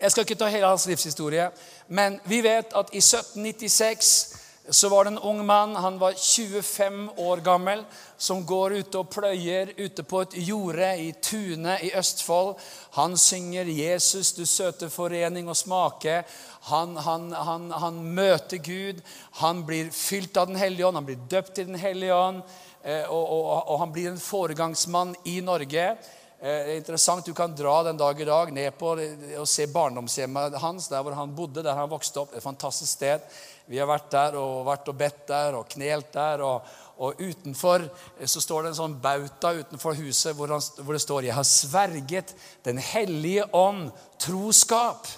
Jeg 0.00 0.10
skal 0.10 0.24
ikke 0.26 0.34
ta 0.38 0.46
hele 0.50 0.66
hans 0.66 0.86
livshistorie, 0.86 1.50
men 1.88 2.18
vi 2.24 2.40
vet 2.42 2.74
at 2.74 2.90
i 2.92 2.98
1796 2.98 4.40
så 4.70 4.88
var 4.88 5.04
det 5.04 5.12
en 5.12 5.18
ung 5.18 5.44
mann, 5.46 5.76
han 5.76 5.98
var 5.98 6.12
25 6.12 7.10
år 7.16 7.36
gammel, 7.36 7.84
som 8.16 8.46
går 8.46 8.72
ute 8.72 8.98
og 8.98 9.10
pløyer 9.12 9.74
ute 9.76 10.02
på 10.02 10.22
et 10.24 10.36
jorde 10.48 10.88
i 10.98 11.12
Tune 11.22 11.76
i 11.82 11.92
Østfold. 11.96 12.54
Han 12.96 13.16
synger 13.16 13.64
'Jesus, 13.64 14.32
du 14.32 14.46
søte 14.46 14.90
forening 14.90 15.48
og 15.48 15.56
smake'. 15.56 16.22
Han, 16.60 16.96
han, 16.96 17.32
han, 17.32 17.70
han 17.70 17.94
møter 18.02 18.56
Gud. 18.56 19.02
Han 19.32 19.66
blir 19.66 19.90
fylt 19.90 20.36
av 20.36 20.46
Den 20.46 20.56
hellige 20.56 20.86
ånd, 20.86 20.96
han 20.96 21.06
blir 21.06 21.28
døpt 21.30 21.58
i 21.58 21.64
Den 21.64 21.78
hellige 21.78 22.14
ånd. 22.14 22.42
Eh, 22.84 23.04
og, 23.10 23.28
og, 23.30 23.68
og 23.68 23.78
han 23.78 23.92
blir 23.92 24.10
en 24.10 24.20
foregangsmann 24.20 25.14
i 25.24 25.40
Norge. 25.40 25.96
Eh, 26.40 26.48
det 26.66 26.72
er 26.72 26.76
interessant, 26.76 27.26
Du 27.26 27.34
kan 27.34 27.54
dra 27.54 27.82
den 27.82 27.96
dag 27.96 28.20
i 28.20 28.24
dag 28.24 28.52
ned 28.52 28.78
på 28.78 28.94
og 29.38 29.48
se 29.48 29.66
barndomshjemmet 29.66 30.58
hans, 30.60 30.88
der 30.88 31.02
hvor 31.02 31.14
han 31.14 31.34
bodde, 31.34 31.62
der 31.62 31.74
han 31.78 31.90
vokste 31.90 32.20
opp. 32.20 32.34
Et 32.34 32.42
fantastisk 32.42 32.92
sted. 32.92 33.20
Vi 33.66 33.78
har 33.78 33.88
vært 33.88 34.10
der 34.12 34.36
og 34.36 34.66
vært 34.66 34.88
og 34.88 34.98
bedt 34.98 35.26
der 35.28 35.54
og 35.56 35.68
knelt 35.72 36.12
der. 36.12 36.42
Og, 36.44 36.74
og 36.98 37.20
utenfor 37.20 37.86
eh, 37.86 38.26
så 38.26 38.42
står 38.42 38.62
det 38.62 38.74
en 38.74 38.80
sånn 38.82 38.98
bauta 39.02 39.54
utenfor 39.54 39.96
huset 40.02 40.36
hvor, 40.36 40.52
han, 40.52 40.60
hvor 40.82 40.92
det 40.92 41.04
står 41.06 41.22
'Jeg 41.22 41.34
har 41.34 41.48
sverget 41.48 42.34
Den 42.64 42.78
hellige 42.78 43.46
ånd 43.52 43.90
troskap'. 44.18 45.08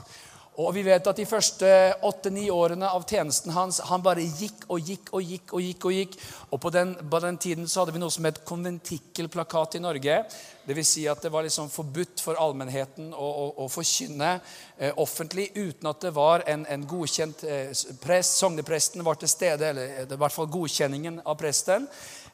Og 0.56 0.72
vi 0.72 0.82
vet 0.86 1.04
at 1.04 1.18
De 1.18 1.26
første 1.28 1.68
åtte-ni 2.06 2.46
årene 2.50 2.88
av 2.88 3.04
tjenesten 3.04 3.52
hans 3.52 3.82
han 3.90 4.04
bare 4.04 4.24
gikk 4.24 4.64
og 4.72 4.80
gikk 4.80 5.10
og 5.12 5.22
gikk. 5.22 5.52
Og 5.52 5.64
gikk 5.64 5.84
og 5.84 5.96
gikk. 5.96 6.16
Og 6.50 6.60
på 6.62 6.72
den, 6.72 6.94
på 6.96 7.20
den 7.20 7.36
tiden 7.36 7.68
så 7.68 7.82
hadde 7.82 7.92
vi 7.96 8.00
noe 8.00 8.14
som 8.14 8.24
het 8.24 8.40
konventikkelplakat 8.48 9.76
i 9.76 9.82
Norge. 9.84 10.18
Det 10.66 10.74
vil 10.74 10.86
si 10.88 11.04
at 11.10 11.20
det 11.22 11.30
var 11.30 11.44
liksom 11.44 11.68
forbudt 11.70 12.22
for 12.24 12.40
allmennheten 12.40 13.12
å, 13.12 13.26
å, 13.26 13.46
å 13.64 13.68
forkynne 13.70 14.32
eh, 14.78 14.96
offentlig 14.96 15.50
uten 15.54 15.90
at 15.92 16.08
det 16.08 16.14
var 16.16 16.46
en, 16.48 16.64
en 16.66 16.86
godkjent 16.88 17.44
eh, 17.44 17.74
prest. 18.02 18.40
Sognepresten 18.40 19.04
var 19.06 19.20
til 19.20 19.30
stede, 19.30 19.68
eller 19.70 20.08
i 20.08 20.18
hvert 20.18 20.34
fall 20.34 20.48
godkjenningen 20.50 21.20
av 21.22 21.36
presten. 21.38 21.86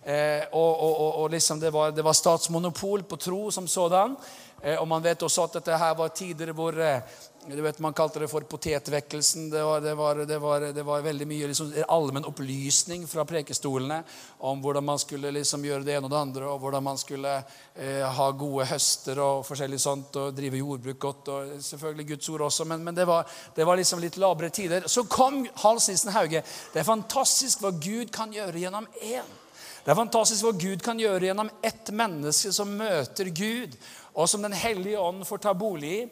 Eh, 0.02 0.46
og, 0.50 0.70
og, 0.82 1.10
og 1.24 1.28
liksom 1.34 1.60
det, 1.62 1.74
var, 1.74 1.92
det 1.94 2.06
var 2.06 2.16
statsmonopol 2.16 3.04
på 3.06 3.18
tro 3.22 3.50
som 3.54 3.68
sådan. 3.68 4.16
Eh, 4.62 4.78
og 4.78 4.88
man 4.88 5.02
vet 5.02 5.22
også 5.22 5.46
at 5.46 5.60
dette 5.60 5.78
her 5.78 5.94
var 5.98 6.14
tider 6.14 6.54
hvor 6.54 6.76
eh, 6.78 7.02
du 7.48 7.62
vet, 7.62 7.78
Man 7.78 7.92
kalte 7.92 8.18
det 8.18 8.28
for 8.28 8.40
potetvekkelsen. 8.40 9.50
Det 9.50 9.62
var, 9.62 9.80
det 9.80 9.94
var, 9.94 10.16
det 10.16 10.38
var, 10.38 10.60
det 10.60 10.82
var 10.82 11.00
veldig 11.02 11.26
mye 11.26 11.48
liksom, 11.50 11.72
allmenn 11.88 12.26
opplysning 12.28 13.06
fra 13.10 13.24
prekestolene 13.26 14.02
om 14.38 14.60
hvordan 14.62 14.84
man 14.84 14.98
skulle 14.98 15.32
liksom, 15.34 15.64
gjøre 15.66 15.82
det 15.82 15.96
ene 15.96 16.06
og 16.06 16.12
det 16.12 16.20
andre, 16.20 16.46
og 16.46 16.60
hvordan 16.62 16.84
man 16.86 17.00
skulle 17.00 17.32
eh, 17.74 18.04
ha 18.06 18.28
gode 18.38 18.66
høster 18.70 19.18
og 19.22 19.42
forskjellig 19.48 19.80
sånt, 19.82 20.16
og 20.22 20.36
drive 20.36 20.60
jordbruk 20.62 21.00
godt. 21.02 21.32
og 21.34 21.54
Selvfølgelig 21.66 22.08
Guds 22.12 22.28
ord 22.30 22.46
også, 22.46 22.66
men, 22.70 22.84
men 22.86 22.94
det, 22.96 23.06
var, 23.10 23.26
liksom 23.76 24.02
litt 24.02 24.20
labre 24.22 24.50
tider. 24.50 24.86
Så 24.86 25.04
kom 25.10 25.42
Hans 25.64 25.88
Nissen 25.90 26.14
Hauge. 26.14 26.44
Det 26.72 26.82
er 26.82 26.86
fantastisk 26.86 27.64
hva 27.64 27.72
Gud 27.74 28.12
kan 28.14 28.34
gjøre 28.34 28.62
gjennom 28.62 28.86
én. 29.02 29.38
Det 29.82 29.90
er 29.90 29.98
fantastisk 29.98 30.46
hva 30.46 30.54
Gud 30.54 30.84
kan 30.84 31.00
gjøre 31.02 31.26
gjennom 31.26 31.50
ett 31.58 31.90
menneske 31.90 32.52
som 32.54 32.70
møter 32.78 33.32
Gud, 33.34 33.74
og 34.14 34.28
som 34.30 34.44
Den 34.44 34.54
hellige 34.54 35.00
ånd 35.00 35.26
får 35.26 35.42
ta 35.42 35.54
bolig 35.58 35.90
i. 35.96 36.06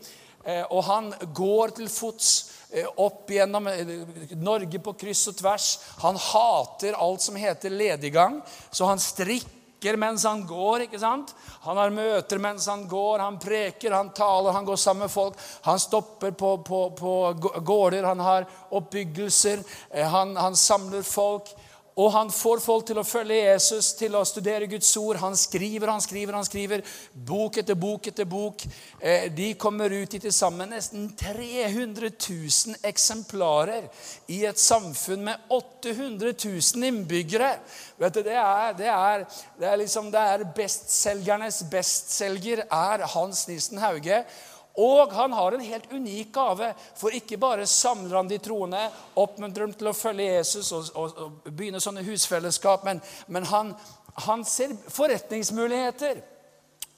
Eh, 0.44 0.64
og 0.72 0.85
han 0.87 1.12
går 1.37 1.76
til 1.76 1.88
fots 1.92 2.31
eh, 2.72 2.88
opp 2.96 3.29
gjennom 3.29 3.68
eh, 3.68 3.94
Norge 4.40 4.81
på 4.81 4.96
kryss 4.96 5.26
og 5.29 5.37
tvers. 5.40 5.70
Han 6.00 6.16
hater 6.16 6.96
alt 6.96 7.24
som 7.24 7.37
heter 7.37 7.72
lediggang, 7.74 8.40
så 8.70 8.88
han 8.88 9.03
strikker 9.03 9.98
mens 10.00 10.24
han 10.29 10.46
går. 10.48 10.87
ikke 10.87 11.00
sant? 11.00 11.35
Han 11.66 11.76
har 11.76 11.92
møter 11.92 12.40
mens 12.40 12.68
han 12.72 12.87
går, 12.88 13.20
han 13.20 13.38
preker, 13.40 13.96
han 13.96 14.14
taler, 14.16 14.57
han 14.57 14.68
går 14.68 14.81
sammen 14.81 15.05
med 15.05 15.12
folk. 15.12 15.37
Han 15.68 15.81
stopper 15.81 16.33
på, 16.33 16.57
på, 16.64 16.83
på 16.96 17.16
gårder, 17.61 18.09
han 18.09 18.20
har 18.24 18.48
oppbyggelser, 18.70 19.64
han, 20.12 20.37
han 20.40 20.57
samler 20.57 21.05
folk. 21.05 21.53
Og 21.98 22.12
han 22.14 22.31
får 22.31 22.61
folk 22.62 22.87
til 22.87 23.00
å 23.00 23.05
følge 23.07 23.40
Jesus, 23.40 23.90
til 23.98 24.14
å 24.14 24.22
studere 24.29 24.68
Guds 24.70 24.90
ord. 25.00 25.18
Han 25.20 25.37
skriver, 25.37 25.90
han 25.90 26.03
skriver, 26.03 26.37
han 26.38 26.46
skriver. 26.46 26.85
Bok 27.12 27.59
etter 27.61 27.79
bok 27.79 28.07
etter 28.12 28.29
bok. 28.31 28.62
Eh, 29.00 29.26
de 29.35 29.53
kommer 29.61 29.90
ut 29.90 30.14
i 30.14 30.20
til 30.22 30.35
sammen 30.35 30.70
nesten 30.70 31.09
300 31.18 32.12
000 32.12 32.79
eksemplarer 32.87 33.88
i 34.31 34.44
et 34.48 34.61
samfunn 34.61 35.26
med 35.26 35.50
800 35.50 36.35
000 36.44 36.88
innbyggere. 36.90 37.57
Vet 37.98 38.14
du, 38.14 38.22
Det 38.22 38.38
er, 38.38 38.72
det 38.79 38.88
er, 38.92 39.26
det 39.59 39.68
er, 39.68 39.81
liksom, 39.83 40.12
det 40.14 40.20
er 40.20 40.46
bestselgernes 40.57 41.64
bestselger 41.72 42.64
er 42.64 43.07
Hans 43.16 43.46
Nissen 43.50 43.83
Hauge. 43.83 44.24
Og 44.78 45.12
han 45.12 45.33
har 45.33 45.52
en 45.52 45.64
helt 45.64 45.92
unik 45.92 46.33
gave. 46.33 46.72
For 46.98 47.14
ikke 47.14 47.38
bare 47.40 47.66
samler 47.66 48.16
han 48.20 48.30
de 48.30 48.38
troende, 48.42 48.83
oppmuntrer 49.18 49.66
dem 49.66 49.74
til 49.76 49.90
å 49.90 49.96
følge 49.96 50.28
Jesus 50.37 50.70
og, 50.76 50.90
og, 50.94 51.22
og 51.24 51.48
begynne 51.50 51.83
sånne 51.83 52.04
husfellesskap, 52.06 52.85
men, 52.87 53.02
men 53.26 53.48
han, 53.50 53.74
han, 54.26 54.44
ser 54.46 54.76
forretningsmuligheter. 54.88 56.22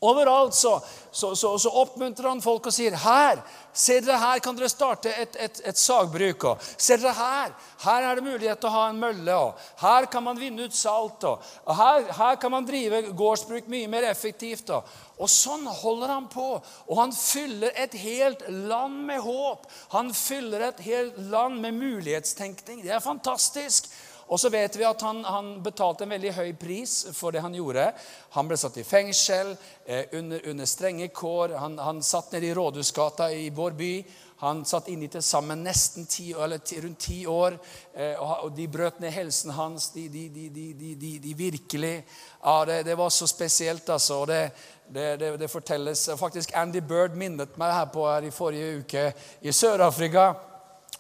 Overalt 0.03 0.55
så, 0.55 0.81
så, 1.11 1.35
så, 1.37 1.59
så, 1.59 1.71
oppmuntrer 1.71 2.27
han 2.27 2.41
folk 2.43 2.65
og 2.67 2.75
sier 2.75 2.97
her, 2.99 3.39
se 3.73 4.01
dere 4.03 4.17
her 4.19 4.41
kan 4.43 4.57
dere 4.59 4.71
starte 4.73 5.13
et, 5.15 5.37
et, 5.39 5.61
et 5.71 5.79
sagbruk. 5.79 6.47
Og, 6.51 6.65
se 6.75 6.97
dere 6.99 7.13
her, 7.15 7.53
her 7.85 8.09
er 8.09 8.19
det 8.19 8.27
mulighet 8.27 8.59
til 8.59 8.71
å 8.73 8.75
ha 8.75 8.89
en 8.91 8.99
mølle. 8.99 9.37
Og, 9.37 9.63
her 9.85 10.09
kan 10.11 10.27
man 10.27 10.41
vinne 10.41 10.67
ut 10.67 10.75
salt. 10.75 11.23
Og, 11.29 11.47
og 11.63 11.79
her, 11.79 12.11
her, 12.19 12.41
kan 12.43 12.51
man 12.51 12.67
drive 12.67 13.05
gårdsbruk 13.15 13.71
mye 13.71 13.91
mer 13.93 14.09
effektivt. 14.11 14.75
Og, 14.75 14.91
og 15.23 15.31
sånn 15.31 15.71
holder 15.71 16.17
han 16.17 16.27
på. 16.33 16.49
Og 16.89 16.99
han 16.99 17.15
fyller 17.15 17.71
et 17.79 17.95
helt 18.03 18.43
land 18.51 19.05
med 19.07 19.23
håp. 19.23 19.71
Han 19.95 20.11
fyller 20.17 20.67
et 20.73 20.83
helt 20.89 21.21
land 21.31 21.63
med 21.63 21.79
mulighetstenkning. 21.79 22.83
Det 22.83 22.91
er 22.91 23.05
fantastisk. 23.05 23.87
Og 24.27 24.41
så 24.41 24.51
vet 24.53 24.77
vi 24.79 24.87
at 24.87 25.03
han, 25.03 25.25
han, 25.25 25.53
betalte 25.63 26.07
en 26.07 26.15
veldig 26.15 26.33
høy 26.37 26.53
pris 26.59 26.95
for 27.17 27.35
det 27.35 27.43
han 27.45 27.55
gjorde. 27.57 27.91
Han 28.37 28.49
ble 28.49 28.59
satt 28.61 28.79
i 28.81 28.87
fengsel 28.87 29.55
eh, 29.85 30.13
under, 30.19 30.43
under, 30.51 30.69
strenge 30.69 31.09
kår. 31.15 31.57
Han, 31.61 31.79
han 31.79 32.03
satt 32.03 32.33
nede 32.33 32.51
i 32.51 32.55
Rådhusgata 32.57 33.33
i 33.35 33.51
vår 33.55 33.79
by. 33.79 33.95
Han 34.43 34.65
satt 34.67 34.89
inne 34.91 35.07
til 35.07 35.23
sammen 35.23 35.61
nesten 35.63 36.07
ti, 36.11 36.33
eller 36.35 36.59
rundt 36.83 36.99
ti 36.99 37.21
år. 37.31 37.59
Eh, 37.95 38.19
og, 38.19 38.49
de 38.57 38.67
brøt 38.69 38.99
ned 39.01 39.15
helsen 39.15 39.55
hans. 39.55 39.93
De, 39.95 40.09
de, 40.11 40.29
de, 40.35 41.19
de 41.23 41.35
virkelig 41.39 41.95
ja, 42.43 42.65
det, 42.67 42.83
det, 42.87 42.97
var 42.99 43.11
så 43.11 43.27
spesielt, 43.27 43.89
altså. 43.89 44.23
og 44.23 44.27
det, 44.29 44.51
det, 44.89 45.39
det, 45.39 45.51
fortelles 45.51 46.09
Faktisk 46.19 46.51
Andy 46.55 46.81
Bird 46.81 47.15
minnet 47.15 47.55
meg 47.59 47.71
her 47.73 47.87
på 47.95 48.09
her 48.09 48.27
i 48.27 48.35
forrige 48.35 48.81
uke 48.83 49.05
i 49.43 49.53
Sør-Afrika 49.55 50.33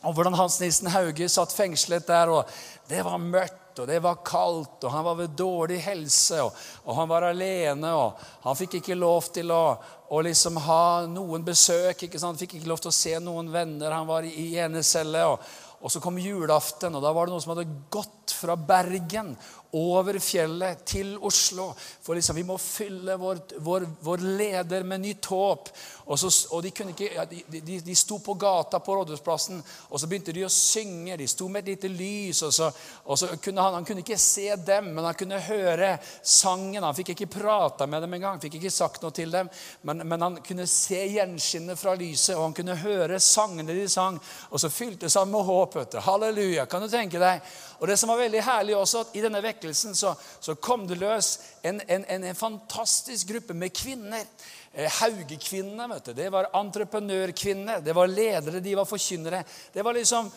om 0.02 0.14
hvordan 0.14 0.34
Hans 0.34 0.60
Nissen 0.60 0.90
Hauge 0.90 1.28
satt 1.30 1.52
fengslet 1.54 2.06
der. 2.06 2.30
og 2.30 2.48
Det 2.88 3.02
var 3.06 3.18
mørkt, 3.18 3.78
og 3.78 3.88
det 3.88 3.98
var 4.04 4.20
kaldt, 4.26 4.84
og 4.84 4.92
han 4.92 5.04
var 5.06 5.18
ved 5.22 5.34
dårlig 5.38 5.78
helse. 5.84 6.42
Og, 6.42 6.56
og 6.84 6.96
han 6.98 7.10
var 7.10 7.28
alene, 7.30 7.92
og 7.96 8.22
han 8.44 8.58
fikk 8.58 8.80
ikke 8.80 8.98
lov 8.98 9.30
til 9.32 9.52
å, 9.54 9.64
å 10.12 10.22
liksom 10.26 10.58
ha 10.66 10.84
noen 11.08 11.46
besøk. 11.46 12.04
ikke 12.04 12.20
sant? 12.20 12.34
Han 12.34 12.42
fikk 12.42 12.58
ikke 12.58 12.70
lov 12.72 12.82
til 12.82 12.92
å 12.92 12.96
se 12.96 13.14
noen 13.22 13.52
venner. 13.54 13.94
Han 13.94 14.10
var 14.10 14.26
i, 14.28 14.50
enecelle. 14.60 15.24
Og, 15.30 15.52
og 15.82 15.94
så 15.94 16.02
kom 16.02 16.20
julaften, 16.20 16.94
og 16.94 17.04
da 17.04 17.14
var 17.14 17.26
det 17.26 17.34
noen 17.34 17.44
som 17.44 17.54
hadde 17.54 17.70
gått 17.90 18.34
fra 18.36 18.58
Bergen 18.58 19.32
over 19.72 20.18
fjellet 20.20 20.84
til 20.84 21.14
Oslo. 21.24 21.70
For 21.76 22.16
liksom, 22.16 22.36
vi 22.36 22.44
må 22.44 22.58
fylle 22.60 23.16
vår, 23.20 23.40
vår, 23.64 23.86
vår 24.04 24.24
leder 24.36 24.84
med 24.84 25.00
nytt 25.00 25.28
håp. 25.32 25.70
Og, 26.04 26.18
så, 26.18 26.28
og 26.52 26.62
de, 26.64 26.72
ikke, 26.72 27.24
de, 27.30 27.42
de, 27.52 27.78
de, 27.86 27.94
sto 27.96 28.18
på 28.20 28.34
gata 28.36 28.80
på 28.82 28.96
Rådhusplassen, 28.98 29.62
og 29.88 30.00
så 30.00 30.08
begynte 30.10 30.34
de 30.34 30.44
å 30.44 30.50
synge. 30.52 31.16
De 31.16 31.28
sto 31.30 31.48
med 31.48 31.62
et 31.62 31.72
lite 31.72 31.92
lys. 31.92 32.42
og 32.42 32.52
så, 32.52 32.68
og 33.06 33.18
så 33.18 33.30
kunne 33.40 33.64
han, 33.64 33.78
han, 33.78 33.86
kunne 33.88 34.04
ikke 34.04 34.20
se 34.20 34.50
dem, 34.56 34.92
men 34.92 35.08
han 35.08 35.16
kunne 35.16 35.40
høre 35.46 35.94
sangen. 36.20 36.82
Han 36.82 36.96
fikk 36.98 37.14
ikke 37.14 37.30
prata 37.38 37.88
med 37.88 38.04
dem 38.04 38.18
engang, 38.18 38.42
fikk 38.42 38.58
ikke 38.60 38.74
sagt 38.74 39.02
noe 39.04 39.14
til 39.16 39.32
dem. 39.32 39.48
Men, 39.88 40.04
men 40.04 40.26
han 40.26 40.40
kunne 40.44 40.68
se 40.68 41.00
gjenskinnet 41.14 41.80
fra 41.80 41.96
lyset, 41.96 42.36
og 42.36 42.48
han 42.50 42.58
kunne 42.60 42.76
høre 42.82 43.20
sangene 43.22 43.72
de 43.72 43.88
sang. 43.88 44.20
Og 44.50 44.60
så 44.60 44.72
fyltes 44.72 45.16
han 45.16 45.32
med 45.32 45.48
håp. 45.48 45.80
Halleluja. 46.04 46.66
Kan 46.68 46.84
du 46.84 46.90
tenke 46.92 47.22
deg? 47.22 47.40
Og 47.80 47.88
det 47.88 47.96
som 47.98 48.12
var 48.12 48.20
veldig 48.20 48.42
herlig 48.46 48.76
også, 48.78 49.06
at 49.06 49.16
I 49.18 49.22
denne 49.24 49.40
vekkelsen 49.62 49.94
så, 49.94 50.14
så 50.40 50.54
kom 50.54 50.86
det 50.86 50.98
løs 50.98 51.38
en, 51.62 51.80
en, 51.88 52.04
en, 52.08 52.24
en 52.24 52.34
fantastisk 52.34 53.28
gruppe 53.28 53.54
med 53.54 53.72
kvinner 53.74 54.26
Eh, 54.74 54.88
Haugekvinnene 54.88 55.84
vet 55.90 56.06
du, 56.06 56.12
det 56.16 56.30
var 56.32 56.46
entreprenørkvinner, 56.56 57.82
det 57.84 57.92
var 57.92 58.08
ledere, 58.08 58.60
de 58.64 58.72
var 58.78 58.88
forkynnere. 58.88 59.42
Det 59.72 59.84
var 59.84 59.92
liksom 59.92 60.30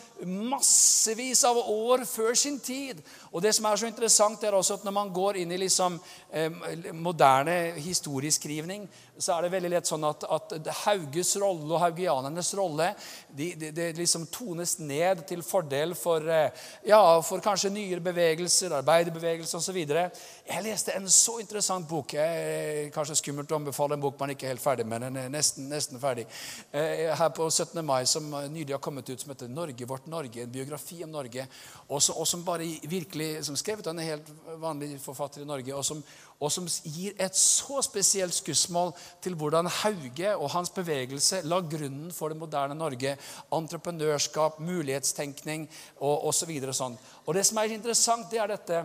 massevis 0.50 1.40
av 1.48 1.56
år 1.56 2.04
før 2.04 2.34
sin 2.36 2.58
tid. 2.60 3.00
Og 3.32 3.40
det 3.40 3.54
som 3.56 3.64
er 3.64 3.80
så 3.80 3.88
interessant, 3.88 4.44
er 4.44 4.52
også 4.52 4.76
at 4.76 4.84
når 4.84 4.92
man 4.92 5.12
går 5.16 5.40
inn 5.40 5.56
i 5.56 5.60
liksom, 5.62 5.96
eh, 6.28 6.52
moderne 6.92 7.56
historieskrivning, 7.80 8.84
så 9.18 9.36
er 9.36 9.46
det 9.46 9.52
veldig 9.54 9.70
lett 9.72 9.88
sånn 9.88 10.04
at, 10.06 10.24
at 10.28 10.54
Hauges 10.84 11.32
rolle 11.40 11.68
og 11.70 11.80
haugianernes 11.80 12.52
rolle 12.58 12.90
de, 13.28 13.50
de, 13.58 13.70
de 13.74 13.86
liksom 13.96 14.26
tones 14.32 14.76
ned 14.78 15.22
til 15.28 15.42
fordel 15.46 15.94
for, 15.98 16.24
eh, 16.28 16.66
ja, 16.88 17.00
for 17.24 17.42
kanskje 17.44 17.72
nyere 17.72 18.04
bevegelser, 18.04 18.74
arbeiderbevegelse 18.78 19.58
osv. 19.60 19.78
Jeg 19.80 20.64
leste 20.64 20.94
en 20.96 21.08
så 21.12 21.38
interessant 21.42 21.88
bok. 21.88 22.16
Jeg, 22.16 22.90
kanskje 22.94 23.18
skummelt 23.20 23.52
å 23.52 23.60
anbefale 23.60 23.96
en 23.96 24.04
bok 24.04 24.18
man 24.20 24.34
ikke 24.34 24.48
er 24.48 24.54
helt 24.54 24.64
ferdig 24.64 24.86
med. 24.88 25.06
Den 25.06 25.20
er 25.24 25.32
nesten, 25.32 25.68
nesten 25.72 26.00
ferdig. 26.02 26.26
Eh, 26.70 27.06
her 27.16 27.32
på 27.36 27.48
17. 27.50 27.82
mai, 27.86 28.04
som 28.08 28.28
nylig 28.52 28.76
har 28.76 28.82
kommet 28.84 29.08
ut, 29.10 29.20
som 29.20 29.32
heter 29.32 29.48
'Norge 29.48 29.88
vårt 29.88 30.06
Norge'. 30.06 30.42
En 30.42 30.52
biografi 30.52 31.02
om 31.04 31.10
Norge. 31.10 31.46
Og 31.88 32.02
som 32.02 32.44
bare 32.44 32.66
virkelig, 32.82 33.44
som 33.44 33.56
skrevet 33.56 33.86
av 33.86 33.96
en 33.96 34.04
helt 34.04 34.28
vanlig 34.60 35.00
forfatter 35.00 35.42
i 35.42 35.44
Norge. 35.48 35.74
og 35.74 35.84
som, 35.84 36.02
og 36.40 36.52
som 36.52 36.66
gir 36.84 37.16
et 37.22 37.36
så 37.36 37.80
spesielt 37.84 38.34
skussmål 38.34 38.92
til 39.24 39.34
hvordan 39.38 39.70
Hauge 39.80 40.34
og 40.36 40.50
hans 40.52 40.70
bevegelse 40.70 41.40
la 41.48 41.62
grunnen 41.64 42.12
for 42.12 42.28
det 42.28 42.38
moderne 42.38 42.76
Norge. 42.76 43.16
Entreprenørskap, 43.52 44.60
mulighetstenkning 44.60 45.68
og 46.00 46.28
osv. 46.28 46.52
Og, 46.60 46.74
sånn. 46.76 46.98
og 47.24 47.34
det 47.34 47.46
som 47.48 47.62
er 47.62 47.72
interessant, 47.72 48.30
det 48.30 48.42
er 48.42 48.52
dette 48.52 48.84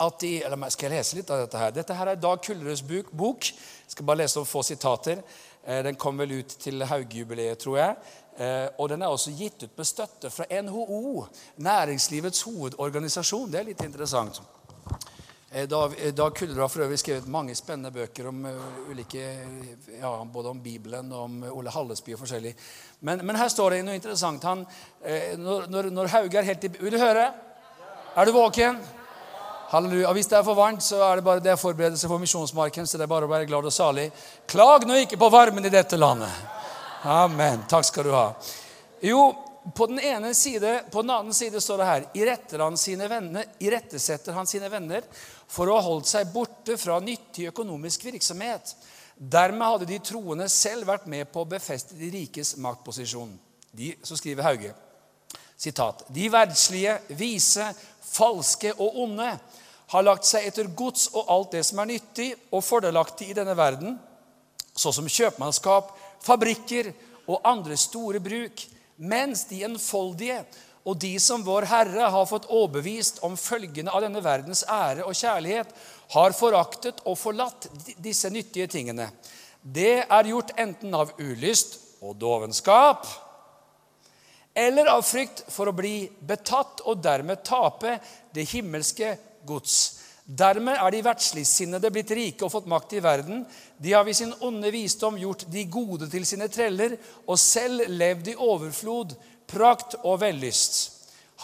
at 0.00 0.20
de, 0.20 0.42
eller 0.42 0.70
Skal 0.72 0.90
jeg 0.90 0.98
lese 0.98 1.16
litt 1.16 1.30
av 1.30 1.44
dette 1.44 1.60
her? 1.60 1.72
Dette 1.74 1.94
her 1.94 2.10
er 2.10 2.16
Dag 2.18 2.40
Kullerøds 2.42 2.82
bok. 3.12 3.46
Jeg 3.46 3.94
skal 3.94 4.06
bare 4.06 4.22
lese 4.24 4.40
opp 4.40 4.48
få 4.48 4.62
sitater. 4.66 5.20
Eh, 5.64 5.82
den 5.84 5.96
kom 5.96 6.18
vel 6.18 6.40
ut 6.40 6.56
til 6.58 6.82
Hauge-jubileet, 6.82 7.58
tror 7.58 7.78
jeg. 7.78 7.96
Eh, 8.38 8.66
og 8.78 8.88
den 8.90 9.02
er 9.02 9.12
også 9.12 9.30
gitt 9.36 9.62
ut 9.62 9.76
med 9.78 9.86
støtte 9.86 10.30
fra 10.30 10.48
NHO, 10.50 11.26
Næringslivets 11.56 12.42
hovedorganisasjon. 12.42 13.52
Det 13.52 13.60
er 13.60 13.68
litt 13.70 13.84
interessant. 13.84 14.40
Eh, 15.54 15.68
Dag, 15.68 15.92
Dag 16.14 16.36
Kullerød 16.36 16.60
har 16.60 16.68
for 16.68 16.82
øvrig 16.82 16.98
skrevet 16.98 17.28
mange 17.30 17.54
spennende 17.54 17.92
bøker 17.94 18.26
om 18.26 18.40
ulike, 18.90 19.22
ja, 20.00 20.10
både 20.24 20.50
om 20.50 20.62
Bibelen 20.62 21.12
og 21.12 21.28
om 21.28 21.44
Ole 21.52 21.70
Hallesby 21.70 22.16
og 22.16 22.18
forskjellig. 22.24 22.50
Men, 23.00 23.22
men 23.22 23.38
her 23.38 23.48
står 23.48 23.70
det 23.76 23.84
noe 23.86 23.94
interessant. 23.94 24.42
Han, 24.42 24.64
når, 25.38 25.68
når, 25.70 25.90
når 25.94 26.10
Hauge 26.10 26.40
er 26.40 26.48
helt 26.48 26.66
i 26.66 26.72
Vil 26.80 26.96
du 26.96 26.98
høre? 26.98 27.28
Er 28.16 28.26
du 28.26 28.32
våken? 28.34 28.82
Halleluja. 29.70 30.10
Hvis 30.12 30.32
det 30.32 30.40
er 30.40 30.44
for 30.50 30.58
varmt, 30.58 30.82
så 30.82 30.98
er 31.06 31.22
det 31.22 31.26
bare 31.30 31.46
det 31.46 31.54
forberedelse 31.60 32.10
for 32.10 32.18
misjonsmarken. 32.18 32.86
Så 32.86 32.98
det 32.98 33.06
er 33.06 33.14
bare 33.14 33.30
å 33.30 33.30
være 33.30 33.46
glad 33.46 33.70
og 33.70 33.78
salig. 33.78 34.10
Klag 34.50 34.88
nå 34.90 34.98
ikke 35.04 35.22
på 35.22 35.30
varmen 35.30 35.70
i 35.70 35.72
dette 35.72 35.98
landet. 35.98 36.34
Amen. 37.06 37.62
Takk 37.70 37.86
skal 37.86 38.10
du 38.10 38.14
ha. 38.14 38.26
Jo, 39.06 39.28
på 39.74 39.86
den 39.86 40.00
ene 40.00 40.34
side, 40.34 40.84
på 40.90 41.02
den 41.02 41.10
annen 41.10 41.34
side 41.34 41.60
står 41.60 41.78
det 41.78 41.84
her 41.88 42.04
Iretter 42.14 42.58
han 42.58 42.76
sine 42.76 43.08
venner, 43.08 43.46
irettesetter 43.58 44.36
han 44.36 44.46
sine 44.46 44.68
venner 44.68 45.06
for 45.54 45.70
å 45.70 45.78
ha 45.78 45.86
holdt 45.86 46.10
seg 46.10 46.32
borte 46.34 46.76
fra 46.80 46.98
nyttig 47.02 47.48
økonomisk 47.52 48.08
virksomhet. 48.08 48.74
Dermed 49.14 49.68
hadde 49.68 49.90
de 49.92 50.00
troende 50.02 50.48
selv 50.50 50.88
vært 50.90 51.06
med 51.10 51.28
på 51.30 51.44
å 51.44 51.50
befeste 51.50 51.94
de 51.98 52.10
rikes 52.10 52.56
maktposisjon. 52.62 53.30
De, 53.74 53.92
så 54.02 54.18
skriver 54.18 54.46
Hauge. 54.46 54.72
Sitat. 55.56 56.02
De 56.10 56.26
verdslige, 56.30 56.96
vise, 57.14 57.68
falske 58.02 58.74
og 58.74 58.98
onde 59.04 59.28
har 59.94 60.06
lagt 60.06 60.26
seg 60.26 60.48
etter 60.48 60.70
gods 60.74 61.06
og 61.14 61.30
alt 61.30 61.54
det 61.54 61.62
som 61.66 61.78
er 61.82 61.92
nyttig 61.92 62.32
og 62.50 62.64
fordelaktig 62.66 63.30
i 63.30 63.36
denne 63.38 63.54
verden, 63.58 63.98
såsom 64.74 65.06
kjøpmannskap, 65.06 65.92
fabrikker 66.24 66.90
og 67.30 67.44
andre 67.46 67.76
store 67.78 68.20
bruk, 68.22 68.64
mens 68.96 69.44
de 69.50 69.62
enfoldige 69.66 70.40
og 70.84 70.98
de 71.00 71.14
som 71.22 71.44
vår 71.44 71.64
Herre 71.70 72.10
har 72.12 72.26
fått 72.28 72.50
overbevist 72.52 73.22
om 73.24 73.38
følgene 73.40 73.92
av 73.92 74.04
denne 74.04 74.20
verdens 74.24 74.64
ære 74.68 75.06
og 75.08 75.16
kjærlighet, 75.16 75.70
har 76.12 76.36
foraktet 76.36 77.00
og 77.08 77.16
forlatt 77.18 77.70
disse 78.04 78.28
nyttige 78.30 78.68
tingene. 78.68 79.08
Det 79.64 80.04
er 80.04 80.28
gjort 80.28 80.52
enten 80.60 80.92
av 80.94 81.14
ulyst 81.16 81.78
og 82.04 82.18
dovenskap 82.20 83.08
eller 84.54 84.86
av 84.86 85.02
frykt 85.02 85.42
for 85.50 85.66
å 85.66 85.74
bli 85.74 86.04
betatt 86.22 86.84
og 86.86 87.00
dermed 87.02 87.42
tape 87.42 87.96
det 88.36 88.44
himmelske 88.52 89.16
gods. 89.48 90.04
Dermed 90.24 90.78
er 90.78 90.94
de 90.94 91.02
verdsligsinnede 91.04 91.90
blitt 91.92 92.12
rike 92.16 92.46
og 92.46 92.52
fått 92.54 92.68
makt 92.70 92.94
i 92.96 93.02
verden. 93.04 93.42
De 93.76 93.92
har 93.92 94.06
ved 94.06 94.16
sin 94.16 94.32
onde 94.46 94.70
visdom 94.72 95.18
gjort 95.20 95.44
de 95.52 95.66
gode 95.68 96.08
til 96.12 96.24
sine 96.28 96.48
treller 96.48 96.94
og 97.26 97.36
selv 97.40 97.90
levd 97.90 98.30
i 98.32 98.36
overflod, 98.38 99.12
prakt 99.50 99.96
og 100.02 100.20
vellyst. 100.22 100.90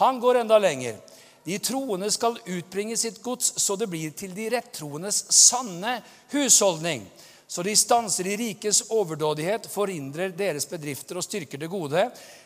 Han 0.01 0.19
går 0.19 0.41
enda 0.41 0.59
lenger. 0.61 0.99
De 1.43 1.57
troende 1.59 2.11
skal 2.13 2.37
utbringe 2.45 2.97
sitt 2.97 3.21
gods 3.23 3.53
så 3.57 3.75
det 3.75 3.89
blir 3.89 4.13
til 4.17 4.33
de 4.37 4.49
rettroendes 4.53 5.23
sanne 5.33 5.97
husholdning. 6.33 7.07
Så 7.51 7.65
de 7.67 7.73
stanser 7.75 8.29
de 8.29 8.37
rikes 8.39 8.83
overdådighet, 8.93 9.65
forhindrer 9.67 10.31
deres 10.31 10.67
bedrifter 10.69 11.17
og 11.19 11.25
styrker 11.25 11.59
det 11.59 11.67
gode. 11.71 12.05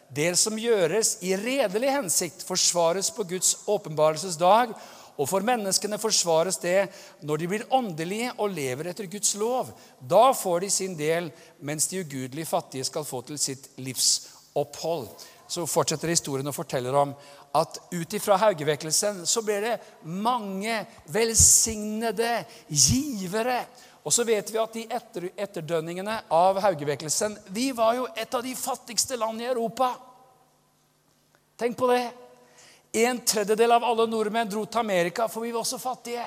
Det 0.09 0.31
som 0.39 0.57
gjøres 0.57 1.17
i 1.21 1.35
redelig 1.37 1.91
hensikt, 1.93 2.45
forsvares 2.47 3.11
på 3.13 3.27
Guds 3.29 3.51
åpenbarelsesdag 3.69 4.73
og 5.15 5.29
for 5.29 5.45
menneskene 5.47 5.99
forsvares 6.01 6.57
det 6.63 6.87
når 7.23 7.39
de 7.39 7.49
blir 7.51 7.67
åndelige 7.73 8.33
og 8.35 8.51
lever 8.55 8.89
etter 8.91 9.07
Guds 9.11 9.35
lov. 9.39 9.69
Da 9.99 10.31
får 10.35 10.65
de 10.65 10.71
sin 10.73 10.97
del, 10.99 11.29
mens 11.59 11.87
de 11.91 12.01
ugudelig 12.03 12.47
fattige 12.49 12.87
skal 12.87 13.07
få 13.07 13.21
til 13.27 13.39
sitt 13.39 13.69
livsopphold. 13.79 15.07
Så 15.47 15.65
fortsetter 15.69 16.09
historien 16.09 16.47
og 16.49 16.55
forteller 16.55 16.95
om 16.97 17.11
at 17.55 17.77
ut 17.93 18.13
ifra 18.17 18.37
Haugevekkelsen 18.41 19.23
så 19.29 19.43
ble 19.45 19.59
det 19.63 19.75
mange 20.09 20.79
velsignede 21.13 22.39
givere. 22.67 23.59
Og 24.05 24.13
så 24.13 24.25
vet 24.25 24.51
vi 24.53 24.61
at 24.61 24.75
de 24.75 24.83
etter, 24.85 25.29
etterdønningene 25.33 26.17
av 26.33 26.59
Haugevekkelsen 26.61 27.37
Vi 27.53 27.71
var 27.77 27.95
jo 27.97 28.07
et 28.13 28.33
av 28.33 28.43
de 28.45 28.53
fattigste 28.57 29.17
land 29.17 29.41
i 29.41 29.49
Europa. 29.49 29.93
Tenk 31.57 31.77
på 31.77 31.89
det. 31.93 32.03
En 33.05 33.21
tredjedel 33.27 33.71
av 33.75 33.83
alle 33.83 34.05
nordmenn 34.07 34.49
dro 34.49 34.65
til 34.65 34.79
Amerika, 34.79 35.27
for 35.27 35.43
vi 35.43 35.53
var 35.55 35.65
så 35.67 35.79
fattige. 35.79 36.25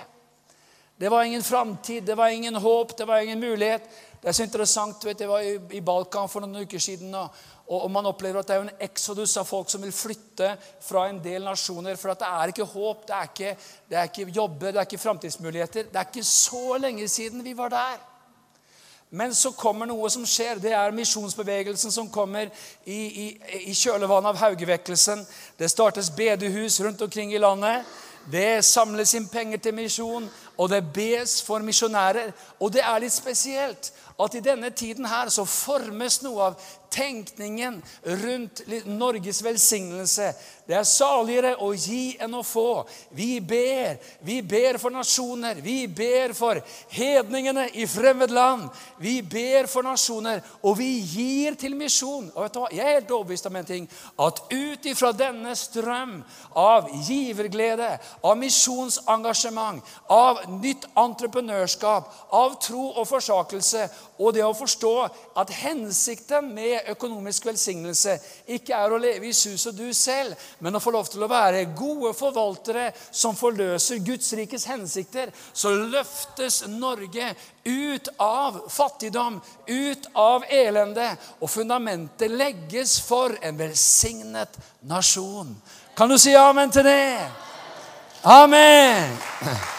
Det 0.98 1.08
var 1.08 1.22
ingen 1.22 1.42
framtid, 1.42 2.04
det 2.04 2.14
var 2.14 2.28
ingen 2.28 2.54
håp, 2.54 2.96
det 2.98 3.04
var 3.04 3.18
ingen 3.18 3.40
mulighet. 3.40 3.82
Det 4.20 4.28
er 4.28 4.32
så 4.32 4.42
interessant, 4.42 5.04
vet, 5.04 5.20
Jeg 5.20 5.28
var 5.28 5.40
i, 5.40 5.80
Balkan 5.80 6.28
for 6.28 6.42
noen 6.42 6.64
uker 6.66 6.82
siden, 6.82 7.14
og, 7.14 7.28
og, 7.68 7.90
man 7.90 8.08
opplever 8.10 8.40
at 8.40 8.48
det 8.48 8.56
er 8.56 8.64
en 8.66 8.82
eksodus 8.82 9.36
av 9.38 9.46
folk 9.46 9.70
som 9.70 9.84
vil 9.86 9.94
flytte 9.94 10.56
fra 10.82 11.04
en 11.06 11.20
del 11.22 11.46
nasjoner. 11.46 11.94
For 11.94 12.10
at 12.10 12.24
det 12.24 12.30
er 12.32 12.52
ikke 12.52 12.66
håp, 12.72 13.06
det 13.06 13.14
er 13.14 13.30
ikke, 13.30 13.52
det 13.88 14.00
er 14.00 14.10
ikke 14.10 14.26
jobber, 14.40 14.72
det 14.72 14.82
er 14.82 14.88
ikke 14.88 15.02
framtidsmuligheter. 15.04 15.86
Det 15.92 16.02
er 16.02 16.10
ikke 16.10 16.26
så 16.26 16.80
lenge 16.82 17.06
siden 17.08 17.46
vi 17.46 17.54
var 17.54 17.70
der. 17.76 18.02
Men 19.10 19.32
så 19.34 19.52
kommer 19.56 19.86
noe 19.88 20.10
som 20.10 20.26
skjer. 20.28 20.58
Det 20.60 20.74
er 20.74 20.98
misjonsbevegelsen 20.98 21.94
som 21.94 22.10
kommer 22.12 22.50
i, 22.84 22.98
i, 22.98 23.28
i 23.70 23.72
kjølvannet 23.72 24.34
av 24.34 24.42
Haugevekkelsen. 24.42 25.22
Det 25.56 25.70
startes 25.70 26.10
bedehus 26.10 26.80
rundt 26.84 27.06
omkring 27.06 27.32
i 27.32 27.40
landet. 27.40 27.86
Det 28.32 28.64
samles 28.64 29.14
inn 29.16 29.28
penger 29.28 29.58
til 29.58 29.74
misjon, 29.74 30.28
og 30.58 30.68
det 30.68 30.82
bes 30.94 31.38
for 31.42 31.64
misjonærer. 31.64 32.32
Og 32.60 32.72
det 32.72 32.82
er 32.84 33.00
litt 33.00 33.14
spesielt 33.14 33.92
at 34.18 34.34
i 34.34 34.42
denne 34.42 34.70
tiden 34.70 35.06
her 35.06 35.30
så 35.30 35.44
formes 35.46 36.22
noe 36.24 36.50
av 36.50 36.62
tenkningen 36.90 37.82
rundt 38.02 38.62
Norges 38.86 39.42
velsignelse. 39.44 40.32
Det 40.68 40.76
er 40.76 40.86
saligere 40.88 41.54
å 41.64 41.70
gi 41.72 42.16
enn 42.20 42.34
å 42.36 42.42
få. 42.44 42.84
Vi 43.16 43.38
ber. 43.40 43.96
Vi 44.24 44.40
ber 44.42 44.78
for 44.80 44.92
nasjoner. 44.92 45.60
Vi 45.64 45.86
ber 45.86 46.34
for 46.36 46.60
hedningene 46.92 47.68
i 47.78 47.86
fremmed 47.88 48.32
land. 48.34 48.68
Vi 49.00 49.20
ber 49.22 49.68
for 49.70 49.86
nasjoner, 49.86 50.42
og 50.62 50.78
vi 50.80 50.90
gir 50.98 51.56
til 51.60 51.76
misjon. 51.78 52.30
Og 52.34 52.42
vet 52.44 52.56
du 52.56 52.60
hva? 52.60 52.72
Jeg 52.74 52.84
er 52.84 52.98
helt 52.98 53.14
overbevist 53.14 53.48
om 53.48 53.60
en 53.60 53.68
ting. 53.68 53.88
At 54.18 54.42
ut 54.52 54.90
ifra 54.90 55.12
denne 55.16 55.54
strøm 55.56 56.18
av 56.58 56.90
giverglede, 57.06 57.94
av 58.24 58.36
misjonsengasjement, 58.40 59.84
av 60.12 60.44
nytt 60.58 60.88
entreprenørskap, 60.98 62.12
av 62.34 62.58
tro 62.64 62.90
og 62.90 63.08
forsakelse, 63.08 63.86
og 64.18 64.34
det 64.34 64.42
å 64.44 64.54
forstå 64.56 64.92
at 65.38 65.52
hensikten 65.60 66.50
med 66.54 66.90
økonomisk 66.92 67.46
velsignelse 67.48 68.16
ikke 68.54 68.74
er 68.74 68.92
å 68.94 69.00
leve 69.00 69.30
i 69.30 69.36
sus 69.36 69.66
og 69.70 69.78
du 69.78 69.86
selv, 69.94 70.34
men 70.58 70.74
å 70.74 70.82
få 70.82 70.92
lov 70.94 71.08
til 71.10 71.22
å 71.24 71.30
være 71.30 71.68
gode 71.78 72.12
forvaltere 72.18 72.90
som 73.10 73.38
forløser 73.38 74.02
Guds 74.04 74.32
rikes 74.38 74.66
hensikter, 74.68 75.32
så 75.52 75.72
løftes 75.76 76.64
Norge 76.68 77.32
ut 77.68 78.08
av 78.18 78.62
fattigdom, 78.72 79.40
ut 79.66 80.10
av 80.18 80.46
elende, 80.50 81.10
og 81.40 81.50
fundamentet 81.52 82.32
legges 82.32 82.98
for 83.04 83.36
en 83.42 83.58
velsignet 83.60 84.58
nasjon. 84.88 85.54
Kan 85.98 86.10
du 86.10 86.18
si 86.18 86.34
amen 86.38 86.70
til 86.74 86.86
det? 86.86 87.26
Amen! 88.24 89.76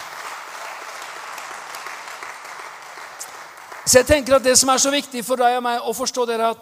Så 3.90 3.98
jeg 3.98 4.06
tenker 4.06 4.36
at 4.36 4.44
det 4.44 4.52
som 4.54 4.70
er 4.70 4.78
så 4.78 4.90
viktig 4.94 5.24
for 5.26 5.40
deg 5.40 5.56
og 5.58 5.64
meg 5.66 5.82
å 5.82 5.94
forstå, 5.96 6.26
det 6.28 6.36
er 6.36 6.44
at 6.52 6.60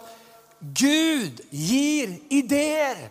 Gud 0.79 1.43
gir 1.53 2.15
ideer. 2.33 3.03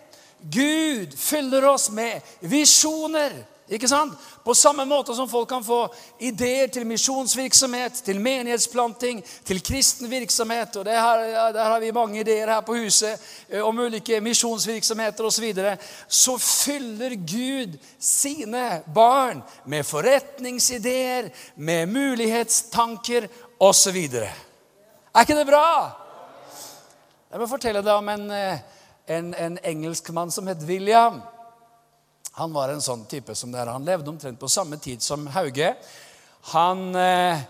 Gud 0.43 1.15
fyller 1.15 1.69
oss 1.71 1.87
med 1.95 2.27
visjoner. 2.43 3.37
Ikke 3.71 3.89
sant? 3.89 4.17
På 4.43 4.55
samme 4.57 4.87
måte 4.89 5.15
som 5.15 5.29
folk 5.29 5.47
kan 5.51 5.63
få 5.63 5.83
ideer 6.25 6.71
til 6.73 6.87
misjonsvirksomhet, 6.89 8.01
til 8.05 8.19
menighetsplanting, 8.25 9.21
til 9.45 9.61
kristen 9.63 10.11
virksomhet. 10.11 10.77
og 10.77 10.89
her, 10.89 11.53
Der 11.53 11.65
har 11.65 11.81
vi 11.81 11.91
mange 11.93 12.21
ideer 12.21 12.47
her 12.47 12.61
på 12.61 12.75
huset 12.75 13.21
eh, 13.49 13.63
om 13.63 13.79
ulike 13.79 14.21
misjonsvirksomheter 14.21 15.25
osv. 15.25 15.37
Så, 15.37 15.43
videre, 15.43 15.77
så 16.09 16.39
fyller 16.39 17.15
Gud 17.15 17.79
sine 18.01 18.83
barn 18.95 19.43
med 19.67 19.85
forretningsideer, 19.85 21.29
med 21.57 21.87
mulighetstanker 21.87 23.29
osv. 23.59 23.97
Er 23.99 25.25
ikke 25.25 25.37
det 25.37 25.47
bra? 25.49 25.65
Jeg 27.29 27.41
må 27.43 27.49
fortelle 27.51 27.83
deg 27.85 27.93
om 27.93 28.09
en, 28.13 28.31
eh, 28.31 28.61
en, 29.13 29.33
en 29.35 29.59
engelskmann 29.67 30.31
som 30.33 30.47
het 30.49 30.63
William. 30.65 31.21
Han 32.39 32.55
var 32.55 32.71
en 32.73 32.83
sånn 32.85 33.05
type 33.11 33.35
som 33.35 33.53
det 33.53 33.61
er. 33.61 33.73
Han 33.75 33.85
levde 33.85 34.11
omtrent 34.13 34.39
på 34.41 34.49
samme 34.49 34.79
tid 34.81 35.03
som 35.03 35.27
Hauge. 35.35 35.73
Han, 36.55 36.95
eh, 36.97 37.41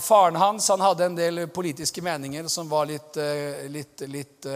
faren 0.00 0.38
hans 0.38 0.68
han 0.68 0.84
hadde 0.84 1.10
en 1.10 1.18
del 1.18 1.46
politiske 1.48 2.04
meninger 2.04 2.48
som 2.48 2.70
var 2.70 2.86
litt, 2.86 3.16
eh, 3.16 3.66
litt, 3.68 4.06
litt 4.06 4.46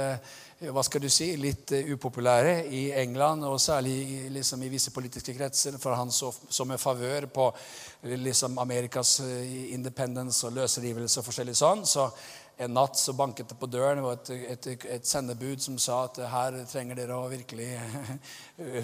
hva 0.60 0.82
skal 0.84 1.00
du 1.00 1.08
si, 1.08 1.30
litt 1.40 1.72
uh, 1.72 1.92
upopulære 1.94 2.66
i 2.76 2.82
England, 3.00 3.46
og 3.48 3.60
særlig 3.60 4.28
liksom, 4.34 4.60
i 4.62 4.68
visse 4.72 4.92
politiske 4.92 5.32
kretser. 5.36 5.78
For 5.80 5.96
han 5.96 6.12
så, 6.12 6.28
så 6.48 6.66
med 6.68 6.80
favør 6.80 7.30
på 7.32 7.48
liksom, 8.02 8.58
Amerikas 8.60 9.18
independence 9.72 10.44
og 10.46 10.58
løsrivelse 10.58 11.22
og 11.22 11.28
forskjellig 11.30 11.56
sånn. 11.56 11.86
Så 11.88 12.10
en 12.60 12.74
natt 12.76 12.98
så 13.00 13.12
banket 13.16 13.48
det 13.48 13.56
på 13.56 13.68
døren. 13.72 13.96
Det 13.96 14.04
var 14.04 14.18
et, 14.18 14.30
et, 14.52 14.84
et, 14.98 15.06
sendebud 15.08 15.62
som 15.64 15.78
sa 15.80 16.02
at 16.10 16.20
her 16.28 16.58
trenger 16.68 16.98
dere 16.98 17.16
å 17.16 17.30
virkelig 17.30 17.70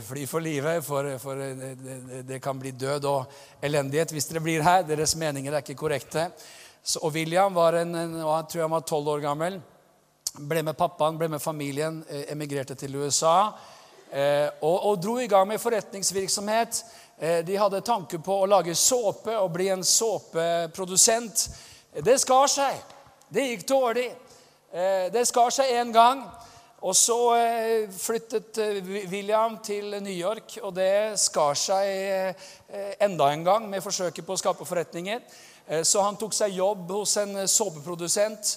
fly 0.09 0.25
for 0.31 0.45
livet, 0.45 0.81
for, 0.85 1.11
for 1.21 1.43
det, 1.43 1.75
det, 1.83 2.23
det, 2.31 2.41
kan 2.41 2.57
bli 2.57 2.73
død 2.73 3.09
og 3.11 3.37
elendighet 3.61 4.17
hvis 4.17 4.31
dere 4.31 4.45
blir 4.47 4.65
her. 4.65 4.87
Deres 4.89 5.13
meninger 5.21 5.53
er 5.53 5.61
ikke 5.61 5.77
korrekte. 5.77 6.31
Så, 6.81 7.03
og 7.05 7.13
William 7.19 7.53
var 7.53 7.77
en, 7.83 7.93
en, 8.01 8.21
jeg 8.23 8.49
tror 8.49 8.65
han 8.65 8.77
var 8.79 8.89
tolv 8.89 9.13
år 9.13 9.27
gammel. 9.29 9.61
Ble 10.37 10.61
med 10.63 10.77
pappaen, 10.77 11.17
ble 11.19 11.29
med 11.33 11.41
familien, 11.43 12.03
eh, 12.09 12.33
emigrerte 12.33 12.75
til 12.77 12.97
USA. 12.97 13.53
Eh, 14.11 14.49
og, 14.61 14.87
og, 14.91 14.99
dro 15.03 15.17
i 15.21 15.29
gang 15.31 15.49
med 15.49 15.61
forretningsvirksomhet. 15.61 16.83
Eh, 17.19 17.39
de 17.47 17.57
hadde 17.57 17.81
tanke 17.81 18.19
på 18.19 18.37
å 18.43 18.49
lage 18.49 18.75
såpe 18.77 19.33
og 19.39 19.55
bli 19.55 19.71
en 19.73 19.85
såpeprodusent. 19.85 21.47
Det 22.05 22.19
skar 22.21 22.51
seg. 22.53 22.83
Det 23.33 23.47
gikk 23.47 23.65
dårlig. 23.69 24.11
Det 25.13 25.23
skar 25.25 25.51
seg 25.55 25.73
én 25.73 25.93
gang. 25.95 26.21
Og 26.85 26.93
så 26.95 27.17
flyttet 27.97 28.59
William 29.09 29.57
til 29.65 29.97
New 30.05 30.13
York, 30.13 30.59
og 30.63 30.75
det 30.77 31.17
skar 31.19 31.57
seg 31.57 32.37
enda 33.01 33.31
en 33.33 33.47
gang 33.47 33.71
med 33.71 33.83
forsøket 33.83 34.27
på 34.27 34.37
å 34.37 34.43
skape 34.43 34.69
forretninger. 34.69 35.25
Så 35.83 36.05
han 36.05 36.21
tok 36.21 36.37
seg 36.37 36.59
jobb 36.61 36.93
hos 36.93 37.17
en 37.23 37.49
såpeprodusent. 37.49 38.53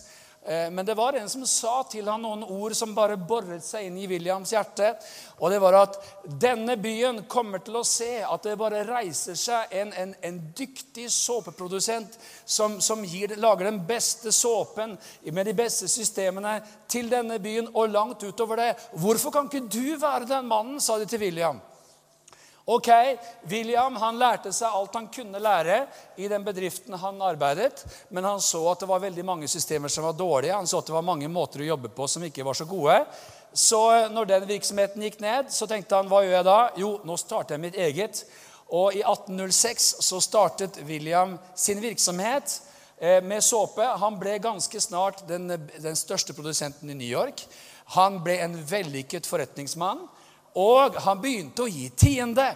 Eh, 0.50 0.72
men 0.72 0.86
det 0.86 0.94
var 0.94 1.14
en 1.14 1.30
som 1.30 1.46
sa 1.46 1.84
til 1.92 2.08
han 2.10 2.24
noen 2.26 2.42
ord 2.44 2.74
som 2.74 2.96
bare 2.98 3.20
boret 3.22 3.62
seg 3.62 3.86
inn 3.86 4.00
i 4.02 4.08
Williams 4.10 4.50
hjerte. 4.56 4.96
Og 5.38 5.54
det 5.54 5.60
var 5.62 5.78
at 5.78 6.00
denne 6.26 6.74
byen 6.82 7.22
kommer 7.30 7.62
til 7.62 7.78
å 7.78 7.86
se 7.86 8.24
at 8.26 8.48
det 8.48 8.56
bare 8.58 8.82
reiser 8.88 9.38
seg 9.38 9.76
en, 9.78 9.94
en, 9.94 10.16
en 10.26 10.40
dyktig 10.58 11.06
såpeprodusent 11.14 12.18
som, 12.50 12.80
som 12.82 13.06
gir, 13.06 13.38
lager 13.38 13.70
den 13.70 13.84
beste 13.86 14.34
såpen 14.34 14.98
med 15.30 15.46
de 15.46 15.54
beste 15.54 15.86
systemene 15.92 16.58
til 16.90 17.14
denne 17.14 17.38
byen 17.44 17.70
og 17.76 17.94
langt 17.94 18.26
utover 18.26 18.64
det. 18.64 18.72
Hvorfor 18.98 19.36
kan 19.36 19.52
ikke 19.52 19.68
du 19.70 20.00
være 20.02 20.26
den 20.34 20.50
mannen, 20.50 20.82
sa 20.82 20.98
de 20.98 21.06
til 21.06 21.28
William. 21.28 21.62
Ok, 22.70 22.88
William 23.50 23.96
han 23.98 24.20
lærte 24.22 24.52
seg 24.54 24.70
alt 24.70 24.94
han 24.94 25.08
kunne 25.10 25.40
lære 25.42 25.80
i 26.22 26.28
den 26.30 26.44
bedriften 26.46 26.94
han 27.02 27.22
arbeidet, 27.26 27.82
men 28.14 28.28
han 28.28 28.42
så 28.46 28.62
at 28.70 28.84
det 28.84 28.90
var 28.92 29.02
veldig 29.02 29.26
mange 29.26 29.50
systemer 29.50 29.90
som 29.90 30.06
var 30.06 30.14
dårlige. 30.14 30.54
Han 30.54 30.70
så 30.70 30.84
at 30.84 30.92
det 30.92 30.94
var 30.94 31.08
mange 31.08 31.26
måter 31.34 31.64
å 31.64 31.70
jobbe 31.72 31.90
på 31.90 32.06
som 32.06 32.28
ikke 32.28 32.46
var 32.46 32.60
så 32.60 32.68
gode. 32.70 33.00
Så 33.58 33.80
når 34.14 34.30
den 34.30 34.46
virksomheten 34.52 35.02
gikk 35.02 35.18
ned, 35.24 35.50
så 35.50 35.66
tenkte 35.66 35.98
han 35.98 36.12
hva 36.12 36.22
gjør 36.22 36.36
jeg 36.36 36.46
da? 36.46 36.60
Jo, 36.78 36.92
nå 37.10 37.18
starter 37.18 37.58
jeg 37.58 37.64
mitt 37.64 37.82
eget. 37.88 38.22
Og 38.70 38.94
i 38.94 39.02
1806 39.02 39.90
så 40.06 40.22
startet 40.22 40.78
William 40.86 41.40
sin 41.58 41.82
virksomhet 41.82 42.60
eh, 43.02 43.18
med 43.26 43.42
såpe. 43.42 43.82
Han 43.82 44.22
ble 44.22 44.38
ganske 44.46 44.86
snart 44.86 45.26
den, 45.26 45.50
den 45.58 45.98
største 45.98 46.38
produsenten 46.38 46.94
i 46.94 47.02
New 47.02 47.10
York. 47.10 47.42
Han 47.98 48.22
ble 48.22 48.38
en 48.46 48.62
vellykket 48.70 49.26
forretningsmann. 49.26 50.06
Og 50.58 50.98
han 51.06 51.22
begynte 51.22 51.66
å 51.66 51.70
gi 51.70 51.90
tiende. 51.94 52.48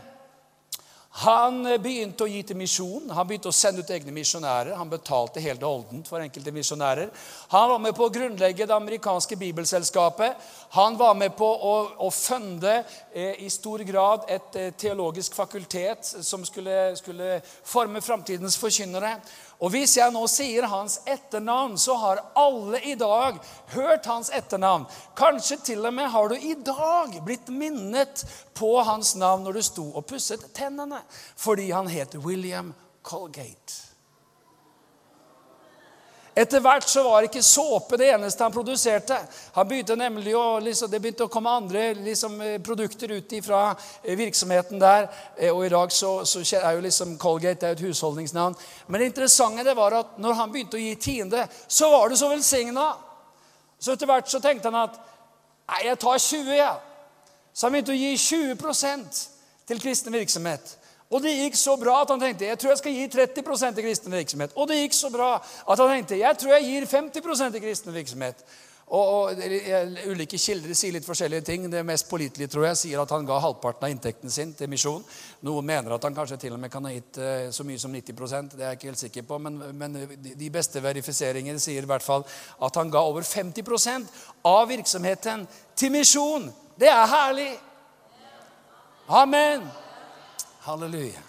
Han 1.13 1.60
begynte 1.77 2.25
å 2.25 2.27
gi 2.27 2.39
til 2.41 2.58
misjon. 2.58 3.12
Han 3.13 3.27
begynte 3.29 3.51
å 3.51 3.53
sende 3.53 3.84
ut 3.86 3.91
egne 3.93 4.10
misjonærer. 4.15 4.73
Han 4.79 4.89
betalte 4.89 5.43
helt 5.45 5.62
holdent 5.62 6.08
for 6.10 6.23
enkelte 6.23 6.49
misjonærer. 6.56 7.12
Han 7.51 7.67
var 7.69 7.84
med 7.84 7.93
på 7.93 8.08
å 8.08 8.13
grunnlegge 8.15 8.65
det 8.65 8.73
amerikanske 8.73 9.38
bibelselskapet. 9.38 10.41
Han 10.73 10.97
var 10.97 11.13
med 11.13 11.36
på 11.38 11.45
å, 11.45 11.75
å 12.01 12.10
funde 12.10 12.79
eh, 13.13 13.45
i 13.45 13.49
stor 13.53 13.86
grad 13.86 14.25
et 14.25 14.58
eh, 14.58 14.73
teologisk 14.73 15.38
fakultet 15.38 16.01
som 16.25 16.41
skulle, 16.49 16.95
skulle 16.97 17.38
forme 17.45 18.01
framtidens 18.01 18.58
forkynnere. 18.58 19.19
Og 19.63 19.71
hvis 19.71 19.93
jeg 19.95 20.12
nå 20.12 20.26
sier 20.28 20.65
hans 20.67 20.97
etternavn, 21.08 21.78
så 21.80 21.95
har 22.02 22.19
alle 22.36 22.82
i 22.84 22.97
dag 22.99 23.38
hørt 23.71 24.10
hans 24.12 24.28
etternavn. 24.36 24.84
Kanskje 25.15 25.60
til 25.71 25.88
og 25.88 25.95
med 25.95 26.12
har 26.12 26.28
du 26.28 26.36
i 26.36 26.58
dag 26.60 27.15
blitt 27.23 27.47
minnet 27.47 28.26
på 28.60 28.73
hans 28.84 29.13
navn 29.15 29.47
når 29.47 29.60
du 29.60 29.63
sto 29.63 29.88
og 29.93 30.04
pusset 30.10 30.43
tennene, 30.58 30.99
fordi 31.39 31.71
han 31.71 31.88
het 31.88 32.19
William 32.19 32.73
Colgate. 33.08 33.92
Etter 36.35 36.63
hvert 36.65 36.87
så 36.89 37.03
var 37.05 37.27
ikke 37.27 37.43
såpe 37.45 37.97
det 38.01 38.07
eneste 38.09 38.41
han 38.41 38.53
produserte. 38.53 39.19
Han 39.53 39.67
begynte 39.69 39.95
nemlig 39.95 40.33
å, 40.33 40.57
liksom, 40.65 40.89
Det 40.89 40.99
begynte 41.01 41.27
å 41.27 41.29
komme 41.29 41.51
andre 41.53 41.93
liksom, 41.93 42.39
eh, 42.41 42.57
produkter 42.57 43.11
ut 43.11 43.35
fra 43.45 43.75
eh, 44.01 44.17
virksomheten 44.17 44.81
der. 44.81 45.09
Eh, 45.37 45.53
og 45.53 45.65
i 45.65 45.69
dag 45.69 45.91
så, 45.93 46.25
så 46.25 46.41
er 46.57 46.73
jo 46.73 46.81
liksom 46.81 47.17
Colgate 47.21 47.61
det 47.61 47.69
er 47.69 47.77
et 47.77 47.85
husholdningsnavn. 47.85 48.55
Men 48.87 48.99
det 48.99 49.11
interessante 49.11 49.63
det 49.63 49.77
var 49.77 49.93
at 49.99 50.17
når 50.17 50.39
han 50.39 50.51
begynte 50.51 50.79
å 50.79 50.81
gi 50.81 50.95
tiende, 50.95 51.45
så 51.67 51.91
var 51.93 52.09
det 52.09 52.17
så 52.17 52.31
velsigna. 52.31 52.87
Så 53.77 53.93
etter 53.93 54.09
hvert 54.09 54.29
så 54.29 54.41
tenkte 54.41 54.71
han 54.73 54.87
at 54.87 55.01
Nei, 55.63 55.85
jeg 55.85 55.99
tar 56.01 56.17
20, 56.19 56.49
jeg. 56.49 56.57
Ja. 56.59 56.73
Så 57.53 57.67
han 57.67 57.75
begynte 57.75 57.93
å 57.93 57.95
gi 57.95 58.17
20% 58.19 59.21
til 59.69 59.79
kristen 59.79 60.13
virksomhet. 60.13 60.73
Og 61.13 61.21
det 61.21 61.36
gikk 61.38 61.58
så 61.60 61.78
bra 61.78 61.99
at 62.02 62.10
han 62.10 62.21
tenkte 62.21 62.49
jeg 62.49 62.60
tror 62.60 62.73
jeg 62.73 62.82
skal 62.82 62.97
gi 62.97 63.08
30 63.13 63.73
til 63.78 63.86
kristen 63.86 64.15
virksomhet. 64.17 64.54
Og 64.58 64.67
det 64.69 64.82
gikk 64.82 64.97
så 64.97 65.13
bra 65.13 65.36
at 65.38 65.80
han 65.80 65.91
tenkte 65.95 66.17
jeg 66.19 66.38
tror 66.41 66.56
jeg 66.58 66.69
gir 66.69 66.88
50 66.89 67.52
til 67.54 67.62
kristen 67.62 67.93
virksomhet. 67.93 68.45
Og, 68.93 69.32
og, 69.32 69.39
Ulike 70.12 70.38
kilder 70.38 70.76
sier 70.76 70.93
litt 70.93 71.06
forskjellige 71.08 71.45
ting. 71.47 71.65
Det 71.71 71.82
mest 71.88 72.10
pålitelige 72.10 72.52
tror 72.52 72.67
jeg, 72.67 72.80
sier 72.82 73.02
at 73.02 73.13
han 73.15 73.26
ga 73.26 73.39
halvparten 73.41 73.88
av 73.88 73.93
inntekten 73.93 74.34
sin 74.34 74.52
til 74.58 74.69
misjon. 74.69 75.02
Noen 75.47 75.65
mener 75.65 75.95
at 75.95 76.06
han 76.06 76.17
kanskje 76.17 76.38
til 76.43 76.54
og 76.54 76.62
med 76.62 76.71
kan 76.73 76.86
ha 76.86 76.91
gitt 76.93 77.17
uh, 77.17 77.47
så 77.56 77.65
mye 77.65 77.82
som 77.82 77.93
90% 77.95 78.54
Det 78.54 78.62
er 78.62 78.73
jeg 78.73 78.80
ikke 78.80 78.91
helt 78.91 79.04
sikker 79.06 79.28
på. 79.30 79.39
Men, 79.41 79.62
men, 79.80 79.97
de 80.23 80.49
beste 80.54 80.84
verifiseringer 80.84 81.62
sier 81.63 81.86
i 81.86 81.89
hvert 81.89 82.06
fall 82.06 82.26
at 82.67 82.82
han 82.82 82.91
ga 82.93 83.06
over 83.08 83.26
50% 83.26 84.12
av 84.52 84.67
virksomheten 84.69 85.47
til 85.80 85.95
misjon. 85.95 86.52
Det 86.78 86.91
er 86.91 87.08
herlig! 87.10 87.54
Amen! 89.10 89.82
Halleluja. 90.63 91.19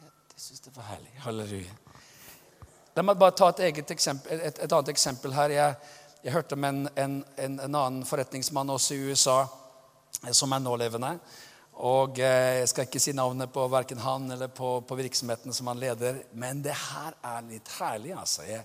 Det, 0.00 0.06
det 0.34 0.40
syns 0.40 0.62
jeg 0.64 0.72
var 0.72 0.86
herlig. 0.88 1.10
Halleluja. 1.20 1.72
La 2.96 3.02
meg 3.04 3.18
bare 3.20 3.34
ta 3.36 3.50
et, 3.52 3.90
eksempel, 3.92 4.40
et, 4.40 4.56
et 4.64 4.72
annet 4.72 4.88
eksempel 4.88 5.34
her. 5.36 5.52
Jeg, 5.52 5.74
jeg 6.22 6.32
hørte 6.32 6.56
om 6.56 6.64
en, 6.64 6.78
en, 6.96 7.18
en, 7.36 7.58
en, 7.60 7.74
annen 7.74 8.06
forretningsmann 8.08 8.72
også 8.72 8.96
i 8.96 9.10
USA 9.10 9.34
eh, 9.42 10.32
som 10.32 10.54
er 10.56 10.62
nålevende. 10.64 11.10
Og 11.84 12.16
eh, 12.24 12.62
Jeg 12.62 12.70
skal 12.72 12.88
ikke 12.88 13.02
si 13.04 13.12
navnet 13.12 13.52
på 13.52 13.66
verken 13.68 14.00
han 14.00 14.32
eller 14.32 14.48
på, 14.48 14.78
på, 14.88 14.96
virksomheten 14.96 15.52
som 15.52 15.68
han 15.68 15.84
leder, 15.84 16.22
men 16.32 16.64
det 16.64 16.72
her 16.86 17.20
er 17.20 17.44
litt 17.50 17.68
herlig, 17.76 18.14
altså. 18.16 18.48
Jeg, 18.48 18.64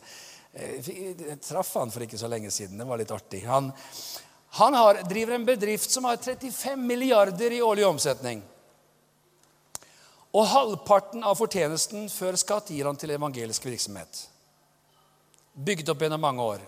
jeg, 0.55 1.17
jeg 1.25 1.37
traff 1.43 1.73
han 1.75 1.91
for 1.91 2.07
ikke 2.07 2.21
så 2.23 2.31
lenge 2.31 2.53
siden. 2.55 2.79
Det 2.79 2.87
var 2.87 3.03
litt 3.03 3.11
artig. 3.11 3.43
Han, 3.51 3.67
han 4.61 4.79
har, 4.79 5.03
driver 5.11 5.35
en 5.35 5.51
bedrift 5.51 5.91
som 5.91 6.07
har 6.07 6.23
35 6.23 6.87
milliarder 6.87 7.59
i 7.59 7.59
årlig 7.67 7.89
omsetning. 7.91 8.47
Og 10.31 10.47
halvparten 10.47 11.23
av 11.27 11.35
fortjenesten 11.35 12.07
før 12.11 12.37
skatt 12.39 12.71
gir 12.71 12.87
han 12.87 12.99
til 12.99 13.11
evangelisk 13.11 13.65
virksomhet. 13.67 14.27
Bygd 15.53 15.91
opp 15.91 16.05
gjennom 16.05 16.23
mange 16.23 16.45
år. 16.53 16.61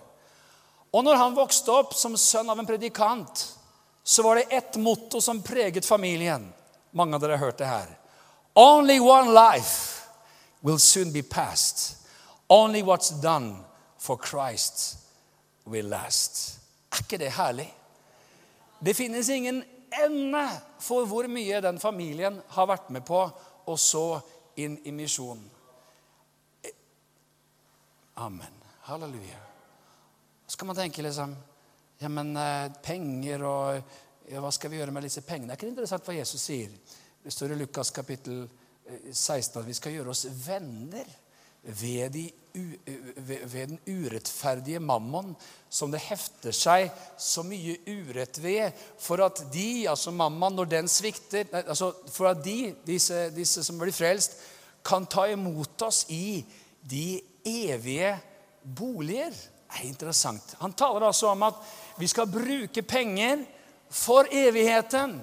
Og 0.94 1.06
når 1.06 1.18
han 1.18 1.38
vokste 1.38 1.72
opp 1.72 1.94
som 1.98 2.18
sønn 2.20 2.52
av 2.52 2.60
en 2.60 2.68
predikant, 2.68 3.46
så 4.04 4.24
var 4.26 4.36
det 4.36 4.52
ett 4.54 4.76
motto 4.76 5.22
som 5.22 5.42
preget 5.42 5.86
familien. 5.88 6.50
Mange 6.92 7.16
av 7.16 7.24
dere 7.24 7.38
har 7.38 7.46
hørt 7.46 7.58
det 7.58 7.72
her. 7.72 7.88
Only 8.54 9.00
one 9.00 9.32
life 9.34 10.04
will 10.62 10.80
soon 10.80 11.12
be 11.12 11.24
past. 11.24 11.98
Only 12.50 12.84
what's 12.84 13.10
done 13.10 13.64
for 13.98 14.20
Christ 14.20 14.98
will 15.66 15.88
last. 15.88 16.60
Er 16.92 17.02
ikke 17.02 17.18
det 17.18 17.32
herlig? 17.34 17.70
Det 18.84 18.94
finnes 18.94 19.30
ingen 19.30 19.64
ende 20.04 20.44
for 20.84 21.08
hvor 21.08 21.28
mye 21.32 21.62
den 21.64 21.80
familien 21.80 22.42
har 22.54 22.68
vært 22.70 22.92
med 22.92 23.06
på 23.08 23.24
og 23.66 23.80
så 23.80 24.22
inn 24.62 24.78
i 24.84 24.92
misjonen. 24.96 25.50
Amen. 28.14 28.60
Halleluja. 28.86 29.40
Så 30.48 30.58
kan 30.58 30.68
man 30.68 30.76
tenke 30.76 31.02
liksom 31.02 31.36
Ja, 31.98 32.10
men 32.10 32.38
eh, 32.38 32.72
penger 32.84 33.44
og 33.48 33.82
ja, 34.28 34.42
Hva 34.42 34.52
skal 34.52 34.72
vi 34.72 34.78
gjøre 34.78 34.92
med 34.92 35.06
disse 35.08 35.22
pengene? 35.26 35.54
Det 35.54 35.56
er 35.56 35.62
ikke 35.62 35.72
interessant 35.72 36.08
hva 36.08 36.16
Jesus 36.16 36.42
sier. 36.42 36.74
Det 37.24 37.32
står 37.32 37.54
i 37.54 37.58
Lukas 37.58 37.92
kapittel 37.96 38.44
16 39.12 39.58
eh, 39.58 39.62
at 39.62 39.68
vi 39.68 39.76
skal 39.78 39.96
gjøre 39.96 40.12
oss 40.12 40.26
venner 40.46 41.08
ved, 41.64 42.10
de, 42.12 42.26
ved, 42.54 43.46
den 43.50 43.80
urettferdige 43.88 44.80
mammon, 44.80 45.34
som 45.70 45.92
det 45.92 46.04
hefter 46.06 46.54
seg 46.54 46.92
så 47.18 47.42
mye 47.46 47.80
urett 47.90 48.38
ved, 48.44 48.76
for 49.02 49.24
at 49.26 49.42
de, 49.54 49.88
altså 49.90 50.14
mammon, 50.14 50.60
når 50.60 50.70
den 50.76 50.90
svikter 50.92 51.50
altså 51.64 51.94
For 52.14 52.30
at 52.30 52.44
de, 52.46 52.76
disse, 52.86 53.30
disse 53.34 53.64
som 53.66 53.82
blir 53.82 53.96
frelst, 53.96 54.38
kan 54.86 55.08
ta 55.10 55.26
imot 55.32 55.82
oss 55.82 56.04
i 56.12 56.44
de 56.84 57.22
evige 57.48 58.14
boliger. 58.64 59.34
Det 59.34 59.82
er 59.82 59.90
interessant. 59.90 60.56
Han 60.60 60.76
taler 60.78 61.08
altså 61.08 61.32
om 61.32 61.44
at 61.48 61.58
vi 61.98 62.08
skal 62.08 62.30
bruke 62.30 62.84
penger 62.86 63.46
for 63.90 64.28
evigheten. 64.30 65.22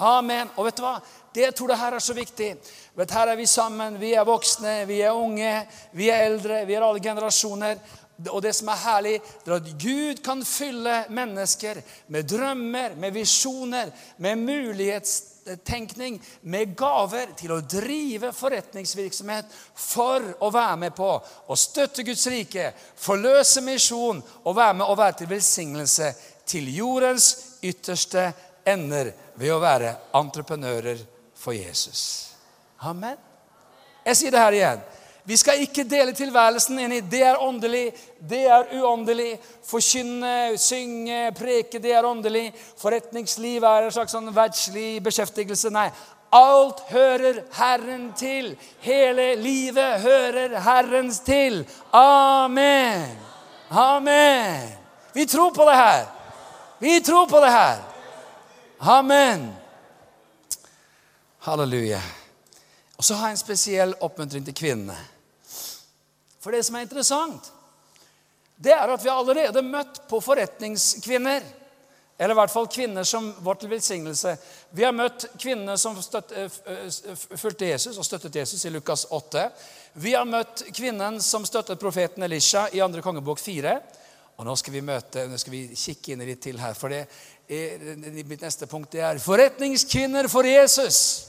Amen. 0.00 0.48
Og 0.56 0.64
vet 0.64 0.78
du 0.78 0.84
hva? 0.84 0.98
Det 1.30 1.44
jeg 1.44 1.54
tror 1.54 1.70
det 1.70 1.78
her 1.78 1.94
er 1.94 2.02
så 2.02 2.14
viktig. 2.16 2.50
Vet, 2.96 3.12
her 3.14 3.30
er 3.30 3.38
vi 3.38 3.46
sammen. 3.46 3.98
Vi 4.00 4.14
er 4.16 4.26
voksne, 4.26 4.84
vi 4.88 5.02
er 5.04 5.16
unge, 5.16 5.52
vi 5.92 6.08
er 6.10 6.24
eldre, 6.26 6.64
vi 6.66 6.74
er 6.74 6.86
alle 6.86 7.02
generasjoner. 7.04 7.82
Og 8.28 8.42
det 8.44 8.52
som 8.56 8.68
er 8.68 8.80
herlig, 8.82 9.12
det 9.44 9.52
er 9.52 9.60
at 9.60 9.68
Gud 9.80 10.22
kan 10.24 10.42
fylle 10.44 10.96
mennesker 11.12 11.80
med 12.12 12.28
drømmer, 12.28 12.96
med 13.00 13.14
visjoner, 13.16 13.92
med 14.18 14.42
mulighetstenkning, 14.42 16.18
med 16.42 16.74
gaver 16.76 17.32
til 17.38 17.54
å 17.54 17.62
drive 17.64 18.32
forretningsvirksomhet 18.36 19.48
for 19.72 20.26
å 20.40 20.50
være 20.52 20.76
med 20.82 20.96
på 20.96 21.14
å 21.16 21.56
støtte 21.56 22.04
Guds 22.04 22.26
rike, 22.32 22.72
forløse 23.00 23.64
misjon 23.64 24.20
og 24.42 24.56
være 24.56 24.80
med 24.82 24.88
å 24.88 24.98
være 25.00 25.22
til 25.22 25.32
velsignelse 25.32 26.12
til 26.50 26.68
jordens 26.74 27.32
ytterste 27.62 28.30
ender 28.68 29.12
ved 29.34 29.52
å 29.54 29.60
være 29.62 29.94
entreprenører 30.18 31.00
for 31.36 31.56
Jesus. 31.56 32.02
Amen. 32.84 33.16
Jeg 34.04 34.16
sier 34.16 34.34
det 34.34 34.42
her 34.42 34.56
igjen. 34.56 34.82
Vi 35.30 35.36
skal 35.36 35.60
ikke 35.62 35.84
dele 35.84 36.14
tilværelsen 36.16 36.78
inn 36.80 36.94
i 36.96 37.02
det 37.04 37.20
er 37.28 37.42
åndelig, 37.44 37.90
det 38.18 38.40
er 38.50 38.70
uåndelig. 38.80 39.34
Forkynne, 39.68 40.56
synge, 40.58 41.28
preke, 41.36 41.78
det 41.78 41.92
er 41.94 42.08
åndelig. 42.08 42.48
Forretningsliv 42.80 43.64
er 43.68 43.86
en 43.86 43.94
slags 43.94 44.16
sånn 44.16 44.32
verdslig 44.34 45.02
beskjeftigelse. 45.04 45.70
Nei. 45.74 45.90
Alt 46.34 46.80
hører 46.90 47.42
Herren 47.58 48.10
til. 48.18 48.52
Hele 48.82 49.34
livet 49.38 50.00
hører 50.02 50.56
Herrens 50.64 51.20
til. 51.26 51.64
Amen. 51.92 53.18
Amen. 53.70 54.68
Vi 55.12 55.26
tror 55.26 55.50
på 55.54 55.66
det 55.68 55.76
her. 55.76 56.04
Vi 56.80 57.00
tror 57.04 57.26
på 57.30 57.40
det 57.44 57.50
her. 57.50 57.82
Amen. 58.82 59.52
Halleluja. 61.38 62.00
Og 62.96 63.04
så 63.04 63.14
har 63.14 63.28
jeg 63.28 63.36
en 63.36 63.40
spesiell 63.40 63.92
oppmuntring 64.00 64.44
til 64.46 64.56
kvinnene. 64.56 64.96
For 66.40 66.56
det 66.56 66.62
som 66.64 66.78
er 66.78 66.86
interessant, 66.86 67.50
det 68.56 68.72
er 68.72 68.88
at 68.88 69.04
vi 69.04 69.12
har 69.12 69.20
allerede 69.20 69.60
møtt 69.64 70.00
på 70.08 70.22
forretningskvinner. 70.24 71.44
Eller 72.16 72.32
i 72.32 72.38
hvert 72.40 72.52
fall 72.52 72.70
kvinner 72.72 73.04
som 73.04 73.28
var 73.44 73.60
til 73.60 73.68
velsignelse. 73.68 74.32
Vi 74.76 74.84
har 74.84 74.96
møtt 74.96 75.28
kvinnene 75.36 75.76
som 75.80 76.00
støtt, 76.00 76.32
eh, 76.32 76.48
eh, 76.72 77.14
fulgte 77.36 77.68
Jesus 77.68 77.98
og 77.98 78.04
støttet 78.04 78.36
Jesus 78.36 78.64
i 78.64 78.72
Lukas 78.72 79.06
8. 79.10 79.50
Vi 79.92 80.14
har 80.16 80.24
møtt 80.24 80.64
kvinnen 80.72 81.20
som 81.20 81.44
støttet 81.44 81.80
profeten 81.80 82.22
Elisha 82.22 82.68
i 82.72 82.80
2. 82.80 83.02
kongebok 83.02 83.40
4. 83.40 83.80
Og 84.40 84.46
nå 84.46 84.54
skal 84.56 84.72
vi 84.72 84.80
møte, 84.80 85.26
nå 85.28 85.36
skal 85.36 85.52
vi 85.52 85.66
kikke 85.76 86.14
inn 86.14 86.24
litt 86.24 86.40
til 86.40 86.56
her, 86.56 86.72
for 86.72 86.88
det 86.88 87.02
er, 87.50 87.96
mitt 88.24 88.40
neste 88.40 88.66
punkt 88.66 88.94
er 88.94 89.18
'Forretningskvinner 89.18 90.28
for 90.28 90.42
Jesus'. 90.42 91.26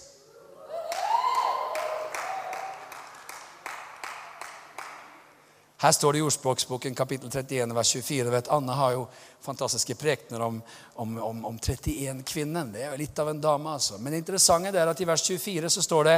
Her 5.82 5.92
står 5.92 6.14
det 6.14 6.20
i 6.20 6.22
Ordspråksboken 6.22 6.96
kapittel 6.96 7.30
31 7.30 7.74
vers 7.74 7.92
24. 7.96 8.30
vet 8.30 8.48
Anne 8.54 8.74
har 8.78 8.92
jo 8.94 9.08
fantastiske 9.42 9.96
prekener 9.96 10.42
om, 10.42 10.62
om, 10.94 11.18
om, 11.18 11.46
om 11.46 11.58
31-kvinnen. 11.58 12.70
Det 12.74 12.84
er 12.84 12.92
jo 12.92 13.00
litt 13.02 13.20
av 13.20 13.32
en 13.32 13.42
dame, 13.42 13.74
altså. 13.74 13.98
Men 13.98 14.14
det 14.14 14.20
interessante 14.22 14.78
er 14.78 14.92
at 14.92 15.02
i 15.02 15.08
vers 15.10 15.24
24 15.26 15.70
så 15.74 15.82
står 15.82 16.04
det 16.04 16.18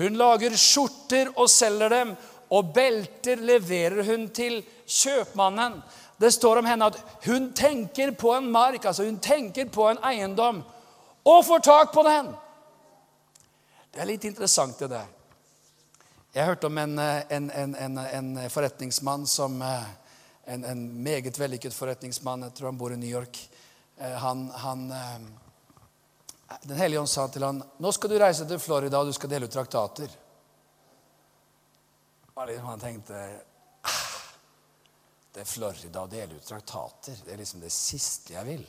hun 0.00 0.16
lager 0.16 0.56
skjorter 0.56 1.34
og 1.36 1.50
selger 1.52 1.92
dem, 1.92 2.14
og 2.48 2.72
belter 2.72 3.44
leverer 3.44 4.08
hun 4.08 4.30
til 4.32 4.62
kjøpmannen. 4.86 5.82
Det 6.16 6.32
står 6.32 6.56
om 6.56 6.66
henne 6.66 6.86
at 6.86 6.98
hun 7.24 7.52
tenker 7.52 8.10
på 8.10 8.32
en 8.34 8.50
mark, 8.50 8.84
altså 8.84 9.04
hun 9.04 9.18
tenker 9.18 9.68
på 9.68 9.88
en 9.90 9.98
eiendom, 10.04 10.62
og 11.24 11.44
får 11.46 11.58
tak 11.58 11.92
på 11.92 12.02
den. 12.06 12.30
Det 13.94 14.02
er 14.02 14.10
litt 14.10 14.24
interessant, 14.24 14.78
det 14.78 14.90
der. 14.90 15.10
Jeg 16.34 16.46
hørte 16.48 16.66
om 16.66 16.78
en, 16.78 16.98
eh, 16.98 17.22
en, 17.30 17.50
en, 17.54 17.98
en 17.98 18.30
forretningsmann 18.50 19.26
som 19.26 19.60
eh, 19.62 19.84
en, 20.50 21.02
meget 21.02 21.38
vellykket 21.38 21.74
forretningsmann. 21.74 22.42
Jeg 22.42 22.54
tror 22.54 22.72
han 22.72 22.78
bor 22.78 22.92
i 22.92 22.96
New 22.98 23.10
York. 23.10 23.38
Eh, 23.98 24.16
han, 24.18 24.48
han, 24.50 24.88
den 26.62 26.76
hellige 26.76 27.00
ånd 27.00 27.08
sa 27.08 27.28
til 27.28 27.46
han, 27.46 27.62
'Nå 27.78 27.92
skal 27.92 28.10
du 28.10 28.18
reise 28.18 28.48
til 28.48 28.58
Florida, 28.58 28.98
og 28.98 29.06
du 29.06 29.12
skal 29.12 29.30
dele 29.30 29.46
ut 29.46 29.54
traktater.' 29.54 30.18
Og 32.34 32.46
liksom 32.46 32.66
han 32.66 32.80
tenkte 32.80 33.14
Det 35.34 35.42
er 35.42 35.50
Florida 35.50 36.04
å 36.04 36.10
dele 36.10 36.38
ut 36.38 36.46
traktater. 36.46 37.16
Det 37.26 37.32
er 37.34 37.40
liksom 37.40 37.62
det 37.64 37.72
siste 37.74 38.36
jeg 38.36 38.46
vil. 38.46 38.64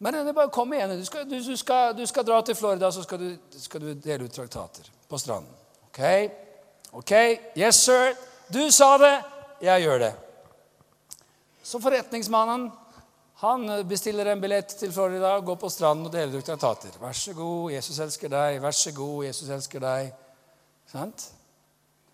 Men 0.00 0.14
det 0.14 0.30
er 0.30 0.36
bare 0.36 0.52
kom 0.54 0.70
igjen. 0.72 0.94
Du 0.96 1.04
skal, 1.04 1.26
du, 1.28 1.34
du, 1.42 1.56
skal, 1.58 1.90
du 1.98 2.04
skal, 2.06 2.24
dra 2.24 2.38
til 2.46 2.56
Florida, 2.56 2.92
så 2.94 3.02
skal 3.04 3.18
du, 3.20 3.58
skal 3.58 3.82
du 3.82 3.90
dele 3.98 4.28
ut 4.28 4.32
traktater 4.32 4.86
på 5.10 5.18
stranden. 5.18 5.50
Ok? 5.90 6.00
Ok, 7.02 7.12
Yes, 7.58 7.82
sir. 7.82 8.14
Du 8.48 8.62
sa 8.72 8.94
det. 9.02 9.16
Jeg 9.60 9.84
gjør 9.84 10.06
det. 10.06 10.12
Så 11.62 11.82
forretningsmannen 11.82 12.70
han 13.42 13.68
bestiller 13.88 14.30
en 14.30 14.40
billett 14.40 14.72
til 14.78 14.92
Florida, 14.92 15.34
går 15.40 15.58
på 15.60 15.68
stranden 15.72 16.08
og 16.08 16.14
deler 16.14 16.38
ut 16.38 16.46
traktater. 16.46 16.96
Vær 17.00 17.12
så 17.16 17.34
god, 17.36 17.70
Jesus 17.72 18.00
elsker 18.04 18.32
deg. 18.32 18.62
Vær 18.62 18.74
så 18.76 18.94
god, 18.96 19.20
Jesus 19.26 19.52
elsker 19.52 19.84
deg. 19.84 20.10
Sant? 20.90 21.28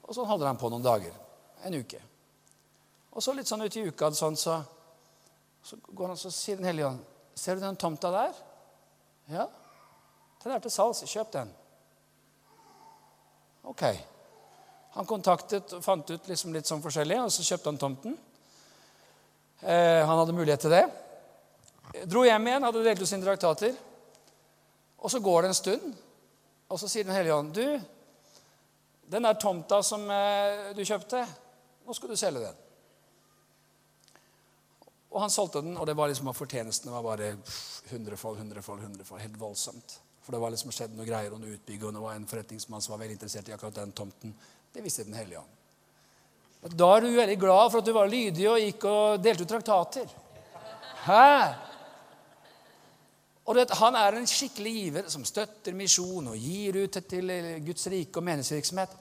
Og 0.07 0.15
sånn 0.15 0.29
holder 0.29 0.55
han 0.55 0.61
på 0.61 0.71
noen 0.71 0.85
dager. 0.85 1.15
En 1.67 1.75
uke. 1.77 2.01
Og 3.17 3.25
så 3.25 3.33
litt 3.33 3.49
sånn 3.49 3.65
ute 3.65 3.81
i 3.81 3.89
uka 3.89 4.11
sånn, 4.13 4.37
så, 4.37 4.59
så, 5.65 5.79
går 5.89 6.13
han, 6.13 6.19
og 6.19 6.35
sier 6.35 6.59
Den 6.61 6.69
hellige 6.69 6.91
ånd 6.91 7.15
Ser 7.37 7.57
du 7.57 7.65
den 7.65 7.77
tomta 7.81 8.11
der? 8.13 8.37
Ja. 9.29 9.47
Den 10.41 10.55
er 10.55 10.61
til 10.65 10.73
salgs. 10.73 11.03
Kjøp 11.05 11.33
den. 11.35 11.51
Ok. 13.69 13.83
Han 14.95 15.09
kontaktet 15.09 15.75
og 15.77 15.83
fant 15.85 16.09
ut 16.09 16.31
liksom 16.31 16.55
litt 16.55 16.69
sånn 16.69 16.81
forskjellig, 16.81 17.19
og 17.21 17.33
så 17.35 17.45
kjøpte 17.45 17.69
han 17.69 17.81
tomten. 17.83 18.17
Eh, 19.61 20.01
han 20.01 20.17
hadde 20.17 20.37
mulighet 20.39 20.65
til 20.65 20.73
det. 20.73 20.85
Dro 22.09 22.25
hjem 22.25 22.49
igjen, 22.49 22.65
hadde 22.71 22.85
delt 22.87 23.05
ut 23.05 23.11
sine 23.11 23.27
traktater. 23.27 23.77
Og 24.97 25.13
så 25.13 25.21
går 25.21 25.45
det 25.45 25.53
en 25.53 25.61
stund, 25.61 25.91
og 26.73 26.81
så 26.81 26.89
sier 26.89 27.05
Den 27.05 27.19
hellige 27.19 27.37
ånd, 27.37 27.53
'Du, 27.53 27.81
den 29.13 29.29
der 29.29 29.37
tomta 29.37 29.83
som 29.83 30.09
eh, 30.11 30.73
du 30.73 30.81
kjøpte, 30.85 31.27
nå 31.85 31.93
skal 31.93 32.09
du 32.09 32.17
selge 32.17 32.47
den.' 32.47 32.66
Og 35.17 35.23
han 35.23 35.33
solgte 35.33 35.63
den, 35.65 35.79
og 35.81 35.87
det 35.89 35.95
var 35.97 36.11
liksom 36.11 36.29
fortjenesten 36.37 36.93
var 36.93 37.05
bare 37.07 37.31
hundrefold, 37.89 38.37
hundrefold, 38.37 38.83
hundrefold. 38.85 39.23
Helt 39.23 39.39
voldsomt. 39.41 39.95
For 40.27 40.35
det 40.35 40.41
var 40.43 40.53
liksom 40.53 40.75
skjedd 40.75 40.93
noe 40.93 41.07
greier, 41.09 41.33
og 41.33 41.41
noe 41.41 41.55
utbygg, 41.57 41.87
og 41.87 41.95
det 41.97 42.03
var 42.03 42.19
en 42.19 42.27
forretningsmann 42.29 42.85
som 42.85 42.93
var 42.93 43.01
veldig 43.05 43.17
interessert 43.17 43.49
i 43.49 43.55
akkurat 43.55 43.79
den 43.79 43.95
tomten. 43.97 44.35
Det 44.75 44.85
visste 44.85 45.07
Den 45.09 45.17
hellige 45.17 45.41
ånd. 45.41 45.55
Da 46.77 46.89
er 46.97 47.01
du 47.01 47.09
veldig 47.15 47.39
glad 47.41 47.71
for 47.71 47.81
at 47.81 47.89
du 47.89 47.95
var 47.95 48.11
lydig 48.11 48.45
og 48.51 48.61
gikk 48.61 48.85
og 48.91 49.23
delte 49.25 49.47
ut 49.47 49.53
traktater. 49.55 50.13
Hæ? 51.07 51.55
Og 53.47 53.55
det, 53.55 53.71
Han 53.79 53.95
er 53.95 54.19
en 54.19 54.27
skikkelig 54.27 54.73
giver 54.73 55.09
som 55.09 55.25
støtter 55.25 55.73
misjon 55.79 56.29
og 56.29 56.37
gir 56.37 56.83
ut 56.83 56.99
til 57.09 57.31
Guds 57.65 57.87
rike 57.87 58.19
og 58.19 58.27
meningsvirksomhet. 58.27 58.97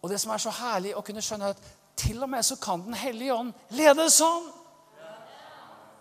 Og 0.00 0.08
det 0.08 0.20
som 0.22 0.32
er 0.32 0.40
så 0.40 0.54
herlig 0.62 0.94
å 0.96 1.02
kunne 1.04 1.24
skjønne, 1.24 1.50
at 1.50 1.74
til 1.98 2.22
og 2.22 2.30
med 2.30 2.46
så 2.46 2.56
kan 2.56 2.84
Den 2.86 2.94
hellige 2.94 3.34
ånd 3.34 3.52
lede 3.74 4.08
sånn. 4.14 4.54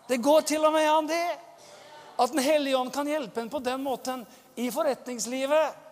Det 0.08 0.22
går 0.24 0.41
til 0.47 0.66
og 0.66 0.74
med 0.74 0.88
an 0.89 1.10
det. 1.10 1.26
At 2.20 2.32
Den 2.32 2.41
hellige 2.41 2.78
ånd 2.78 2.93
kan 2.93 3.08
hjelpe 3.08 3.41
en 3.41 3.49
på 3.49 3.60
den 3.60 3.84
måten 3.84 4.26
i 4.55 4.72
forretningslivet. 4.72 5.84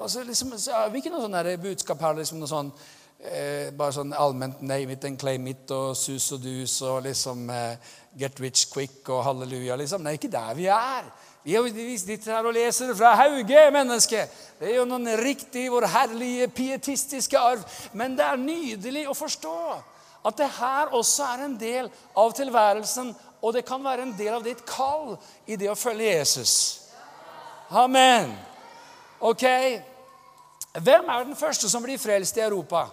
Altså, 0.00 0.22
liksom, 0.22 0.54
så 0.58 0.84
er 0.84 0.92
vi 0.92 1.02
ikke 1.02 1.10
noe 1.10 1.26
sånn 1.26 1.60
budskap 1.60 2.00
her, 2.00 2.14
liksom 2.16 2.38
noe 2.38 2.48
sånn 2.48 2.70
eh, 3.18 3.70
bare 3.74 3.96
sånn 3.96 4.14
allment 4.14 4.62
name 4.62 4.94
it 4.94 5.04
and 5.04 5.18
claim 5.18 5.46
it 5.50 5.70
og 5.74 5.96
sus 5.98 6.30
og 6.36 6.44
dus 6.44 6.76
og 6.86 7.02
liksom 7.08 7.50
eh, 7.50 7.90
get 8.18 8.38
rich 8.40 8.68
quick 8.70 9.08
og 9.10 9.24
halleluja, 9.26 9.76
liksom. 9.76 10.06
Er 10.06 10.18
ikke 10.18 10.30
der 10.32 10.54
vi 10.54 10.70
er. 10.72 11.10
Vi 11.44 11.54
er 11.56 11.98
sitter 11.98 12.34
her 12.34 12.46
og 12.46 12.54
leser 12.54 12.94
fra 12.94 13.14
Hauge, 13.16 13.70
menneske. 13.72 14.24
Det 14.58 14.72
er 14.72 14.80
jo 14.80 14.88
noen 14.88 15.08
riktig 15.20 15.68
vår 15.72 15.86
herlige 15.86 16.48
pietistiske 16.52 17.38
arv. 17.38 17.62
Men 17.92 18.16
det 18.18 18.26
er 18.26 18.42
nydelig 18.42 19.06
å 19.08 19.16
forstå 19.16 19.58
at 20.26 20.36
det 20.36 20.48
her 20.58 20.94
også 20.96 21.24
er 21.24 21.44
en 21.44 21.56
del 21.60 21.90
av 22.18 22.32
tilværelsen, 22.36 23.14
og 23.42 23.54
det 23.54 23.64
kan 23.66 23.84
være 23.84 24.02
en 24.02 24.16
del 24.18 24.34
av 24.34 24.44
ditt 24.44 24.64
kall 24.66 25.14
i 25.46 25.56
det 25.56 25.70
å 25.70 25.78
følge 25.78 26.10
Jesus. 26.18 26.54
Amen. 27.70 28.32
Ok. 29.20 29.44
Hvem 30.78 31.10
er 31.10 31.24
den 31.24 31.38
første 31.38 31.70
som 31.70 31.84
blir 31.84 32.00
frelst 32.00 32.36
i 32.38 32.44
Europa? 32.44 32.88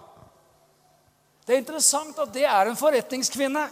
Det 1.46 1.54
er 1.54 1.62
interessant 1.62 2.18
at 2.22 2.34
det 2.34 2.46
er 2.50 2.70
en 2.70 2.78
forretningskvinne. 2.78 3.66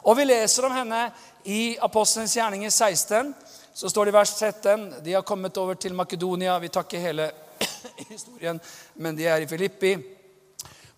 Og 0.00 0.16
vi 0.16 0.24
leser 0.26 0.66
om 0.66 0.74
henne 0.74 1.08
i 1.44 1.76
Apostelens 1.82 2.34
gjerninger 2.36 2.70
16. 2.70 3.34
Så 3.74 3.90
står 3.90 4.08
det 4.08 4.14
i 4.14 4.18
vers 4.18 4.32
13 4.34 4.86
de 5.04 5.14
har 5.14 5.26
kommet 5.26 5.56
over 5.60 5.78
til 5.78 5.94
Makedonia. 5.94 6.58
Vi 6.58 6.72
takker 6.72 7.02
hele 7.02 7.30
historien, 8.10 8.60
men 8.94 9.16
de 9.16 9.28
er 9.28 9.44
i 9.44 9.50
Filippi. 9.50 9.94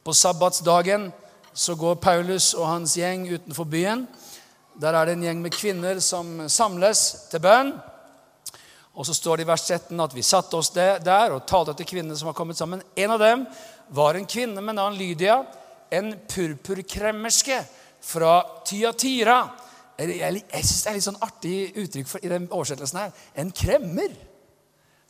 På 0.03 0.15
sabbatsdagen 0.17 1.11
så 1.53 1.75
går 1.77 2.01
Paulus 2.01 2.53
og 2.55 2.69
hans 2.69 2.97
gjeng 2.97 3.27
utenfor 3.29 3.69
byen. 3.69 4.07
Der 4.81 4.97
er 4.97 5.07
det 5.07 5.17
en 5.17 5.25
gjeng 5.27 5.43
med 5.45 5.55
kvinner 5.55 6.01
som 6.01 6.47
samles 6.49 7.29
til 7.31 7.43
bønn. 7.45 7.75
Og 8.93 9.07
så 9.09 9.15
står 9.17 9.41
det 9.41 9.47
i 9.47 9.49
vers 9.49 9.65
13 9.67 10.01
at 10.05 10.15
vi 10.17 10.25
satte 10.25 10.57
oss 10.57 10.73
der 10.73 11.33
og 11.33 11.47
talte 11.49 11.75
til 11.79 11.89
kvinnene 11.89 12.17
som 12.19 12.29
var 12.29 12.37
kommet 12.37 12.59
sammen. 12.59 12.83
En 12.97 13.15
av 13.15 13.21
dem 13.21 13.47
var 13.93 14.17
en 14.17 14.29
kvinne 14.29 14.61
med 14.65 14.77
navn 14.77 14.97
Lydia, 14.97 15.43
en 15.93 16.13
purpurkremmerske 16.29 17.61
fra 18.03 18.35
Tyatira. 18.69 19.39
Jeg, 20.01 20.19
jeg, 20.19 20.65
syns 20.65 20.83
det 20.83 20.91
er 20.91 20.97
litt 20.97 21.07
sånn 21.07 21.25
artig 21.25 21.57
uttrykk 21.79 22.09
for, 22.09 22.25
i 22.25 22.31
den 22.33 22.49
oversettelsen 22.51 23.01
her. 23.01 23.17
En 23.39 23.53
kremmer. 23.55 24.15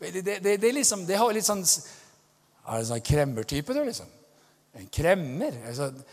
Det, 0.03 0.11
det, 0.18 0.38
det, 0.43 0.57
det, 0.62 0.72
liksom, 0.74 1.07
har 1.07 1.34
litt 1.34 1.47
sånn 1.47 1.62
Er 1.62 2.80
det 2.80 2.88
sånn 2.88 3.05
kremmertype, 3.07 3.74
du, 3.74 3.84
liksom? 3.86 4.11
En 4.78 4.88
kremmer. 4.93 5.57
Altså, 5.68 5.90
en 5.90 6.05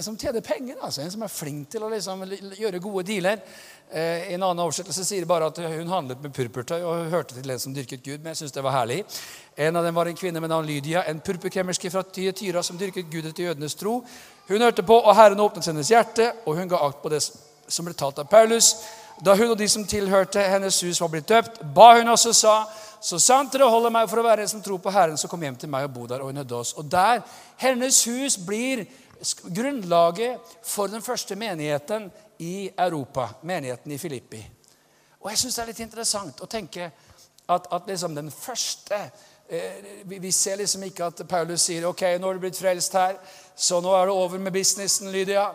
som 0.00 0.16
tjener 0.16 0.40
penger. 0.40 0.76
altså 0.80 1.00
En 1.00 1.10
som 1.10 1.22
er 1.22 1.28
flink 1.28 1.68
til 1.70 1.82
å 1.82 1.88
liksom, 1.90 2.24
gjøre 2.56 2.78
gode 2.80 3.04
dealer. 3.06 3.40
Eh, 3.90 4.32
en 4.32 4.42
annen 4.42 4.62
oversettelse 4.64 5.04
sier 5.04 5.26
bare 5.26 5.50
at 5.50 5.58
hun 5.58 5.88
handlet 5.88 6.22
med 6.22 6.32
purpurtøy 6.32 6.80
og 6.80 7.10
hørte 7.10 7.34
til 7.34 7.50
en 7.50 7.58
som 7.58 7.74
dyrket 7.74 8.02
Gud. 8.02 8.18
Men 8.18 8.32
jeg 8.32 8.36
synes 8.36 8.52
det 8.52 8.64
var 8.64 8.78
herlig. 8.78 9.04
En 9.56 9.76
av 9.76 9.84
dem 9.84 9.94
var 9.94 10.06
en 10.06 10.16
kvinne 10.16 10.40
med 10.40 10.48
navn 10.48 10.66
Lydia, 10.66 11.04
en 11.04 11.20
purpurkremmerske 11.20 11.90
fra 11.90 12.02
Tyra 12.02 12.62
som 12.62 12.78
dyrket 12.78 13.10
Gud 13.10 13.26
etter 13.26 13.50
jødenes 13.50 13.74
tro. 13.74 14.00
Hun 14.48 14.62
hørte 14.62 14.82
på, 14.82 14.96
og 14.96 15.16
Herren 15.16 15.40
åpnet 15.40 15.66
hennes 15.66 15.90
hjerte, 15.90 16.32
og 16.46 16.56
hun 16.56 16.68
ga 16.68 16.80
akt 16.86 17.02
på 17.02 17.12
det 17.12 17.20
som 17.20 17.84
ble 17.84 17.94
talt 17.94 18.18
av 18.18 18.30
Paulus. 18.30 18.74
Da 19.20 19.34
hun 19.36 19.52
og 19.52 19.58
de 19.58 19.68
som 19.68 19.84
tilhørte 19.84 20.40
hennes 20.40 20.80
hus, 20.80 21.00
var 21.00 21.12
blitt 21.12 21.28
døpt, 21.28 21.60
ba 21.74 21.92
hun 21.98 22.08
også 22.08 22.32
sa 22.32 22.62
så 23.00 23.16
sant 23.16 23.54
dere 23.54 23.64
holder 23.64 23.92
meg 23.94 24.08
for 24.10 24.20
å 24.20 24.24
være 24.26 24.44
en 24.44 24.50
som 24.50 24.60
tror 24.60 24.76
på 24.84 24.92
Herren, 24.92 25.16
så 25.16 25.28
kom 25.28 25.40
hjem 25.40 25.56
til 25.56 25.70
meg 25.72 25.86
og 25.86 25.94
bo 25.94 26.02
der. 26.08 26.20
Og 26.20 26.28
hun 26.28 26.42
hødde 26.42 26.56
oss. 26.58 26.74
Og 26.76 26.84
der, 26.84 27.22
hennes 27.62 28.02
hus 28.04 28.36
blir 28.44 28.84
grunnlaget 29.54 30.40
for 30.62 30.86
den 30.86 31.02
første 31.02 31.36
menigheten 31.36 32.10
i 32.38 32.70
Europa. 32.78 33.28
Menigheten 33.42 33.92
i 33.92 33.98
Filippi. 33.98 34.40
Og 35.20 35.30
jeg 35.30 35.38
syns 35.38 35.58
det 35.58 35.62
er 35.62 35.70
litt 35.72 35.82
interessant 35.84 36.40
å 36.40 36.48
tenke 36.48 36.86
at, 37.50 37.66
at 37.72 37.88
liksom 37.88 38.14
den 38.16 38.30
første 38.32 38.96
eh, 39.48 39.90
vi, 40.08 40.18
vi, 40.18 40.32
ser 40.32 40.56
liksom 40.60 40.86
ikke 40.86 41.10
at 41.10 41.22
Paulus 41.28 41.66
sier 41.68 41.84
ok, 41.88 42.06
nå 42.16 42.30
har 42.30 42.38
du 42.38 42.44
blitt 42.46 42.60
frelst 42.60 42.96
her, 42.96 43.18
så 43.56 43.82
nå 43.84 43.92
er 43.96 44.08
det 44.08 44.16
over 44.16 44.40
med 44.40 44.54
businessen, 44.54 45.10
Lydia. 45.12 45.50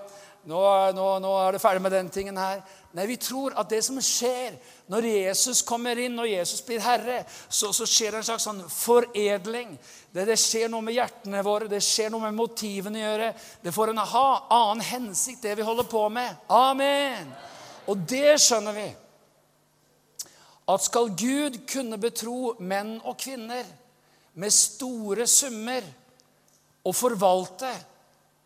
Nå, 0.46 0.62
nå, 0.94 1.06
nå, 1.24 1.32
er 1.42 1.56
det 1.56 1.62
ferdig 1.64 1.82
med 1.82 1.96
den 1.96 2.10
tingen 2.14 2.38
her. 2.38 2.62
Nei, 2.96 3.06
vi 3.10 3.18
tror 3.20 3.52
at 3.60 3.68
det 3.68 3.82
som 3.84 3.98
skjer 4.00 4.54
når 4.88 5.06
Jesus 5.10 5.60
kommer 5.68 6.00
inn, 6.00 6.14
når 6.16 6.30
Jesus 6.30 6.62
blir 6.64 6.80
herre, 6.80 7.18
så, 7.50 7.74
så 7.76 7.84
skjer 7.84 8.16
det 8.16 8.22
en 8.22 8.28
slags 8.30 8.46
sånn 8.48 8.62
foredling. 8.72 9.74
Det, 10.14 10.24
det, 10.30 10.38
skjer 10.40 10.72
noe 10.72 10.86
med 10.86 10.96
hjertene 10.96 11.42
våre, 11.44 11.68
det 11.68 11.82
skjer 11.84 12.14
noe 12.14 12.24
med 12.24 12.38
motivene 12.38 13.02
å 13.02 13.04
gjøre. 13.04 13.28
Det 13.66 13.74
får 13.76 13.92
en 13.92 14.00
ha, 14.14 14.30
annen 14.62 14.86
hensikt, 14.88 15.44
det 15.44 15.58
vi 15.60 15.68
holder 15.68 15.90
på 15.92 16.06
med. 16.08 16.40
Amen. 16.56 17.36
Og 17.92 18.08
det 18.08 18.38
skjønner 18.46 18.80
vi. 18.80 18.88
At 20.72 20.88
skal 20.88 21.12
Gud 21.20 21.60
kunne 21.68 22.00
betro 22.00 22.56
menn 22.64 22.96
og 23.04 23.20
kvinner 23.20 23.68
med 24.40 24.56
store 24.56 25.28
summer 25.28 25.84
og 26.86 26.96
forvalte, 26.96 27.76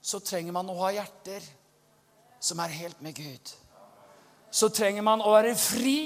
så 0.01 0.25
trenger 0.25 0.57
man 0.57 0.73
å 0.73 0.81
ha 0.81 0.95
hjerter 0.97 1.45
som 2.41 2.65
er 2.65 2.79
helt 2.81 3.05
med 3.05 3.13
Gud. 3.13 3.57
Så 4.51 4.69
trenger 4.69 5.05
man 5.05 5.21
å 5.21 5.33
være 5.33 5.55
fri 5.55 5.99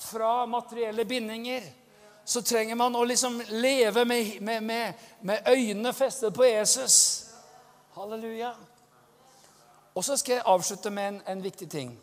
fra 0.00 0.46
materielle 0.46 1.04
bindinger. 1.04 1.66
Så 2.24 2.42
trenger 2.42 2.78
man 2.78 2.96
å 2.96 3.04
liksom 3.04 3.40
leve 3.48 4.04
med, 4.04 4.36
med, 4.42 4.62
med, 4.62 5.06
med 5.20 5.48
øynene 5.48 5.92
festet 5.92 6.34
på 6.34 6.44
Jesus. 6.44 6.96
Halleluja. 7.94 8.52
Og 9.94 10.04
så 10.04 10.16
skal 10.16 10.38
jeg 10.38 10.46
avslutte 10.46 10.90
med 10.94 11.08
en, 11.08 11.22
en 11.26 11.42
viktig 11.42 11.70
ting. 11.70 11.94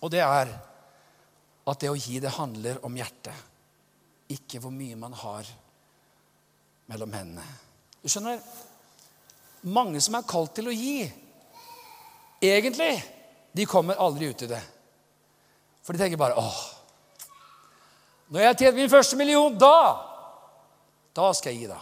Og 0.00 0.10
det 0.12 0.20
er 0.24 0.52
at 1.70 1.80
det 1.80 1.90
å 1.90 1.96
gi, 1.98 2.18
det 2.20 2.34
handler 2.36 2.80
om 2.86 2.96
hjertet. 2.96 3.46
Ikke 4.30 4.60
hvor 4.62 4.72
mye 4.74 4.98
man 4.98 5.14
har 5.16 5.48
mellom 6.90 7.12
hendene. 7.14 7.44
Du 8.00 8.08
skjønner, 8.08 8.40
mange 9.70 10.00
som 10.00 10.16
er 10.16 10.28
kalt 10.28 10.54
til 10.56 10.70
å 10.70 10.74
gi, 10.74 11.04
egentlig, 12.40 12.94
de 13.52 13.66
kommer 13.66 13.98
aldri 13.98 14.30
ut 14.30 14.42
i 14.42 14.50
det. 14.50 14.60
For 15.82 15.96
de 15.96 16.02
tenker 16.02 16.20
bare 16.20 16.38
åh, 16.38 16.58
Når 18.30 18.44
jeg 18.44 18.58
tjener 18.58 18.76
min 18.78 18.90
første 18.92 19.16
million, 19.16 19.56
da 19.58 20.06
Da 21.16 21.32
skal 21.34 21.54
jeg 21.54 21.64
gi, 21.64 21.70
da. 21.70 21.80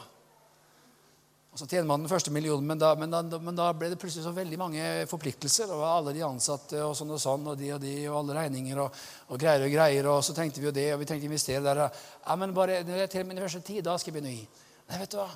Og 1.53 1.59
Så 1.59 1.67
tjener 1.67 1.89
man 1.91 2.01
den 2.01 2.09
første 2.09 2.31
millionen, 2.31 2.67
men 2.67 2.79
da, 2.79 2.95
men, 2.95 3.11
da, 3.11 3.39
men 3.43 3.57
da, 3.57 3.73
ble 3.75 3.89
det 3.91 3.99
plutselig 3.99 4.23
så 4.25 4.31
veldig 4.31 4.59
mange 4.61 4.85
forpliktelser. 5.11 5.73
Og 5.75 5.83
alle 5.83 6.15
de 6.15 6.23
ansatte 6.23 6.85
og 6.87 6.95
sånn 6.97 7.11
og 7.11 7.19
sånn, 7.19 7.49
og 7.51 7.59
de 7.59 7.73
og 7.75 7.81
de, 7.83 7.95
og 8.07 8.21
alle 8.21 8.37
regninger 8.39 8.79
og, 8.79 9.01
og 9.29 9.43
greier 9.43 9.67
og 9.67 9.75
greier. 9.75 10.09
Og 10.13 10.23
så 10.23 10.37
tenkte 10.37 10.63
vi 10.63 10.69
jo 10.71 10.75
det, 10.77 10.87
og 10.95 11.03
vi 11.03 11.09
tenkte 11.11 11.27
å 11.27 11.31
investere 11.33 11.65
der. 11.67 11.83
Ja, 12.23 12.39
men 12.39 12.55
bare 12.55 12.85
når 12.87 13.03
jeg 13.03 13.13
tjener 13.17 13.33
min 13.33 13.43
første 13.43 13.65
tid, 13.67 13.83
da 13.85 13.99
skal 13.99 14.13
jeg 14.13 14.21
begynne 14.21 14.37
å 14.37 14.39
gi. 14.39 14.65
Nei, 14.89 15.03
vet 15.03 15.13
du 15.13 15.19
hva? 15.19 15.29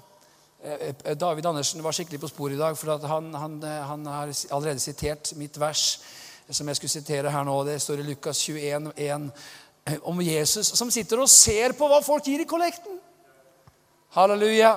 Eh, 0.62 0.94
eh, 0.94 1.16
David 1.18 1.46
Andersen 1.46 1.82
var 1.82 1.92
skikkelig 1.96 2.20
på 2.22 2.30
sporet 2.30 2.54
i 2.54 2.60
dag, 2.60 2.78
for 2.78 2.94
han, 3.10 3.34
han, 3.34 3.56
eh, 3.66 3.82
han, 3.82 4.06
har 4.06 4.30
allerede 4.54 4.78
sitert 4.78 5.32
mitt 5.34 5.58
vers 5.58 5.98
som 6.54 6.68
jeg 6.68 6.78
skulle 6.78 6.94
sitere 6.94 7.32
her 7.32 7.44
nå. 7.44 7.56
Det 7.66 7.80
står 7.82 8.02
i 8.02 8.06
Lukas 8.06 8.40
21, 8.46 8.92
21,1 8.98 10.00
om 10.06 10.20
Jesus 10.22 10.72
som 10.78 10.90
sitter 10.94 11.20
og 11.22 11.30
ser 11.30 11.74
på 11.78 11.88
hva 11.90 11.98
folk 12.04 12.26
gir 12.26 12.44
i 12.44 12.48
kollekten. 12.48 13.00
Halleluja. 14.14 14.76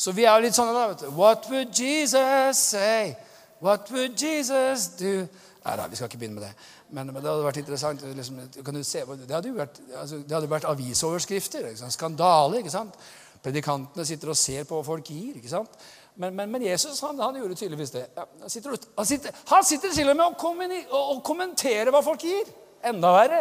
Så 0.00 0.14
vi 0.16 0.24
er 0.24 0.36
jo 0.38 0.46
litt 0.46 0.56
sånne 0.56 0.72
da, 0.72 0.86
vet 0.92 1.04
du. 1.04 1.10
What 1.12 1.48
would 1.50 1.76
Jesus 1.76 2.62
say? 2.70 3.14
What 3.60 3.90
would 3.92 4.16
Jesus 4.16 4.88
do? 4.96 5.26
Nei 5.60 5.74
da, 5.76 5.88
vi 5.90 5.98
skal 5.98 6.08
ikke 6.08 6.22
begynne 6.22 6.38
med 6.38 6.46
det. 6.46 6.52
Men, 6.90 7.10
men 7.12 7.20
det 7.20 7.28
hadde 7.28 7.44
vært 7.44 7.60
interessant. 7.60 8.04
Liksom, 8.16 8.38
se, 8.80 9.02
det, 9.04 9.34
hadde 9.34 9.50
jo 9.50 9.58
vært, 9.58 9.80
altså, 10.00 10.22
vært 10.48 10.68
avisoverskrifter. 10.70 11.68
Ikke 11.74 11.90
Skandale. 11.92 12.62
ikke 12.62 12.72
sant? 12.72 12.96
Predikantene 13.44 14.06
sitter 14.08 14.32
og 14.32 14.38
ser 14.38 14.64
på 14.68 14.78
hva 14.78 14.86
folk 14.86 15.12
gir. 15.12 15.36
ikke 15.36 15.52
sant? 15.52 15.76
Men, 16.20 16.34
men, 16.36 16.50
men 16.52 16.62
Jesus 16.62 17.00
han, 17.00 17.20
han, 17.20 17.36
gjorde 17.40 17.54
tydeligvis 17.56 17.90
det. 17.94 18.02
Han 18.16 18.50
sitter, 18.50 18.74
han 18.96 19.06
sitter, 19.08 19.36
han 19.48 19.64
sitter 19.64 19.92
til 19.94 20.10
og 20.12 20.18
med 20.18 20.74
og, 20.92 21.20
kommenterer 21.24 21.88
hva 21.94 22.02
folk 22.04 22.26
gir. 22.28 22.48
Enda 22.84 23.12
verre. 23.14 23.38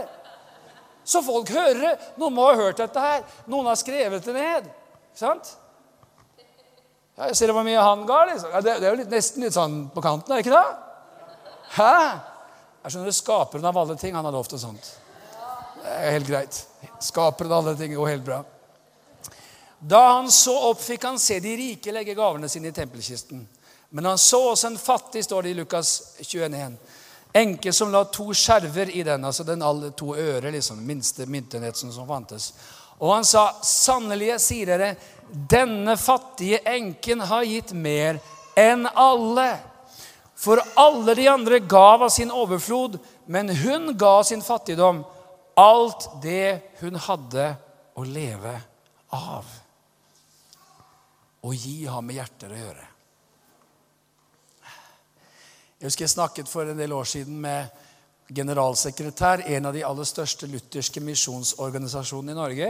Så 1.03 1.19
folk 1.25 1.51
hører 1.51 1.81
det. 1.81 1.91
Noen 2.21 2.37
må 2.37 2.45
ha 2.47 2.53
hørt 2.55 2.79
dette 2.79 3.03
her. 3.03 3.25
Noen 3.51 3.67
har 3.67 3.79
skrevet 3.79 4.23
det 4.23 4.35
ned. 4.35 4.69
Ikke 5.09 5.19
sant? 5.19 5.51
Ja, 7.17 7.27
jeg 7.27 7.35
ser 7.35 7.51
hvor 7.51 7.67
mye 7.67 7.83
han 7.83 8.05
ga. 8.07 8.21
liksom. 8.29 8.53
Ja, 8.55 8.61
det, 8.63 8.77
det, 8.79 8.87
er 8.87 8.95
jo 8.95 8.99
litt, 9.01 9.11
nesten 9.11 9.43
litt 9.43 9.57
sånn 9.57 9.79
på 9.91 10.03
kanten, 10.05 10.31
er 10.31 10.39
det 10.39 10.47
ikke 10.47 10.55
det? 10.55 11.33
Hæ? 11.75 11.95
Jeg 12.85 12.93
skjønner 12.93 13.17
Skaperen 13.17 13.67
av 13.67 13.81
alle 13.83 13.99
ting. 13.99 14.15
Han 14.15 14.29
har 14.29 14.37
lovt 14.37 14.55
det 14.55 14.61
sånt. 14.63 14.93
Det 15.83 15.97
er 15.97 16.15
helt 16.15 16.31
greit. 16.31 16.61
Skaperen 17.03 17.51
av 17.51 17.65
alle 17.65 17.75
ting 17.81 17.91
går 17.97 18.13
helt 18.13 18.25
bra. 18.31 18.39
Da 19.79 20.01
han 20.13 20.31
så 20.31 20.55
opp, 20.69 20.81
fikk 20.83 21.03
han 21.07 21.19
se 21.19 21.39
de 21.39 21.55
rike 21.55 21.91
legge 21.95 22.15
gavene 22.17 22.49
sine 22.49 22.67
i 22.67 22.75
tempelkisten. 22.75 23.45
Men 23.89 24.05
han 24.05 24.17
så 24.17 24.41
også 24.51 24.67
en 24.67 24.77
fattig, 24.77 25.23
står 25.23 25.43
det 25.43 25.53
i 25.53 25.59
Lukas 25.61 25.93
21. 26.21 26.75
Enke 27.33 27.73
som 27.73 27.91
la 27.93 28.03
to 28.09 28.27
skjerver 28.33 28.91
i 28.91 29.03
den, 29.05 29.25
altså 29.25 29.45
den 29.47 29.63
alle 29.65 29.91
to 29.97 30.15
øre, 30.17 30.51
liksom, 30.51 30.81
minste 30.85 31.25
myntenheten 31.29 31.93
som 31.93 32.07
fantes. 32.09 32.53
Og 32.99 33.13
han 33.15 33.25
sa, 33.25 33.53
'Sannelig, 33.63 34.39
sier 34.41 34.65
dere, 34.65 34.95
denne 35.31 35.95
fattige 35.97 36.59
enken 36.65 37.21
har 37.21 37.43
gitt 37.43 37.73
mer 37.73 38.19
enn 38.57 38.87
alle.' 38.95 39.59
For 40.39 40.61
alle 40.75 41.15
de 41.15 41.27
andre 41.27 41.59
gav 41.59 42.03
av 42.03 42.09
sin 42.09 42.31
overflod, 42.31 42.97
men 43.25 43.49
hun 43.49 43.97
ga 43.97 44.23
sin 44.23 44.41
fattigdom 44.41 45.03
alt 45.59 46.05
det 46.23 46.61
hun 46.79 46.95
hadde 46.95 47.55
å 47.95 48.05
leve 48.07 48.53
av. 49.11 49.43
Å 51.41 51.53
gi 51.55 51.85
har 51.87 52.01
med 52.03 52.19
hjerter 52.19 52.51
å 52.51 52.59
gjøre. 52.59 52.87
Jeg 55.79 55.87
husker 55.87 56.03
jeg 56.03 56.11
snakket 56.11 56.49
for 56.51 56.67
en 56.67 56.79
del 56.79 56.91
år 56.91 57.07
siden 57.07 57.37
med 57.39 57.69
generalsekretær, 58.27 59.45
en 59.47 59.69
av 59.69 59.73
de 59.73 59.83
aller 59.87 60.07
største 60.07 60.47
lutherske 60.51 61.01
misjonsorganisasjonene 61.01 62.35
i 62.35 62.37
Norge. 62.37 62.69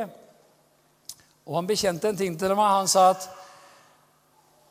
Og 1.50 1.58
han 1.58 1.70
bekjente 1.70 2.12
en 2.12 2.20
ting 2.20 2.38
til 2.38 2.54
meg. 2.54 2.76
Han 2.78 2.92
sa 2.92 3.10
at 3.16 3.26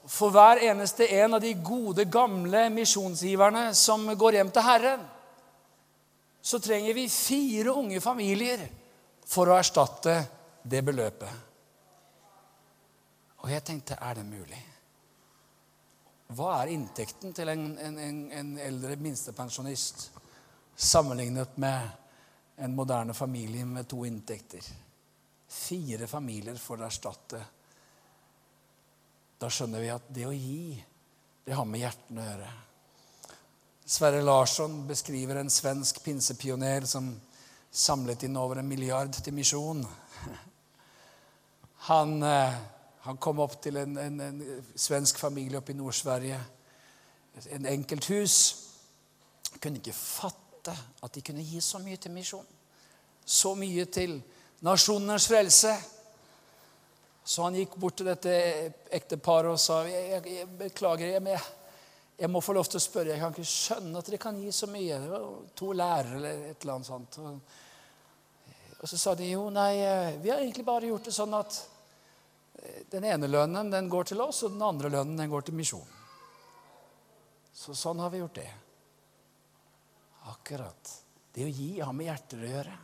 for 0.09 0.33
hver 0.33 0.63
eneste 0.71 1.09
en 1.19 1.35
av 1.37 1.43
de 1.43 1.51
gode, 1.61 2.07
gamle 2.09 2.69
misjonsgiverne 2.73 3.73
som 3.77 4.07
går 4.17 4.39
hjem 4.39 4.55
til 4.55 4.65
Herren, 4.65 5.03
så 6.41 6.63
trenger 6.63 6.95
vi 6.97 7.11
fire 7.13 7.75
unge 7.75 8.01
familier 8.01 8.63
for 9.29 9.51
å 9.51 9.59
erstatte 9.59 10.15
det 10.63 10.81
beløpet. 10.87 11.48
Og 13.43 13.53
jeg 13.53 13.65
tenkte 13.65 13.99
er 14.03 14.19
det 14.19 14.27
mulig? 14.27 14.61
Hva 16.37 16.59
er 16.61 16.75
inntekten 16.75 17.33
til 17.33 17.49
en, 17.49 17.71
en, 17.81 17.99
en 18.35 18.51
eldre 18.61 18.99
minstepensjonist 19.01 20.09
sammenlignet 20.77 21.57
med 21.63 21.89
en 22.65 22.75
moderne 22.77 23.15
familie 23.17 23.65
med 23.65 23.89
to 23.89 24.03
inntekter? 24.05 24.67
Fire 25.49 26.07
familier 26.07 26.59
får 26.61 26.81
det 26.81 26.89
erstatte. 26.91 27.43
Da 29.41 29.49
skjønner 29.49 29.81
vi 29.81 29.93
at 29.95 30.09
det 30.13 30.27
å 30.29 30.35
gi, 30.35 30.75
det 31.47 31.57
har 31.57 31.69
med 31.69 31.81
hjertene 31.81 32.21
å 32.25 32.27
gjøre. 32.27 32.51
Sverre 33.89 34.21
Larsson 34.21 34.83
beskriver 34.85 35.39
en 35.41 35.49
svensk 35.49 36.03
pinsepioner 36.05 36.85
som 36.85 37.15
samlet 37.71 38.27
inn 38.27 38.37
over 38.37 38.61
en 38.61 38.69
milliard 38.69 39.15
til 39.17 39.33
misjon. 39.33 39.81
Han 41.89 42.19
eh, 42.27 42.59
han 43.07 43.17
kom 43.17 43.41
opp 43.41 43.61
til 43.63 43.79
en, 43.79 43.97
en, 43.99 44.21
en 44.21 44.41
svensk 44.75 45.19
familie 45.19 45.61
oppe 45.61 45.73
i 45.73 45.79
Nord-Sverige. 45.79 46.39
En 47.55 47.69
enkelt 47.71 48.09
hus. 48.11 48.39
Kunne 49.63 49.79
ikke 49.79 49.95
fatte 49.95 50.75
at 51.03 51.15
de 51.15 51.23
kunne 51.25 51.45
gi 51.47 51.61
så 51.65 51.79
mye 51.83 51.97
til 51.97 52.13
misjon. 52.13 52.49
Så 53.25 53.55
mye 53.59 53.87
til 53.93 54.19
nasjonenes 54.67 55.29
frelse. 55.31 55.77
Så 57.29 57.45
han 57.45 57.57
gikk 57.61 57.77
bort 57.79 57.99
til 58.01 58.09
dette 58.09 58.35
ekteparet 58.97 59.53
og 59.53 59.61
sa 59.61 59.83
jeg, 59.87 60.05
jeg, 60.15 60.35
jeg 60.41 60.51
beklager, 60.59 61.11
jeg, 61.13 61.41
jeg, 62.19 62.31
må 62.33 62.41
få 62.41 62.55
lov 62.57 62.67
til 62.67 62.81
å 62.81 62.83
spørre. 62.83 63.15
Jeg 63.15 63.23
kan 63.23 63.35
ikke 63.37 63.51
skjønne 63.53 64.01
at 64.01 64.11
dere 64.11 64.21
kan 64.23 64.43
gi 64.43 64.53
så 64.53 64.69
mye. 64.73 65.01
Det 65.01 65.11
var 65.13 65.27
to 65.63 65.73
lærere 65.77 66.19
eller 66.19 66.45
et 66.51 66.63
eller 66.65 66.77
annet 66.79 66.89
sånt. 66.89 67.19
Og, 67.23 67.59
og 68.79 68.91
så 68.91 69.01
sa 69.01 69.15
de 69.19 69.29
jo, 69.29 69.49
nei, 69.55 69.73
vi 70.23 70.33
har 70.33 70.41
egentlig 70.41 70.67
bare 70.67 70.89
gjort 70.89 71.11
det 71.11 71.15
sånn 71.15 71.37
at 71.37 71.61
den 72.91 73.05
ene 73.05 73.29
lønnen 73.31 73.71
den 73.71 73.89
går 73.91 74.11
til 74.11 74.23
oss, 74.25 74.43
og 74.47 74.55
den 74.55 74.65
andre 74.65 74.91
lønnen 74.93 75.19
den 75.19 75.31
går 75.31 75.47
til 75.47 75.57
misjon. 75.59 75.95
Så 77.55 77.75
sånn 77.75 77.99
har 78.03 78.11
vi 78.13 78.21
gjort 78.23 78.39
det. 78.39 78.51
Akkurat. 80.31 80.93
Det 81.35 81.47
å 81.47 81.51
gi 81.51 81.71
har 81.81 81.95
med 81.97 82.09
hjerter 82.09 82.45
å 82.45 82.53
gjøre. 82.53 82.77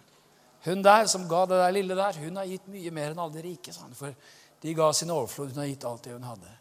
Hun 0.65 0.83
der 0.85 1.07
som 1.11 1.29
ga 1.29 1.45
det 1.47 1.61
der 1.61 1.75
lille 1.77 1.97
der, 1.99 2.19
hun 2.25 2.41
har 2.41 2.49
gitt 2.49 2.67
mye 2.73 2.93
mer 2.95 3.13
enn 3.13 3.23
alle 3.23 3.37
de 3.37 3.45
rike. 3.45 3.73
Sånn, 3.75 3.95
for 3.97 4.15
de 4.63 4.75
ga 4.77 4.91
sin 4.97 5.13
overflod. 5.13 5.53
Hun 5.53 5.63
har 5.63 5.71
gitt 5.71 5.87
alt 5.89 6.07
det 6.07 6.15
hun 6.17 6.27
hadde. 6.27 6.55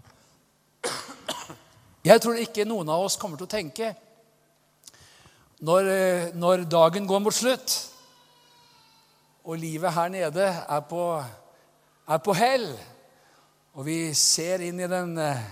Jeg 2.03 2.20
tror 2.20 2.39
ikke 2.41 2.68
noen 2.68 2.89
av 2.91 3.05
oss 3.05 3.16
kommer 3.20 3.39
til 3.39 3.47
å 3.47 3.53
tenke 3.53 3.93
når, 5.64 5.88
eh, 5.88 6.32
når 6.36 6.66
dagen 6.68 7.07
går 7.07 7.22
mot 7.24 7.34
slutt, 7.34 7.76
og 9.47 9.59
livet 9.59 9.95
her 9.95 10.09
nede 10.11 10.43
er 10.43 10.82
på, 10.88 11.03
er 12.07 12.20
på 12.20 12.36
hell 12.36 12.68
og 13.74 13.86
vi 13.88 14.13
ser 14.17 14.61
inn 14.61 14.80
i 14.80 14.89
den 14.89 15.17
eh, 15.17 15.45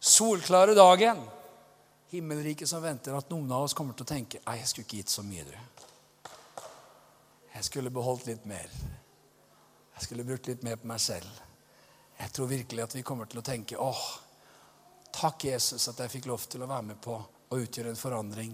solklare 0.00 0.74
dagen, 0.76 1.22
himmelriket 2.12 2.68
som 2.68 2.84
venter, 2.84 3.16
at 3.16 3.30
noen 3.32 3.50
av 3.52 3.64
oss 3.66 3.74
kommer 3.74 3.96
til 3.96 4.06
å 4.06 4.12
tenke 4.12 4.42
Nei, 4.44 4.58
jeg 4.60 4.68
skulle 4.70 4.86
ikke 4.86 5.00
gitt 5.00 5.14
så 5.14 5.24
mye, 5.26 5.46
du. 5.48 5.56
Jeg 7.56 7.64
skulle 7.64 7.92
beholdt 7.92 8.28
litt 8.28 8.44
mer. 8.44 8.68
Jeg 9.96 10.04
skulle 10.04 10.26
brukt 10.28 10.46
litt 10.50 10.62
mer 10.66 10.76
på 10.76 10.90
meg 10.90 11.00
selv. 11.00 11.40
Jeg 12.16 12.32
tror 12.36 12.52
virkelig 12.52 12.84
at 12.84 12.94
vi 12.96 13.04
kommer 13.04 13.28
til 13.28 13.40
å 13.40 13.44
tenke 13.44 13.80
åh, 13.80 14.04
takk, 15.16 15.48
Jesus, 15.48 15.88
at 15.88 16.04
jeg 16.04 16.12
fikk 16.12 16.28
lov 16.28 16.44
til 16.52 16.64
å 16.64 16.68
være 16.68 16.90
med 16.92 17.00
på 17.00 17.16
å 17.16 17.58
utgjøre 17.62 17.92
en 17.92 18.00
forandring 18.00 18.52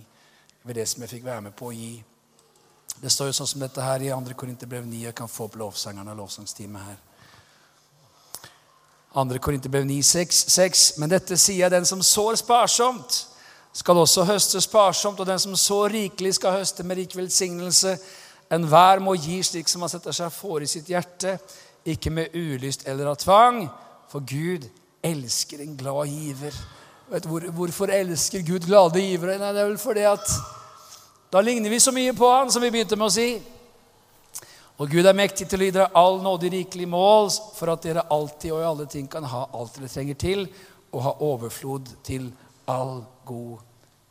ved 0.63 0.79
det 0.79 0.87
som 0.87 1.03
jeg 1.03 1.17
fikk 1.17 1.27
være 1.27 1.49
med 1.49 1.57
på 1.59 1.73
å 1.73 1.75
gi. 1.75 1.97
Det 3.03 3.11
står 3.11 3.33
jo 3.33 3.39
sånn 3.41 3.51
som 3.51 3.63
dette 3.65 3.83
her 3.83 4.05
i 4.07 4.13
2. 4.15 4.37
Korinterbrev 4.39 4.87
9. 4.87 5.01
Jeg 5.09 5.17
kan 5.19 5.31
få 5.31 5.49
opp 5.49 5.59
lovsangerne 5.59 6.15
og 6.15 6.23
lovsangsteamet 6.23 6.87
her. 6.87 7.01
2. 9.15 9.39
Korinterbrev 9.39 9.85
9, 9.85 10.03
6, 10.03 10.45
6. 10.49 10.85
Men 10.99 11.11
dette 11.13 11.37
sier 11.37 11.67
jeg, 11.67 11.71
den 11.71 11.87
som 11.89 12.03
sår 12.03 12.41
sparsomt, 12.41 13.27
skal 13.73 14.03
også 14.03 14.25
høste 14.29 14.61
sparsomt, 14.61 15.21
og 15.21 15.27
den 15.27 15.41
som 15.41 15.57
sår 15.57 15.95
rikelig 15.95 16.35
skal 16.37 16.59
høste 16.59 16.85
med 16.85 17.01
rik 17.01 17.17
velsignelse. 17.17 17.97
Enhver 18.53 19.01
må 19.01 19.15
gi 19.17 19.39
slik 19.45 19.69
som 19.69 19.85
han 19.85 19.93
setter 19.93 20.17
seg 20.17 20.33
for 20.35 20.61
i 20.61 20.69
sitt 20.69 20.91
hjerte, 20.93 21.39
ikke 21.89 22.13
med 22.13 22.37
ulyst 22.37 22.85
eller 22.89 23.09
av 23.11 23.17
tvang, 23.21 23.65
for 24.13 24.25
Gud 24.29 24.69
elsker 25.03 25.63
en 25.65 25.77
glad 25.77 26.13
giver. 26.13 26.57
Vet, 27.13 27.25
hvor, 27.29 27.47
hvorfor 27.57 27.93
elsker 27.93 28.45
Gud 28.47 28.69
glade 28.69 29.01
givere? 29.01 29.39
Nei, 29.41 29.53
det 29.53 29.65
er 29.65 29.71
vel 29.71 29.81
fordi 29.81 30.05
at 30.09 30.37
da 31.33 31.41
ligner 31.41 31.73
vi 31.73 31.81
så 31.81 31.93
mye 31.97 32.13
på 32.17 32.29
han, 32.29 32.53
som 32.53 32.63
vi 32.63 32.71
begynte 32.71 32.97
med 33.01 33.09
å 33.09 33.13
si. 33.13 33.29
Og 34.83 34.91
Gud 34.91 35.07
er 35.07 35.15
mektig 35.15 35.45
til 35.47 35.63
å 35.63 35.67
gi 35.69 35.73
dere 35.77 35.93
all 35.95 36.17
nåde 36.25 36.49
rikelig 36.51 36.89
mål, 36.91 37.29
for 37.55 37.71
at 37.71 37.85
dere 37.85 38.03
alltid 38.11 38.51
og 38.51 38.65
i 38.65 38.67
alle 38.67 38.87
ting 38.91 39.05
kan 39.07 39.23
ha 39.31 39.45
alt 39.55 39.77
dere 39.79 39.91
trenger 39.93 40.17
til, 40.19 40.41
og 40.91 41.05
ha 41.05 41.13
overflod 41.23 41.93
til 42.03 42.25
all 42.67 43.05
god 43.23 43.61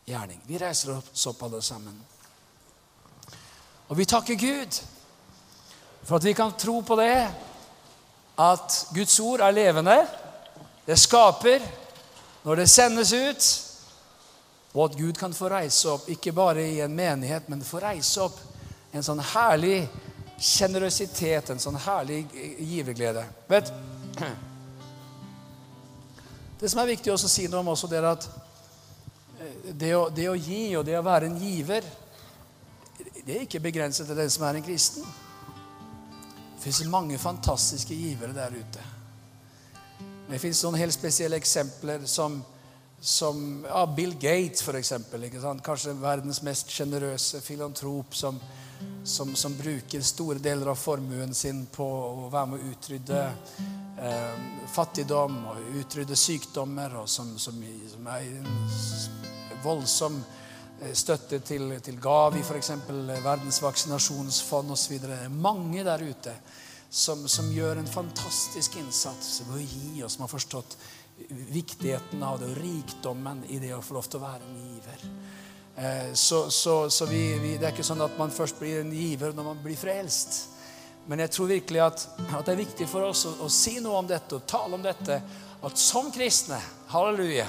gjerning. 0.07 0.39
Vi 0.47 0.61
reiser 0.61 0.93
oss 0.93 1.25
opp, 1.27 1.41
alle 1.43 1.59
sammen. 1.65 1.97
Og 3.89 3.99
vi 3.99 4.05
takker 4.07 4.39
Gud 4.39 4.77
for 6.07 6.15
at 6.15 6.27
vi 6.29 6.33
kan 6.39 6.55
tro 6.55 6.77
på 6.87 6.95
det, 7.01 7.17
at 8.39 8.77
Guds 8.95 9.17
ord 9.19 9.43
er 9.43 9.57
levende. 9.57 9.97
Det 10.87 10.95
skaper 10.97 11.65
når 12.45 12.61
det 12.61 12.69
sendes 12.71 13.11
ut, 13.11 13.49
og 14.71 14.85
at 14.85 14.95
Gud 15.01 15.19
kan 15.19 15.35
få 15.35 15.51
reise 15.51 15.91
opp, 15.91 16.07
ikke 16.07 16.31
bare 16.31 16.63
i 16.63 16.79
en 16.79 16.95
menighet, 16.95 17.51
men 17.51 17.59
få 17.59 17.83
reise 17.83 18.23
opp 18.23 18.39
en 18.95 19.03
sånn 19.03 19.19
herlig 19.33 19.83
sjenerøsitet, 20.39 21.49
en 21.49 21.61
sånn 21.61 21.79
herlig 21.81 22.23
giverglede. 22.59 23.25
Vet, 23.49 23.73
det 26.61 26.69
som 26.69 26.83
er 26.83 26.91
viktig 26.93 27.13
å 27.13 27.17
si 27.17 27.47
noe 27.49 27.63
om 27.63 27.73
også, 27.73 27.89
det 27.89 27.97
er 27.97 28.07
at 28.11 28.29
eh, 29.41 29.73
det 29.73 29.91
å, 29.97 30.05
det 30.13 30.29
å, 30.29 30.37
gi 30.37 30.75
og 30.77 30.85
det 30.85 30.97
å 30.99 31.05
være 31.05 31.29
en 31.31 31.37
giver, 31.41 31.85
det 33.25 33.35
er 33.35 33.45
ikke 33.45 33.63
begrenset 33.63 34.07
til 34.09 34.17
den 34.17 34.29
som 34.33 34.45
er 34.47 34.59
en 34.59 34.65
kristen. 34.65 35.05
Det 36.55 36.67
fins 36.67 36.83
mange 36.89 37.17
fantastiske 37.17 37.97
givere 37.97 38.35
der 38.37 38.53
ute. 38.53 38.83
Det 40.29 40.39
fins 40.39 40.61
noen 40.63 40.77
helt 40.79 40.93
spesielle 40.93 41.39
eksempler 41.41 42.05
som, 42.07 42.37
som 43.01 43.65
ja, 43.65 43.81
Bill 43.89 44.13
Gates, 44.21 44.61
f.eks. 44.61 44.93
Kanskje 45.65 45.97
verdens 45.99 46.43
mest 46.45 46.69
sjenerøse 46.71 47.41
filantrop 47.43 48.13
som 48.15 48.37
som, 49.03 49.35
som, 49.35 49.57
bruker 49.57 50.01
store 50.01 50.39
deler 50.39 50.71
av 50.71 50.75
formuen 50.75 51.33
sin 51.33 51.65
på 51.65 51.85
å 51.85 52.29
være 52.31 52.51
med 52.51 52.61
å 52.61 52.71
utrydde 52.73 53.21
eh, 54.01 54.43
fattigdom 54.71 55.39
og 55.51 55.79
utrydde 55.81 56.17
sykdommer, 56.17 56.95
og 57.01 57.09
som, 57.09 57.33
som, 57.39 57.57
som 57.91 58.09
er 58.13 58.27
en 58.41 59.59
voldsom 59.63 60.21
eh, 60.81 60.93
støtte 60.93 61.41
til, 61.45 61.77
til 61.81 61.99
Gavi, 62.01 62.43
f.eks. 62.45 62.73
Verdens 63.23 63.61
vaksinasjonsfond 63.63 64.77
osv. 64.77 64.97
Mange 65.33 65.85
der 65.87 66.05
ute 66.05 66.35
som, 66.89 67.27
som, 67.27 67.51
gjør 67.53 67.79
en 67.79 67.87
fantastisk 67.87 68.75
innsats 68.81 69.41
ved 69.47 69.55
å 69.55 69.63
gi, 69.63 70.03
og 70.03 70.11
som 70.11 70.25
har 70.25 70.33
forstått 70.33 70.77
viktigheten 71.51 72.23
av 72.25 72.39
det 72.41 72.49
og 72.49 72.57
rikdommen 72.59 73.45
i 73.49 73.59
det 73.61 73.73
å 73.75 73.83
få 73.85 73.97
lov 73.97 74.09
til 74.09 74.21
å 74.21 74.25
være 74.25 74.47
en 74.47 74.59
giver. 74.73 75.05
Eh, 75.75 76.13
så, 76.13 76.51
så, 76.51 76.89
så 76.89 77.05
vi, 77.05 77.39
vi, 77.39 77.57
det 77.57 77.69
er 77.69 77.75
ikke 77.75 77.85
sånn 77.85 78.03
at 78.03 78.17
man 78.19 78.33
først 78.33 78.59
blir 78.59 78.81
en 78.81 78.91
giver 78.93 79.35
når 79.35 79.51
man 79.51 79.61
blir 79.63 79.79
frelst. 79.79 80.47
Men 81.07 81.23
jeg 81.23 81.33
tror 81.33 81.49
virkelig 81.49 81.81
at, 81.81 82.03
at 82.29 82.45
det 82.45 82.53
er 82.53 82.61
viktig 82.61 82.87
for 82.89 83.07
oss 83.07 83.25
å, 83.25 83.33
å, 83.45 83.49
si 83.49 83.79
noe 83.81 84.01
om 84.03 84.09
dette 84.09 84.37
og 84.37 84.45
tale 84.49 84.77
om 84.77 84.83
dette. 84.83 85.17
At 85.61 85.79
som 85.79 86.11
kristne, 86.13 86.59
halleluja, 86.91 87.47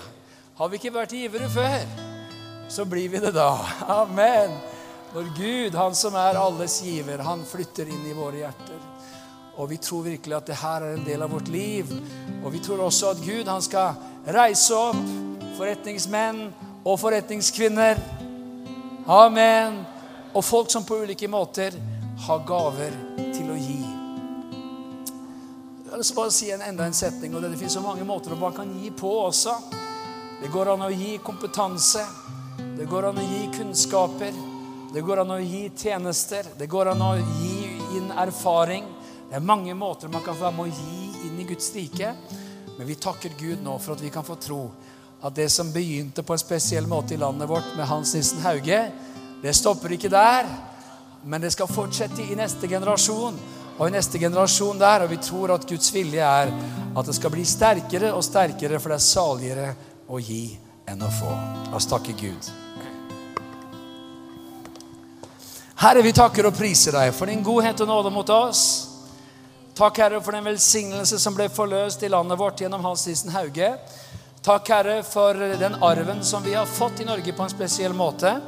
har 0.57 0.70
vi 0.70 0.79
ikke 0.79 0.95
vært 0.95 1.16
givere 1.16 1.49
før, 1.53 1.85
så 2.73 2.87
blir 2.89 3.11
vi 3.12 3.20
det 3.20 3.35
da. 3.37 3.51
Amen. 4.01 4.55
Når 5.12 5.29
Gud, 5.37 5.77
han 5.77 5.97
som 5.97 6.16
er 6.16 6.39
alles 6.41 6.79
giver, 6.85 7.20
han 7.25 7.45
flytter 7.45 7.91
inn 7.93 8.07
i 8.09 8.16
våre 8.16 8.41
hjerter. 8.45 8.81
Og 9.61 9.68
vi 9.68 9.77
tror 9.85 10.07
virkelig 10.07 10.39
at 10.39 10.49
det 10.49 10.61
her 10.62 10.87
er 10.87 10.95
en 10.97 11.05
del 11.05 11.25
av 11.25 11.35
vårt 11.35 11.51
liv. 11.53 11.91
Og 12.41 12.49
vi 12.55 12.62
tror 12.64 12.81
også 12.87 13.12
at 13.12 13.20
Gud, 13.20 13.51
han 13.51 13.61
skal 13.64 13.99
reise 14.33 14.79
opp 14.79 15.03
forretningsmenn 15.59 16.47
og 16.85 16.99
forretningskvinner. 17.01 17.99
Amen. 19.07 19.83
Og 20.33 20.45
folk 20.45 20.70
som 20.70 20.85
på 20.85 21.03
ulike 21.03 21.28
måter 21.28 21.74
har 22.26 22.45
gaver 22.47 22.95
til 23.35 23.51
å 23.53 23.59
gi. 23.59 23.80
Jeg 25.93 26.01
oss 26.01 26.14
bare 26.16 26.33
si 26.33 26.49
en, 26.55 26.62
enda 26.64 26.87
en 26.89 26.97
setning, 26.97 27.35
og 27.37 27.45
det 27.45 27.53
finnes 27.59 27.74
så 27.76 27.83
mange 27.85 28.05
måter 28.09 28.35
man 28.41 28.55
kan 28.57 28.70
gi 28.80 28.91
på 28.97 29.11
også. 29.26 29.59
Det 30.41 30.49
går 30.51 30.72
an 30.72 30.87
å 30.87 30.91
gi 30.91 31.18
kompetanse. 31.22 32.03
Det 32.78 32.87
går 32.89 33.11
an 33.11 33.20
å 33.20 33.26
gi 33.26 33.43
kunnskaper. 33.59 34.39
Det 34.93 35.03
går 35.05 35.22
an 35.22 35.35
å 35.37 35.39
gi 35.43 35.66
tjenester. 35.76 36.49
Det 36.59 36.66
går 36.70 36.95
an 36.95 37.05
å 37.05 37.12
gi 37.18 37.76
inn 37.99 38.09
erfaring. 38.24 38.89
Det 39.28 39.37
er 39.39 39.45
mange 39.45 39.76
måter 39.76 40.11
man 40.12 40.24
kan 40.24 40.37
få 40.37 40.49
være 40.49 40.57
med 40.57 40.72
å 40.72 40.80
gi 40.80 41.28
inn 41.28 41.39
i 41.41 41.47
Guds 41.49 41.70
rike. 41.76 42.14
Men 42.78 42.89
vi 42.89 42.97
takker 42.97 43.37
Gud 43.39 43.62
nå 43.62 43.76
for 43.78 43.95
at 43.95 44.03
vi 44.03 44.11
kan 44.12 44.26
få 44.26 44.39
tro 44.41 44.62
at 45.23 45.35
det 45.35 45.49
som 45.55 45.70
begynte 45.73 46.25
på 46.27 46.35
en 46.35 46.43
spesiell 46.43 46.87
måte 46.91 47.14
i 47.14 47.20
landet 47.20 47.49
vårt 47.49 47.77
med 47.77 47.87
Hans 47.87 48.14
Nissen 48.14 48.43
Hauge, 48.43 48.81
det 49.43 49.55
stopper 49.55 49.95
ikke 49.95 50.11
der. 50.11 50.49
Men 51.25 51.41
det 51.41 51.53
skal 51.55 51.70
fortsette 51.70 52.25
i 52.25 52.35
neste 52.39 52.66
generasjon 52.66 53.37
og 53.79 53.85
i 53.87 53.93
neste 53.95 54.18
generasjon 54.18 54.81
der. 54.81 55.05
Og 55.05 55.12
vi 55.14 55.20
tror 55.23 55.55
at 55.55 55.66
Guds 55.68 55.93
vilje 55.95 56.27
er 56.27 56.51
at 56.97 57.07
det 57.07 57.14
skal 57.14 57.31
bli 57.31 57.45
sterkere 57.47 58.11
og 58.12 58.25
sterkere, 58.27 58.81
for 58.83 58.91
det 58.91 58.99
er 58.99 59.07
saligere 59.07 59.68
å 60.11 60.18
gi 60.18 60.45
enn 60.91 61.07
å 61.07 61.11
få. 61.20 61.31
La 61.70 61.79
oss 61.79 61.87
takke 61.91 62.16
Gud. 62.18 62.51
Herre, 65.83 66.03
vi 66.03 66.12
takker 66.14 66.47
og 66.47 66.55
priser 66.55 66.95
deg 66.95 67.14
for 67.14 67.31
din 67.31 67.43
godhet 67.43 67.81
og 67.83 67.91
nåde 67.91 68.11
mot 68.14 68.29
oss. 68.31 68.64
Takk, 69.75 70.03
Herre, 70.03 70.20
for 70.23 70.35
den 70.35 70.47
velsignelse 70.47 71.18
som 71.18 71.35
ble 71.35 71.49
forløst 71.51 72.03
i 72.03 72.11
landet 72.11 72.39
vårt 72.39 72.61
gjennom 72.62 72.85
Hans 72.87 73.07
Nissen 73.09 73.33
Hauge. 73.35 73.70
Takk, 74.43 74.68
Herre, 74.68 75.03
for 75.03 75.34
den 75.34 75.74
arven 75.74 76.24
som 76.24 76.43
vi 76.43 76.55
har 76.55 76.66
fått 76.66 77.01
i 77.01 77.05
Norge 77.05 77.32
på 77.32 77.43
en 77.43 77.51
spesiell 77.51 77.93
måte. 77.95 78.40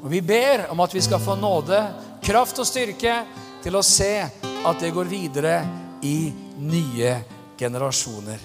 Og 0.00 0.08
vi 0.08 0.22
ber 0.24 0.70
om 0.72 0.80
at 0.80 0.94
vi 0.94 1.02
skal 1.04 1.20
få 1.20 1.34
nåde, 1.36 1.82
kraft 2.24 2.62
og 2.62 2.66
styrke 2.66 3.18
til 3.60 3.76
å 3.76 3.82
se 3.84 4.24
at 4.64 4.80
det 4.80 4.94
går 4.96 5.10
videre 5.10 5.58
i 6.00 6.32
nye 6.64 7.12
generasjoner. 7.60 8.40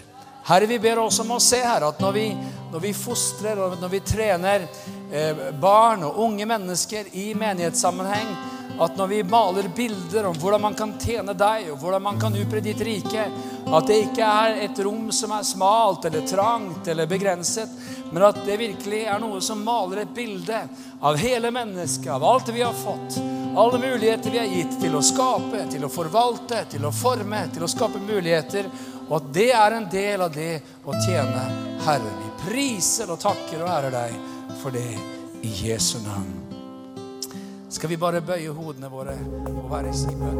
Herre, 0.49 0.67
vi 0.67 0.81
ber 0.83 0.99
også 0.99 1.23
om 1.23 1.31
å 1.37 1.39
se 1.39 1.61
her 1.63 1.87
at 1.87 2.03
når 2.03 2.17
vi, 2.17 2.25
når 2.73 2.83
vi 2.83 2.91
fostrer 2.91 3.63
og 3.63 3.79
når 3.79 3.95
vi 3.95 4.03
trener 4.03 4.67
eh, 4.67 5.43
barn 5.55 6.03
og 6.03 6.19
unge 6.25 6.51
mennesker 6.51 7.13
i 7.15 7.29
menighetssammenheng, 7.31 8.58
at 8.79 8.97
når 8.97 9.07
vi 9.07 9.23
maler 9.27 9.67
bilder 9.75 10.29
om 10.29 10.37
hvordan 10.39 10.61
man 10.61 10.75
kan 10.77 10.93
tjene 11.01 11.33
deg, 11.37 11.67
og 11.73 11.81
hvordan 11.81 12.03
man 12.03 12.19
kan 12.21 12.35
utbre 12.39 12.61
ditt 12.63 12.81
rike, 12.85 13.25
at 13.69 13.89
det 13.89 13.97
ikke 14.05 14.27
er 14.27 14.61
et 14.65 14.79
rom 14.85 15.09
som 15.15 15.33
er 15.35 15.47
smalt 15.47 16.07
eller 16.07 16.27
trangt 16.27 16.87
eller 16.87 17.09
begrenset, 17.09 17.73
men 18.11 18.23
at 18.29 18.39
det 18.47 18.57
virkelig 18.61 19.03
er 19.03 19.19
noe 19.21 19.41
som 19.43 19.61
maler 19.65 20.05
et 20.05 20.15
bilde 20.15 20.63
av 21.05 21.19
hele 21.19 21.51
mennesket, 21.53 22.09
av 22.15 22.23
alt 22.23 22.53
vi 22.55 22.63
har 22.63 22.77
fått, 22.77 23.19
alle 23.59 23.81
muligheter 23.83 24.31
vi 24.31 24.39
er 24.39 24.51
gitt 24.53 24.79
til 24.79 24.95
å 24.95 25.03
skape, 25.03 25.65
til 25.73 25.85
å 25.85 25.91
forvalte, 25.91 26.63
til 26.71 26.87
å 26.87 26.95
forme, 26.95 27.45
til 27.53 27.67
å 27.67 27.71
skape 27.71 27.99
muligheter, 27.99 28.71
og 29.09 29.15
at 29.19 29.31
det 29.35 29.49
er 29.57 29.75
en 29.75 29.89
del 29.91 30.23
av 30.23 30.33
det 30.33 30.53
å 30.85 30.95
tjene 31.03 31.47
Herren. 31.83 32.19
Vi 32.23 32.35
priser 32.45 33.11
og 33.11 33.19
takker 33.21 33.65
og 33.65 33.73
ærer 33.73 33.97
deg 33.99 34.19
for 34.61 34.71
det 34.75 34.91
i 35.43 35.57
Jesu 35.65 35.97
navn. 36.05 36.38
Skal 37.69 37.89
vi 37.89 37.97
bare 37.97 38.21
bøye 38.21 38.49
hodene 38.49 38.89
våre 38.89 39.13
og 39.45 39.71
være 39.71 39.93
i 39.93 40.15
bønn? 40.17 40.39